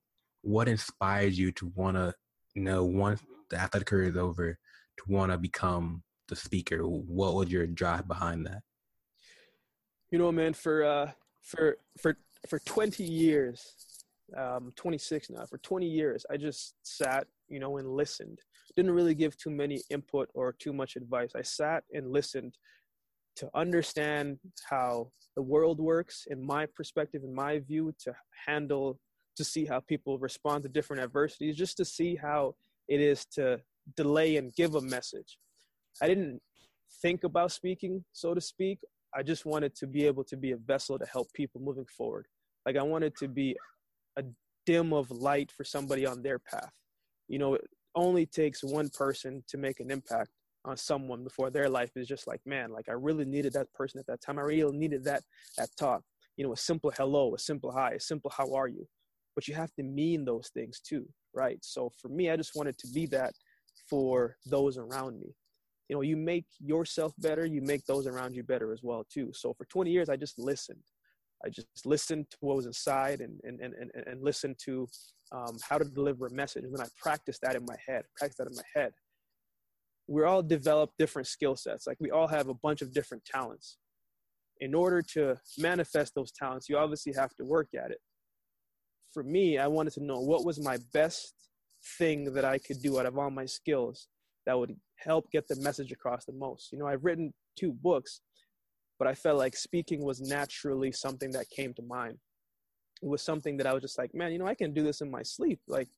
what 0.43 0.69
inspired 0.69 1.33
you 1.33 1.51
to 1.53 1.73
want 1.75 1.97
to, 1.97 2.15
you 2.55 2.63
know, 2.63 2.85
once 2.85 3.21
the 3.51 3.57
athletic 3.59 3.89
career 3.89 4.09
is 4.09 4.17
over, 4.17 4.59
to 4.99 5.13
want 5.13 5.33
to 5.33 5.39
become 5.39 6.03
the 6.29 6.37
speaker? 6.37 6.79
What 6.83 7.35
was 7.35 7.51
your 7.51 7.67
drive 7.67 8.07
behind 8.07 8.47
that? 8.47 8.63
You 10.11 10.19
know, 10.19 10.33
man, 10.33 10.55
for 10.55 10.85
uh, 10.85 11.11
for 11.43 11.77
for 11.99 12.17
for 12.49 12.59
20 12.61 13.05
years, 13.05 13.75
um, 14.37 14.73
26 14.77 15.31
now. 15.31 15.45
For 15.47 15.59
20 15.59 15.87
years, 15.87 16.25
I 16.31 16.37
just 16.37 16.75
sat, 16.83 17.27
you 17.49 17.61
know, 17.61 17.79
and 17.79 17.89
listened. 17.89 18.41
Didn't 18.77 18.93
really 18.93 19.15
give 19.15 19.37
too 19.37 19.51
many 19.51 19.81
input 19.91 20.29
or 20.35 20.53
too 20.53 20.73
much 20.73 20.97
advice. 20.97 21.33
I 21.37 21.43
sat 21.43 21.85
and 21.93 22.13
listened 22.13 22.57
to 23.37 23.49
understand 23.55 24.39
how 24.69 25.11
the 25.37 25.43
world 25.43 25.81
works 25.81 26.27
in 26.31 26.45
my 26.45 26.67
perspective, 26.67 27.23
in 27.25 27.35
my 27.35 27.61
view, 27.61 27.95
to 28.05 28.15
handle, 28.47 28.99
to 29.37 29.45
see 29.45 29.65
how 29.65 29.81
people 29.81 30.19
respond 30.19 30.63
to 30.65 30.69
different 30.69 31.03
adversities, 31.03 31.57
just 31.57 31.77
to 31.77 31.85
see 31.85 32.17
how 32.17 32.55
it 32.89 33.01
is 33.01 33.25
to 33.25 33.61
delay 33.97 34.37
and 34.37 34.55
give 34.55 34.75
a 34.75 34.81
message. 34.81 35.39
I 36.03 36.07
didn't 36.09 36.41
think 37.03 37.25
about 37.25 37.53
speaking, 37.53 38.05
so 38.13 38.35
to 38.35 38.41
speak. 38.41 38.79
I 39.15 39.23
just 39.23 39.45
wanted 39.45 39.75
to 39.77 39.87
be 39.87 40.07
able 40.07 40.25
to 40.25 40.37
be 40.37 40.53
a 40.53 40.57
vessel 40.57 40.99
to 40.99 41.07
help 41.07 41.33
people 41.33 41.61
moving 41.61 41.87
forward. 41.97 42.27
Like 42.67 42.77
I 42.77 42.83
wanted 42.83 43.17
to 43.17 43.29
be 43.29 43.57
a 44.17 44.25
dim 44.67 44.93
of 44.93 45.11
light 45.11 45.53
for 45.53 45.65
somebody 45.65 46.07
on 46.07 46.23
their 46.23 46.39
path. 46.39 46.73
You 47.29 47.39
know, 47.39 47.55
it 47.55 47.65
only 47.95 48.27
takes 48.27 48.63
one 48.63 48.89
person 48.91 49.43
to 49.49 49.59
make 49.59 49.81
an 49.81 49.91
impact 49.91 50.31
on 50.65 50.77
someone 50.77 51.25
before 51.25 51.51
their 51.51 51.69
life 51.69 51.91
is 51.97 52.07
just 52.07 52.27
like, 52.27 52.41
man, 52.45 52.71
like 52.71 52.89
I 52.89 52.93
really 52.93 53.25
needed 53.25 53.53
that 53.55 53.73
person 53.73 53.99
at 53.99 54.07
that 54.07 54.21
time. 54.21 54.39
I 54.39 54.43
really 54.43 54.77
needed 54.77 55.05
that 55.05 55.23
that 55.57 55.71
talk. 55.79 56.03
You 56.37 56.47
know, 56.47 56.53
a 56.53 56.57
simple 56.57 56.93
hello, 56.97 57.35
a 57.35 57.39
simple 57.39 57.73
hi, 57.73 57.93
a 57.93 58.01
simple 58.01 58.33
how 58.37 58.55
are 58.55 58.69
you. 58.69 58.87
But 59.35 59.49
you 59.49 59.55
have 59.55 59.73
to 59.75 59.83
mean 59.83 60.25
those 60.25 60.51
things 60.53 60.81
too, 60.81 61.07
right? 61.35 61.59
So 61.63 61.91
for 62.01 62.09
me, 62.09 62.31
I 62.31 62.37
just 62.37 62.55
wanted 62.55 62.77
to 62.79 62.89
be 62.89 63.07
that 63.07 63.33
for 63.89 64.37
those 64.47 64.77
around 64.77 65.21
me. 65.21 65.35
You 65.89 65.97
know, 65.97 66.03
you 66.03 66.17
make 66.17 66.47
yourself 66.61 67.13
better, 67.19 67.45
you 67.47 67.63
make 67.63 67.85
those 67.87 68.07
around 68.07 68.35
you 68.35 68.43
better 68.43 68.73
as 68.73 68.81
well 68.83 69.05
too. 69.13 69.33
So 69.35 69.55
for 69.55 69.65
20 69.65 69.91
years, 69.91 70.09
I 70.09 70.17
just 70.17 70.39
listened. 70.39 70.83
I 71.45 71.49
just 71.49 71.87
listened 71.87 72.27
to 72.31 72.37
what 72.41 72.57
was 72.57 72.67
inside 72.67 73.21
and 73.21 73.41
and 73.45 73.61
and 73.61 73.75
and, 73.75 74.07
and 74.07 74.23
listened 74.23 74.57
to 74.67 74.87
um, 75.33 75.57
how 75.69 75.79
to 75.79 75.85
deliver 75.85 76.27
a 76.27 76.33
message. 76.33 76.65
And 76.65 76.75
then 76.75 76.85
I 76.85 76.89
practiced 77.01 77.41
that 77.43 77.57
in 77.57 77.65
my 77.67 77.77
head. 77.87 78.05
Practiced 78.17 78.39
that 78.39 78.49
in 78.49 78.57
my 78.57 78.81
head. 78.81 78.93
We 80.07 80.25
all 80.25 80.43
develop 80.43 80.91
different 80.99 81.29
skill 81.29 81.57
sets. 81.57 81.87
Like 81.87 81.99
we 82.01 82.11
all 82.11 82.27
have 82.27 82.49
a 82.49 82.55
bunch 82.55 82.83
of 82.83 82.93
different 82.93 83.25
talents. 83.25 83.79
In 84.61 84.75
order 84.75 85.01
to 85.15 85.37
manifest 85.57 86.15
those 86.15 86.33
talents, 86.33 86.69
you 86.69 86.77
obviously 86.77 87.13
have 87.15 87.35
to 87.37 87.45
work 87.45 87.69
at 87.75 87.91
it. 87.91 87.99
For 89.15 89.23
me, 89.23 89.59
I 89.59 89.67
wanted 89.69 89.93
to 89.95 90.05
know 90.05 90.21
what 90.21 90.45
was 90.45 90.63
my 90.63 90.79
best 90.93 91.35
thing 91.99 92.35
that 92.35 92.45
I 92.45 92.59
could 92.59 92.83
do 92.83 92.99
out 93.01 93.07
of 93.07 93.17
all 93.17 93.31
my 93.31 93.47
skills 93.47 94.09
that 94.47 94.59
would 94.59 94.75
help 94.97 95.31
get 95.31 95.49
the 95.49 95.57
message 95.57 95.93
across 95.93 96.25
the 96.25 96.33
most. 96.33 96.73
You 96.73 96.79
know, 96.79 96.87
I've 96.87 97.05
written 97.05 97.33
two 97.59 97.73
books, 97.73 98.21
but 99.01 99.09
I 99.09 99.15
felt 99.15 99.39
like 99.39 99.57
speaking 99.57 100.05
was 100.05 100.21
naturally 100.21 100.93
something 100.93 101.31
that 101.33 101.49
came 101.49 101.73
to 101.75 101.83
mind. 101.83 102.19
It 103.03 103.09
was 103.09 103.23
something 103.23 103.57
that 103.57 103.67
I 103.67 103.73
was 103.73 103.81
just 103.81 103.97
like, 103.97 104.15
man, 104.15 104.31
you 104.31 104.39
know, 104.39 104.47
I 104.47 104.55
can 104.55 104.75
do 104.75 104.85
this 104.85 105.01
in 105.01 105.11
my 105.11 105.23
sleep. 105.23 105.59
Like, 105.67 105.89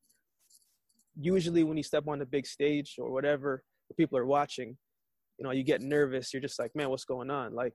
usually 1.18 1.64
when 1.64 1.76
you 1.76 1.82
step 1.82 2.04
on 2.06 2.20
the 2.20 2.26
big 2.26 2.46
stage 2.46 2.94
or 2.98 3.10
whatever, 3.10 3.64
people 3.96 4.16
are 4.18 4.24
watching, 4.24 4.78
you 5.36 5.44
know, 5.44 5.50
you 5.50 5.64
get 5.64 5.80
nervous. 5.82 6.32
You're 6.32 6.40
just 6.40 6.60
like, 6.60 6.70
man, 6.76 6.90
what's 6.90 7.04
going 7.04 7.28
on? 7.28 7.56
Like, 7.56 7.72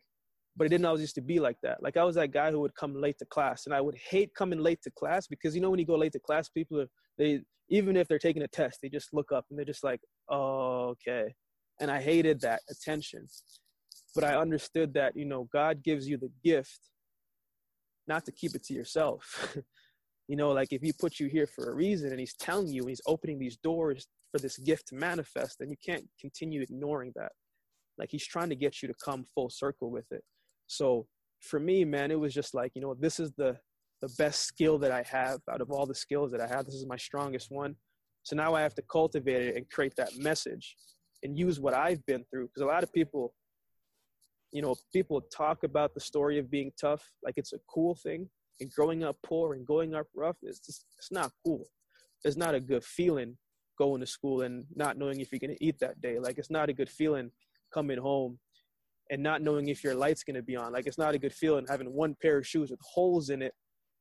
but 0.55 0.65
it 0.65 0.69
didn't 0.69 0.85
always 0.85 1.01
used 1.01 1.15
to 1.15 1.21
be 1.21 1.41
like 1.41 1.57
that. 1.61 1.83
Like 1.83 1.97
I 1.97 2.05
was 2.05 2.15
that 2.15 2.31
guy 2.31 2.49
who 2.49 2.61
would 2.61 2.75
come 2.75 2.95
late 2.99 3.19
to 3.19 3.25
class, 3.25 3.65
and 3.65 3.75
I 3.75 3.81
would 3.81 3.97
hate 3.97 4.33
coming 4.33 4.59
late 4.59 4.81
to 4.83 4.91
class 4.91 5.27
because 5.27 5.53
you 5.53 5.61
know 5.61 5.69
when 5.69 5.79
you 5.79 5.85
go 5.85 5.95
late 5.95 6.13
to 6.13 6.19
class, 6.19 6.47
people 6.49 6.79
are 6.79 6.87
they 7.17 7.41
even 7.69 7.97
if 7.97 8.07
they're 8.07 8.17
taking 8.17 8.43
a 8.43 8.47
test, 8.47 8.79
they 8.81 8.87
just 8.89 9.13
look 9.13 9.33
up 9.33 9.45
and 9.49 9.59
they're 9.59 9.65
just 9.65 9.83
like, 9.83 9.99
oh, 10.29 10.95
okay. 10.95 11.35
And 11.79 11.91
I 11.91 12.01
hated 12.01 12.41
that 12.41 12.61
attention, 12.71 13.27
but 14.17 14.23
I 14.23 14.35
understood 14.35 14.95
that 14.95 15.15
you 15.15 15.25
know 15.25 15.47
God 15.53 15.83
gives 15.83 16.07
you 16.07 16.17
the 16.17 16.31
gift, 16.43 16.79
not 18.07 18.25
to 18.25 18.31
keep 18.31 18.55
it 18.55 18.63
to 18.63 18.73
yourself. 18.73 19.55
you 20.27 20.35
know, 20.35 20.49
like 20.53 20.73
if 20.73 20.81
He 20.81 20.91
put 20.91 21.19
you 21.19 21.27
here 21.27 21.45
for 21.45 21.69
a 21.69 21.75
reason, 21.75 22.09
and 22.09 22.19
He's 22.19 22.33
telling 22.33 22.69
you, 22.69 22.81
and 22.81 22.89
He's 22.89 23.01
opening 23.05 23.37
these 23.37 23.57
doors 23.57 24.07
for 24.31 24.39
this 24.39 24.57
gift 24.57 24.87
to 24.87 24.95
manifest, 24.95 25.57
then 25.59 25.69
you 25.69 25.75
can't 25.85 26.03
continue 26.19 26.61
ignoring 26.61 27.11
that. 27.15 27.31
Like 27.99 28.09
He's 28.09 28.25
trying 28.25 28.49
to 28.49 28.55
get 28.55 28.81
you 28.81 28.87
to 28.87 28.95
come 29.05 29.23
full 29.35 29.51
circle 29.51 29.91
with 29.91 30.07
it. 30.09 30.23
So 30.65 31.05
for 31.39 31.59
me, 31.59 31.85
man, 31.85 32.09
it 32.09 32.19
was 32.19 32.33
just 32.33 32.55
like, 32.55 32.71
you 32.73 32.81
know, 32.81 32.95
this 32.99 33.19
is 33.19 33.31
the 33.37 33.55
the 34.01 34.09
best 34.17 34.45
skill 34.45 34.79
that 34.79 34.91
I 34.91 35.03
have 35.03 35.41
out 35.51 35.61
of 35.61 35.69
all 35.69 35.85
the 35.85 35.95
skills 35.95 36.31
that 36.31 36.41
I 36.41 36.47
have. 36.47 36.65
This 36.65 36.75
is 36.75 36.87
my 36.87 36.97
strongest 36.97 37.51
one. 37.51 37.75
So 38.23 38.35
now 38.35 38.55
I 38.55 38.61
have 38.61 38.75
to 38.75 38.83
cultivate 38.83 39.43
it 39.43 39.55
and 39.55 39.69
create 39.69 39.95
that 39.97 40.17
message 40.17 40.75
and 41.23 41.37
use 41.37 41.59
what 41.59 41.73
I've 41.73 42.05
been 42.05 42.23
through. 42.31 42.47
Because 42.47 42.63
a 42.63 42.67
lot 42.67 42.83
of 42.83 42.91
people, 42.93 43.33
you 44.51 44.61
know, 44.61 44.75
people 44.93 45.21
talk 45.21 45.63
about 45.63 45.93
the 45.93 45.99
story 45.99 46.39
of 46.39 46.49
being 46.49 46.71
tough 46.79 47.03
like 47.23 47.35
it's 47.37 47.53
a 47.53 47.59
cool 47.69 47.95
thing. 47.95 48.29
And 48.59 48.71
growing 48.71 49.03
up 49.03 49.17
poor 49.23 49.53
and 49.53 49.65
going 49.65 49.93
up 49.93 50.07
rough, 50.15 50.37
it's 50.41 50.59
just, 50.59 50.85
it's 50.97 51.11
not 51.11 51.31
cool. 51.45 51.65
It's 52.23 52.37
not 52.37 52.55
a 52.55 52.59
good 52.59 52.83
feeling 52.83 53.37
going 53.77 54.01
to 54.01 54.07
school 54.07 54.41
and 54.41 54.65
not 54.75 54.97
knowing 54.97 55.19
if 55.19 55.31
you're 55.31 55.39
going 55.39 55.55
to 55.55 55.63
eat 55.63 55.79
that 55.79 56.01
day. 56.01 56.17
Like 56.19 56.37
it's 56.37 56.49
not 56.49 56.69
a 56.69 56.73
good 56.73 56.89
feeling 56.89 57.29
coming 57.73 57.99
home 57.99 58.39
and 59.11 59.21
not 59.21 59.41
knowing 59.41 59.69
if 59.69 59.83
your 59.83 59.95
light's 59.95 60.23
going 60.23 60.35
to 60.35 60.41
be 60.41 60.55
on. 60.55 60.73
Like 60.73 60.87
it's 60.87 60.97
not 60.97 61.13
a 61.13 61.19
good 61.19 61.33
feeling 61.33 61.65
having 61.69 61.93
one 61.93 62.15
pair 62.21 62.37
of 62.37 62.47
shoes 62.47 62.71
with 62.71 62.79
holes 62.81 63.29
in 63.29 63.41
it 63.41 63.53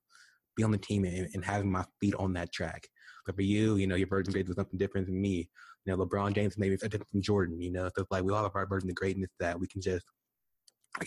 be 0.58 0.64
on 0.64 0.72
the 0.72 0.78
team 0.78 1.06
and, 1.06 1.30
and 1.34 1.46
having 1.46 1.72
my 1.72 1.86
feet 2.02 2.16
on 2.16 2.34
that 2.34 2.52
track. 2.52 2.88
But 3.26 3.36
for 3.36 3.42
you, 3.42 3.78
you 3.78 3.88
know, 3.88 3.96
your 3.96 4.08
version 4.08 4.30
of 4.30 4.34
greatness 4.34 4.50
was 4.50 4.58
something 4.58 4.78
different 4.78 5.08
than 5.08 5.22
me. 5.22 5.50
You 5.86 5.96
know, 5.96 6.06
LeBron 6.06 6.36
James 6.36 6.58
maybe 6.58 6.74
it's 6.74 6.84
different 6.84 7.10
from 7.10 7.22
Jordan. 7.22 7.62
You 7.62 7.72
know, 7.72 7.88
so 7.96 8.02
it's 8.02 8.12
like 8.12 8.24
we 8.26 8.34
all 8.34 8.44
have 8.44 8.56
our 8.56 8.68
version 8.68 8.90
of 8.90 8.96
greatness 8.96 9.30
that 9.40 9.58
we 9.58 9.68
can 9.68 9.82
just, 9.82 10.06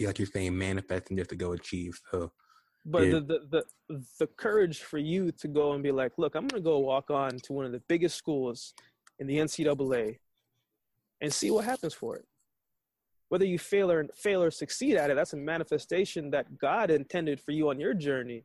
like 0.01 0.19
you're 0.19 0.27
saying, 0.27 0.57
manifest 0.57 1.11
and 1.11 1.19
just 1.19 1.31
to 1.31 1.37
go 1.37 1.53
achieve. 1.53 1.99
So 2.11 2.33
but 2.85 3.05
yeah. 3.05 3.13
the, 3.13 3.21
the, 3.21 3.65
the 3.89 4.05
the 4.19 4.27
courage 4.27 4.81
for 4.81 4.99
you 4.99 5.31
to 5.33 5.49
go 5.49 5.73
and 5.73 5.83
be 5.83 5.93
like, 5.93 6.13
look, 6.17 6.35
I'm 6.35 6.49
going 6.49 6.63
to 6.63 6.65
go 6.65 6.79
walk 6.79 7.11
on 7.11 7.39
to 7.39 7.53
one 7.53 7.65
of 7.65 7.73
the 7.73 7.83
biggest 7.89 8.17
schools 8.17 8.75
in 9.19 9.27
the 9.27 9.39
NCAA 9.39 10.19
and 11.21 11.33
see 11.33 11.51
what 11.51 11.65
happens 11.65 11.95
for 11.95 12.17
it. 12.17 12.25
Whether 13.29 13.45
you 13.45 13.59
fail 13.59 13.91
or 13.91 14.07
fail 14.15 14.43
or 14.43 14.51
succeed 14.51 14.97
at 14.97 15.11
it, 15.11 15.17
that's 15.17 15.33
a 15.33 15.37
manifestation 15.37 16.31
that 16.31 16.59
God 16.59 16.91
intended 16.91 17.41
for 17.41 17.53
you 17.53 17.71
on 17.71 17.79
your 17.79 17.95
journey. 17.95 18.45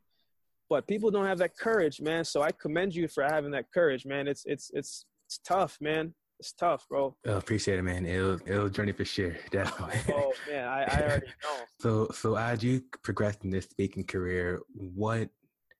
But 0.69 0.87
people 0.87 1.11
don't 1.11 1.25
have 1.25 1.39
that 1.39 1.57
courage, 1.57 1.99
man. 2.01 2.23
So 2.23 2.41
I 2.41 2.51
commend 2.51 2.93
you 2.93 3.07
for 3.07 3.23
having 3.23 3.51
that 3.51 3.71
courage, 3.73 4.05
man. 4.05 4.27
It's 4.27 4.45
it's 4.45 4.69
it's 4.73 5.05
it's 5.25 5.39
tough, 5.39 5.77
man 5.81 6.13
it's 6.39 6.53
tough, 6.53 6.87
bro. 6.87 7.15
I 7.25 7.31
appreciate 7.31 7.79
it, 7.79 7.83
man. 7.83 8.05
It'll 8.05 8.39
it'll 8.45 8.69
journey 8.69 8.91
for 8.91 9.05
sure, 9.05 9.35
definitely. 9.51 10.13
oh 10.13 10.33
man, 10.49 10.67
I, 10.67 10.83
I 10.83 11.01
already 11.01 11.25
know. 11.25 11.65
so 11.79 12.07
so 12.13 12.35
as 12.35 12.63
you 12.63 12.83
progress 13.03 13.37
in 13.43 13.49
this 13.49 13.65
speaking 13.65 14.03
career, 14.03 14.61
what 14.73 15.29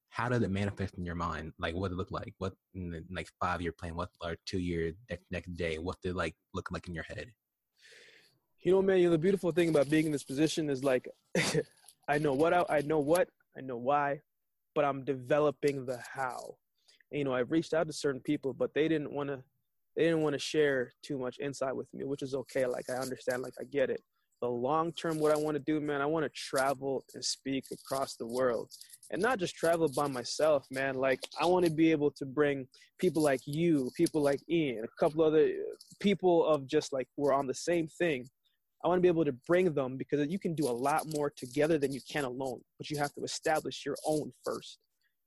how 0.10 0.30
does 0.30 0.42
it 0.42 0.50
manifest 0.50 0.96
in 0.98 1.06
your 1.06 1.16
mind? 1.16 1.54
Like 1.60 1.76
what 1.76 1.92
it 1.92 1.98
look 1.98 2.12
like? 2.12 2.34
What 2.40 2.54
in 2.74 2.90
the 2.90 3.04
next 3.10 3.34
five 3.40 3.62
year 3.62 3.72
plan? 3.72 3.96
What 3.96 4.10
or 4.22 4.36
two 4.46 4.60
year 4.60 4.94
next 5.10 5.26
next 5.30 5.54
day? 5.56 5.78
What 5.78 5.98
did 6.02 6.16
like 6.16 6.36
look 6.54 6.72
like 6.72 6.88
in 6.88 6.96
your 6.96 7.04
head? 7.04 7.32
You 8.62 8.72
know, 8.74 8.82
man, 8.82 8.98
you 8.98 9.06
know, 9.06 9.12
the 9.12 9.18
beautiful 9.20 9.52
thing 9.52 9.70
about 9.70 9.90
being 9.90 10.08
in 10.08 10.12
this 10.12 10.24
position 10.24 10.70
is 10.70 10.84
like 10.84 11.08
I 12.08 12.18
know 12.18 12.34
what 12.34 12.54
I, 12.54 12.66
I 12.70 12.82
know 12.82 13.00
what 13.00 13.30
I 13.56 13.62
know 13.62 13.78
why, 13.78 14.22
but 14.74 14.86
I'm 14.86 15.04
developing 15.04 15.86
the 15.86 16.00
how. 16.14 16.56
And, 17.12 17.20
you 17.20 17.26
know, 17.26 17.34
I've 17.34 17.52
reached 17.52 17.74
out 17.74 17.88
to 17.88 17.94
certain 17.94 18.22
people, 18.22 18.54
but 18.54 18.74
they 18.74 18.88
didn't 18.88 19.12
want 19.12 19.30
to 19.30 19.44
they 19.98 20.04
didn't 20.04 20.22
want 20.22 20.34
to 20.34 20.40
share 20.40 20.94
too 21.02 21.18
much 21.18 21.40
insight 21.40 21.76
with 21.76 21.92
me, 21.92 22.06
which 22.06 22.22
is 22.22 22.36
okay. 22.36 22.68
Like 22.68 22.88
I 22.90 22.94
understand, 22.94 23.42
like 23.42 23.56
I 23.60 23.64
get 23.64 23.90
it. 23.90 24.02
The 24.42 24.48
long 24.48 24.92
term, 24.92 25.18
what 25.18 25.32
I 25.32 25.38
want 25.38 25.56
to 25.56 25.64
do, 25.64 25.82
man, 25.82 26.02
I 26.02 26.06
want 26.06 26.24
to 26.24 26.30
travel 26.30 27.04
and 27.16 27.26
speak 27.26 27.66
across 27.72 28.16
the 28.16 28.28
world, 28.28 28.70
and 29.10 29.20
not 29.20 29.40
just 29.40 29.56
travel 29.56 29.90
by 29.90 30.08
myself, 30.08 30.68
man. 30.70 30.94
Like 30.96 31.20
I 31.42 31.48
want 31.48 31.66
to 31.66 31.72
be 31.72 31.90
able 31.90 32.12
to 32.12 32.26
bring 32.28 32.68
people 33.00 33.24
like 33.24 33.42
you, 33.48 33.90
people 33.98 34.22
like 34.22 34.40
Ian, 34.48 34.84
a 34.84 35.04
couple 35.04 35.24
other 35.24 35.46
uh, 35.46 35.76
people 36.00 36.46
of 36.46 36.68
just 36.68 36.94
like 36.94 37.08
we're 37.18 37.34
on 37.34 37.48
the 37.48 37.56
same 37.56 37.88
thing. 37.88 38.28
I 38.86 38.88
want 38.88 39.00
to 39.00 39.02
be 39.02 39.08
able 39.08 39.26
to 39.26 39.36
bring 39.48 39.74
them 39.74 39.98
because 39.98 40.28
you 40.30 40.38
can 40.38 40.54
do 40.54 40.68
a 40.68 40.70
lot 40.70 41.08
more 41.08 41.32
together 41.36 41.80
than 41.80 41.92
you 41.92 42.02
can 42.08 42.24
alone. 42.24 42.62
But 42.78 42.92
you 42.92 42.98
have 43.00 43.12
to 43.14 43.24
establish 43.24 43.84
your 43.84 43.98
own 44.06 44.32
first. 44.46 44.78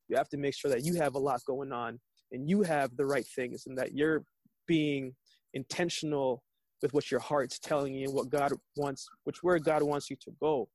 You 0.09 0.17
have 0.17 0.29
to 0.29 0.37
make 0.37 0.55
sure 0.55 0.71
that 0.71 0.85
you 0.85 0.95
have 0.95 1.17
a 1.17 1.19
lot 1.19 1.41
going 1.45 1.73
on 1.73 1.99
and 2.31 2.49
you 2.49 2.63
have 2.63 2.97
the 2.97 3.07
right 3.07 3.27
things 3.35 3.65
and 3.67 3.77
that 3.77 3.93
you're 3.93 4.23
being 4.71 5.13
intentional 5.53 6.45
with 6.81 6.95
what 6.95 7.11
your 7.11 7.19
heart's 7.19 7.59
telling 7.59 7.93
you 7.93 8.09
what 8.13 8.31
God 8.31 8.53
wants, 8.77 9.09
which 9.25 9.43
where 9.43 9.59
God 9.59 9.83
wants 9.83 10.09
you 10.09 10.17
to 10.21 10.31
go. 10.41 10.69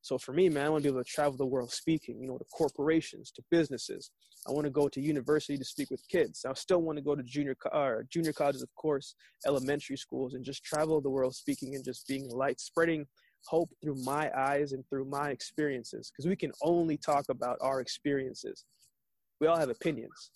So 0.00 0.16
for 0.16 0.32
me, 0.32 0.48
man, 0.48 0.64
I 0.64 0.68
want 0.70 0.82
to 0.82 0.88
be 0.88 0.94
able 0.94 1.04
to 1.04 1.10
travel 1.10 1.36
the 1.36 1.44
world 1.44 1.70
speaking, 1.70 2.18
you 2.18 2.28
know, 2.28 2.38
to 2.38 2.46
corporations, 2.46 3.30
to 3.32 3.42
businesses. 3.50 4.10
I 4.48 4.52
want 4.52 4.64
to 4.64 4.70
go 4.70 4.88
to 4.88 5.00
university 5.02 5.58
to 5.58 5.64
speak 5.66 5.90
with 5.90 6.02
kids. 6.08 6.46
I 6.48 6.54
still 6.54 6.80
want 6.80 6.96
to 6.96 7.04
go 7.04 7.14
to 7.14 7.22
junior, 7.22 7.54
uh, 7.70 7.96
junior 8.10 8.32
colleges, 8.32 8.62
of 8.62 8.74
course, 8.74 9.16
elementary 9.46 9.98
schools, 9.98 10.32
and 10.32 10.42
just 10.42 10.64
travel 10.64 11.02
the 11.02 11.10
world 11.10 11.34
speaking 11.34 11.74
and 11.74 11.84
just 11.84 12.08
being 12.08 12.26
light, 12.30 12.58
spreading 12.58 13.06
hope 13.48 13.70
through 13.82 14.02
my 14.02 14.30
eyes 14.34 14.72
and 14.72 14.82
through 14.88 15.04
my 15.04 15.28
experiences. 15.28 16.10
Because 16.10 16.26
we 16.26 16.36
can 16.36 16.52
only 16.62 16.96
talk 16.96 17.26
about 17.28 17.58
our 17.60 17.80
experiences. 17.82 18.64
We 19.40 19.46
all 19.46 19.58
have 19.58 19.70
opinions 19.70 20.30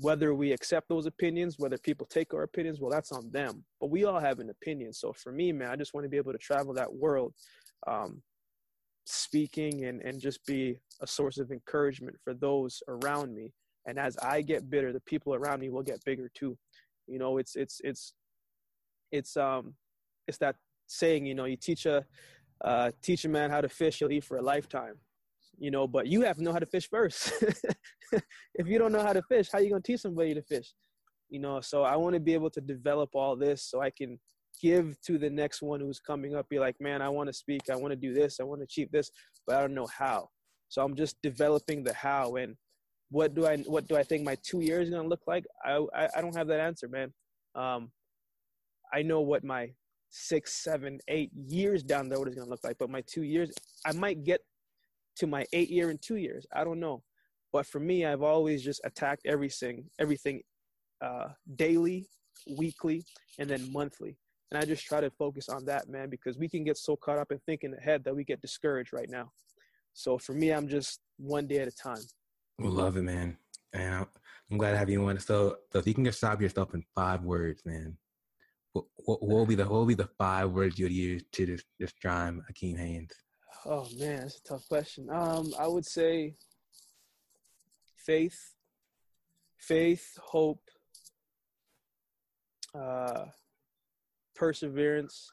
whether 0.00 0.34
we 0.34 0.52
accept 0.52 0.88
those 0.88 1.06
opinions, 1.06 1.58
whether 1.58 1.76
people 1.76 2.06
take 2.06 2.32
our 2.32 2.44
opinions, 2.44 2.80
well, 2.80 2.90
that's 2.90 3.12
on 3.12 3.30
them. 3.30 3.64
But 3.80 3.90
we 3.90 4.04
all 4.04 4.20
have 4.20 4.38
an 4.38 4.50
opinion. 4.50 4.92
So 4.92 5.12
for 5.12 5.32
me, 5.32 5.52
man, 5.52 5.70
I 5.70 5.76
just 5.76 5.92
want 5.92 6.04
to 6.04 6.08
be 6.08 6.16
able 6.16 6.32
to 6.32 6.38
travel 6.38 6.72
that 6.74 6.92
world, 6.92 7.34
um, 7.86 8.22
speaking 9.04 9.86
and, 9.86 10.00
and 10.02 10.20
just 10.20 10.44
be 10.46 10.78
a 11.00 11.06
source 11.06 11.38
of 11.38 11.50
encouragement 11.50 12.16
for 12.22 12.34
those 12.34 12.82
around 12.88 13.34
me. 13.34 13.52
And 13.86 13.98
as 13.98 14.16
I 14.18 14.42
get 14.42 14.70
bigger, 14.70 14.92
the 14.92 15.00
people 15.00 15.34
around 15.34 15.60
me 15.60 15.70
will 15.70 15.82
get 15.82 16.04
bigger 16.04 16.30
too. 16.34 16.56
You 17.06 17.18
know, 17.18 17.38
it's 17.38 17.56
it's 17.56 17.80
it's 17.82 18.12
it's 19.10 19.36
um 19.36 19.74
it's 20.26 20.36
that 20.38 20.56
saying. 20.86 21.24
You 21.24 21.34
know, 21.34 21.46
you 21.46 21.56
teach 21.56 21.86
a 21.86 22.04
uh, 22.62 22.90
teach 23.02 23.24
a 23.24 23.28
man 23.28 23.50
how 23.50 23.62
to 23.62 23.68
fish, 23.68 24.00
he'll 24.00 24.12
eat 24.12 24.24
for 24.24 24.36
a 24.36 24.42
lifetime 24.42 24.96
you 25.58 25.70
know, 25.70 25.86
but 25.86 26.06
you 26.06 26.22
have 26.22 26.36
to 26.36 26.42
know 26.42 26.52
how 26.52 26.58
to 26.58 26.66
fish 26.66 26.88
first. 26.88 27.32
if 28.54 28.66
you 28.66 28.78
don't 28.78 28.92
know 28.92 29.02
how 29.02 29.12
to 29.12 29.22
fish, 29.22 29.48
how 29.52 29.58
you 29.58 29.70
going 29.70 29.82
to 29.82 29.86
teach 29.86 30.00
somebody 30.00 30.34
to 30.34 30.42
fish? 30.42 30.72
You 31.28 31.40
know, 31.40 31.60
so 31.60 31.82
I 31.82 31.96
want 31.96 32.14
to 32.14 32.20
be 32.20 32.34
able 32.34 32.50
to 32.50 32.60
develop 32.60 33.10
all 33.14 33.36
this 33.36 33.64
so 33.64 33.82
I 33.82 33.90
can 33.90 34.18
give 34.62 34.96
to 35.02 35.18
the 35.18 35.30
next 35.30 35.62
one 35.62 35.80
who's 35.80 36.00
coming 36.00 36.34
up, 36.34 36.48
be 36.48 36.58
like, 36.58 36.76
man, 36.80 37.02
I 37.02 37.08
want 37.08 37.28
to 37.28 37.32
speak, 37.32 37.62
I 37.70 37.76
want 37.76 37.92
to 37.92 37.96
do 37.96 38.14
this, 38.14 38.40
I 38.40 38.44
want 38.44 38.60
to 38.60 38.64
achieve 38.64 38.90
this, 38.90 39.10
but 39.46 39.56
I 39.56 39.60
don't 39.60 39.74
know 39.74 39.86
how. 39.86 40.28
So 40.68 40.82
I'm 40.82 40.96
just 40.96 41.16
developing 41.22 41.84
the 41.84 41.92
how 41.92 42.36
and 42.36 42.54
what 43.10 43.34
do 43.34 43.46
I 43.46 43.56
what 43.58 43.88
do 43.88 43.96
I 43.96 44.02
think 44.02 44.24
my 44.24 44.36
two 44.42 44.60
years 44.60 44.88
is 44.88 44.94
gonna 44.94 45.08
look 45.08 45.22
like? 45.26 45.44
I 45.64 45.82
I, 45.94 46.08
I 46.16 46.20
don't 46.20 46.36
have 46.36 46.48
that 46.48 46.60
answer, 46.60 46.88
man. 46.88 47.12
Um, 47.54 47.90
I 48.92 49.02
know 49.02 49.20
what 49.20 49.44
my 49.44 49.70
six, 50.10 50.62
seven, 50.62 50.98
eight 51.08 51.30
years 51.34 51.82
down 51.82 52.08
the 52.08 52.16
road 52.16 52.28
is 52.28 52.34
gonna 52.34 52.50
look 52.50 52.64
like, 52.64 52.76
but 52.78 52.90
my 52.90 53.02
two 53.06 53.22
years, 53.22 53.50
I 53.86 53.92
might 53.92 54.24
get 54.24 54.40
to 55.18 55.26
my 55.26 55.44
eight 55.52 55.70
year 55.70 55.90
and 55.90 56.00
two 56.00 56.16
years. 56.16 56.46
I 56.52 56.64
don't 56.64 56.80
know. 56.80 57.02
But 57.52 57.66
for 57.66 57.80
me, 57.80 58.04
I've 58.04 58.22
always 58.22 58.62
just 58.62 58.80
attacked 58.84 59.22
everything, 59.24 59.84
everything 59.98 60.42
uh, 61.00 61.28
daily, 61.56 62.08
weekly, 62.56 63.04
and 63.38 63.48
then 63.48 63.72
monthly. 63.72 64.18
And 64.50 64.58
I 64.62 64.64
just 64.64 64.84
try 64.84 65.00
to 65.00 65.10
focus 65.10 65.48
on 65.48 65.64
that, 65.66 65.88
man, 65.88 66.08
because 66.08 66.38
we 66.38 66.48
can 66.48 66.64
get 66.64 66.78
so 66.78 66.96
caught 66.96 67.18
up 67.18 67.32
in 67.32 67.38
thinking 67.46 67.74
ahead 67.74 68.04
that 68.04 68.14
we 68.14 68.24
get 68.24 68.40
discouraged 68.40 68.92
right 68.92 69.08
now. 69.10 69.30
So 69.92 70.18
for 70.18 70.32
me, 70.32 70.52
I'm 70.52 70.68
just 70.68 71.00
one 71.18 71.46
day 71.46 71.58
at 71.58 71.68
a 71.68 71.72
time. 71.72 72.02
We 72.58 72.68
love 72.68 72.96
it, 72.96 73.02
man. 73.02 73.36
And 73.72 74.06
I'm 74.50 74.58
glad 74.58 74.72
to 74.72 74.78
have 74.78 74.88
you 74.88 75.04
on. 75.06 75.18
So, 75.18 75.56
so 75.72 75.78
if 75.78 75.86
you 75.86 75.94
can 75.94 76.04
describe 76.04 76.40
yourself 76.40 76.74
in 76.74 76.82
five 76.94 77.22
words, 77.22 77.62
man, 77.64 77.96
what, 78.72 78.84
what, 78.96 79.22
what 79.22 79.36
will 79.36 79.46
be 79.46 79.54
the 79.54 79.64
what 79.64 79.72
will 79.72 79.86
be 79.86 79.94
the 79.94 80.08
five 80.18 80.50
words 80.50 80.78
you'd 80.78 80.92
use 80.92 81.22
to 81.32 81.58
describe 81.78 82.40
Akeem 82.50 82.78
Haynes? 82.78 83.12
Oh 83.70 83.86
man, 83.98 84.22
that's 84.22 84.38
a 84.38 84.42
tough 84.44 84.66
question. 84.66 85.10
Um, 85.10 85.52
I 85.58 85.66
would 85.66 85.84
say 85.84 86.36
faith, 87.96 88.54
faith, 89.58 90.16
hope, 90.22 90.62
uh, 92.74 93.26
perseverance, 94.34 95.30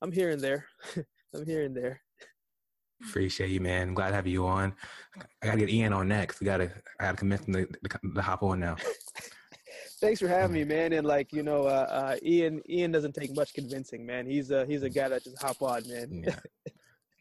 I'm 0.00 0.12
here 0.12 0.30
and 0.30 0.40
there. 0.40 0.66
I'm 1.34 1.46
here 1.46 1.64
and 1.64 1.76
there. 1.76 2.00
Appreciate 3.08 3.50
you, 3.50 3.60
man. 3.60 3.88
I'm 3.88 3.94
glad 3.94 4.10
to 4.10 4.14
have 4.14 4.26
you 4.26 4.46
on. 4.46 4.74
I 5.42 5.46
gotta 5.46 5.58
get 5.58 5.70
Ian 5.70 5.92
on 5.92 6.08
next. 6.08 6.40
We 6.40 6.44
gotta 6.44 6.70
I 7.00 7.06
gotta 7.06 7.16
convince 7.16 7.46
him 7.46 7.54
to, 7.54 7.66
to, 7.66 7.98
to 8.14 8.22
hop 8.22 8.42
on 8.42 8.60
now. 8.60 8.76
Thanks 10.02 10.18
for 10.18 10.26
having 10.26 10.52
me, 10.52 10.64
man. 10.64 10.92
And 10.94 11.06
like 11.06 11.32
you 11.32 11.44
know, 11.44 11.62
uh, 11.62 11.86
uh, 11.88 12.16
Ian 12.24 12.60
Ian 12.68 12.90
doesn't 12.90 13.14
take 13.14 13.34
much 13.36 13.54
convincing, 13.54 14.04
man. 14.04 14.26
He's 14.26 14.50
a 14.50 14.66
he's 14.66 14.82
a 14.82 14.90
guy 14.90 15.08
that 15.08 15.22
just 15.22 15.40
hop 15.40 15.62
on, 15.62 15.88
man. 15.88 16.24
yeah. 16.26 16.34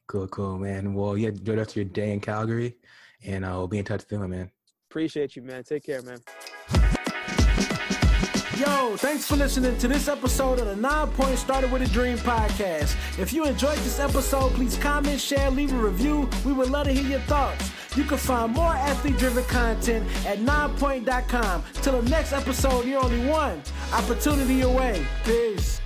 Cool, 0.08 0.28
cool, 0.28 0.58
man. 0.58 0.94
Well, 0.94 1.18
yeah, 1.18 1.30
enjoy 1.30 1.54
the 1.54 1.58
rest 1.60 1.70
of 1.70 1.76
your 1.78 1.86
day 1.86 2.12
in 2.12 2.20
Calgary, 2.20 2.76
and 3.24 3.46
I'll 3.46 3.66
be 3.66 3.78
in 3.78 3.86
touch 3.86 4.04
soon, 4.10 4.30
man. 4.30 4.52
Appreciate 4.90 5.38
you, 5.38 5.42
man. 5.42 5.64
Take 5.64 5.86
care, 5.86 6.02
man. 6.02 6.18
Yo, 8.58 8.98
thanks 8.98 9.26
for 9.26 9.38
listening 9.38 9.78
to 9.78 9.88
this 9.88 10.10
episode 10.10 10.60
of 10.60 10.66
the 10.66 10.76
Nine 10.76 11.08
Point 11.12 11.38
Started 11.38 11.72
with 11.72 11.82
a 11.84 11.88
Dream 11.94 12.18
podcast. 12.18 12.94
If 13.18 13.32
you 13.32 13.46
enjoyed 13.46 13.78
this 13.78 14.02
episode, 14.02 14.52
please 14.52 14.78
comment, 14.78 15.22
share, 15.22 15.50
leave 15.50 15.72
a 15.72 15.78
review. 15.78 16.30
We 16.46 16.52
would 16.52 16.70
love 16.70 16.88
to 16.88 16.94
hear 16.94 17.10
your 17.10 17.22
thoughts. 17.22 17.72
You 17.96 18.06
can 18.06 18.18
find 18.18 18.54
more 18.54 18.74
athlete 18.74 19.18
driven 19.18 19.44
content 19.46 20.08
at 20.26 20.40
ninepoint.com. 20.40 21.64
Till 21.74 22.02
the 22.02 22.10
next 22.10 22.32
episode, 22.32 22.86
you're 22.86 23.04
only 23.04 23.28
one 23.28 23.62
opportunity 23.94 24.62
away. 24.62 25.06
Peace. 25.26 25.82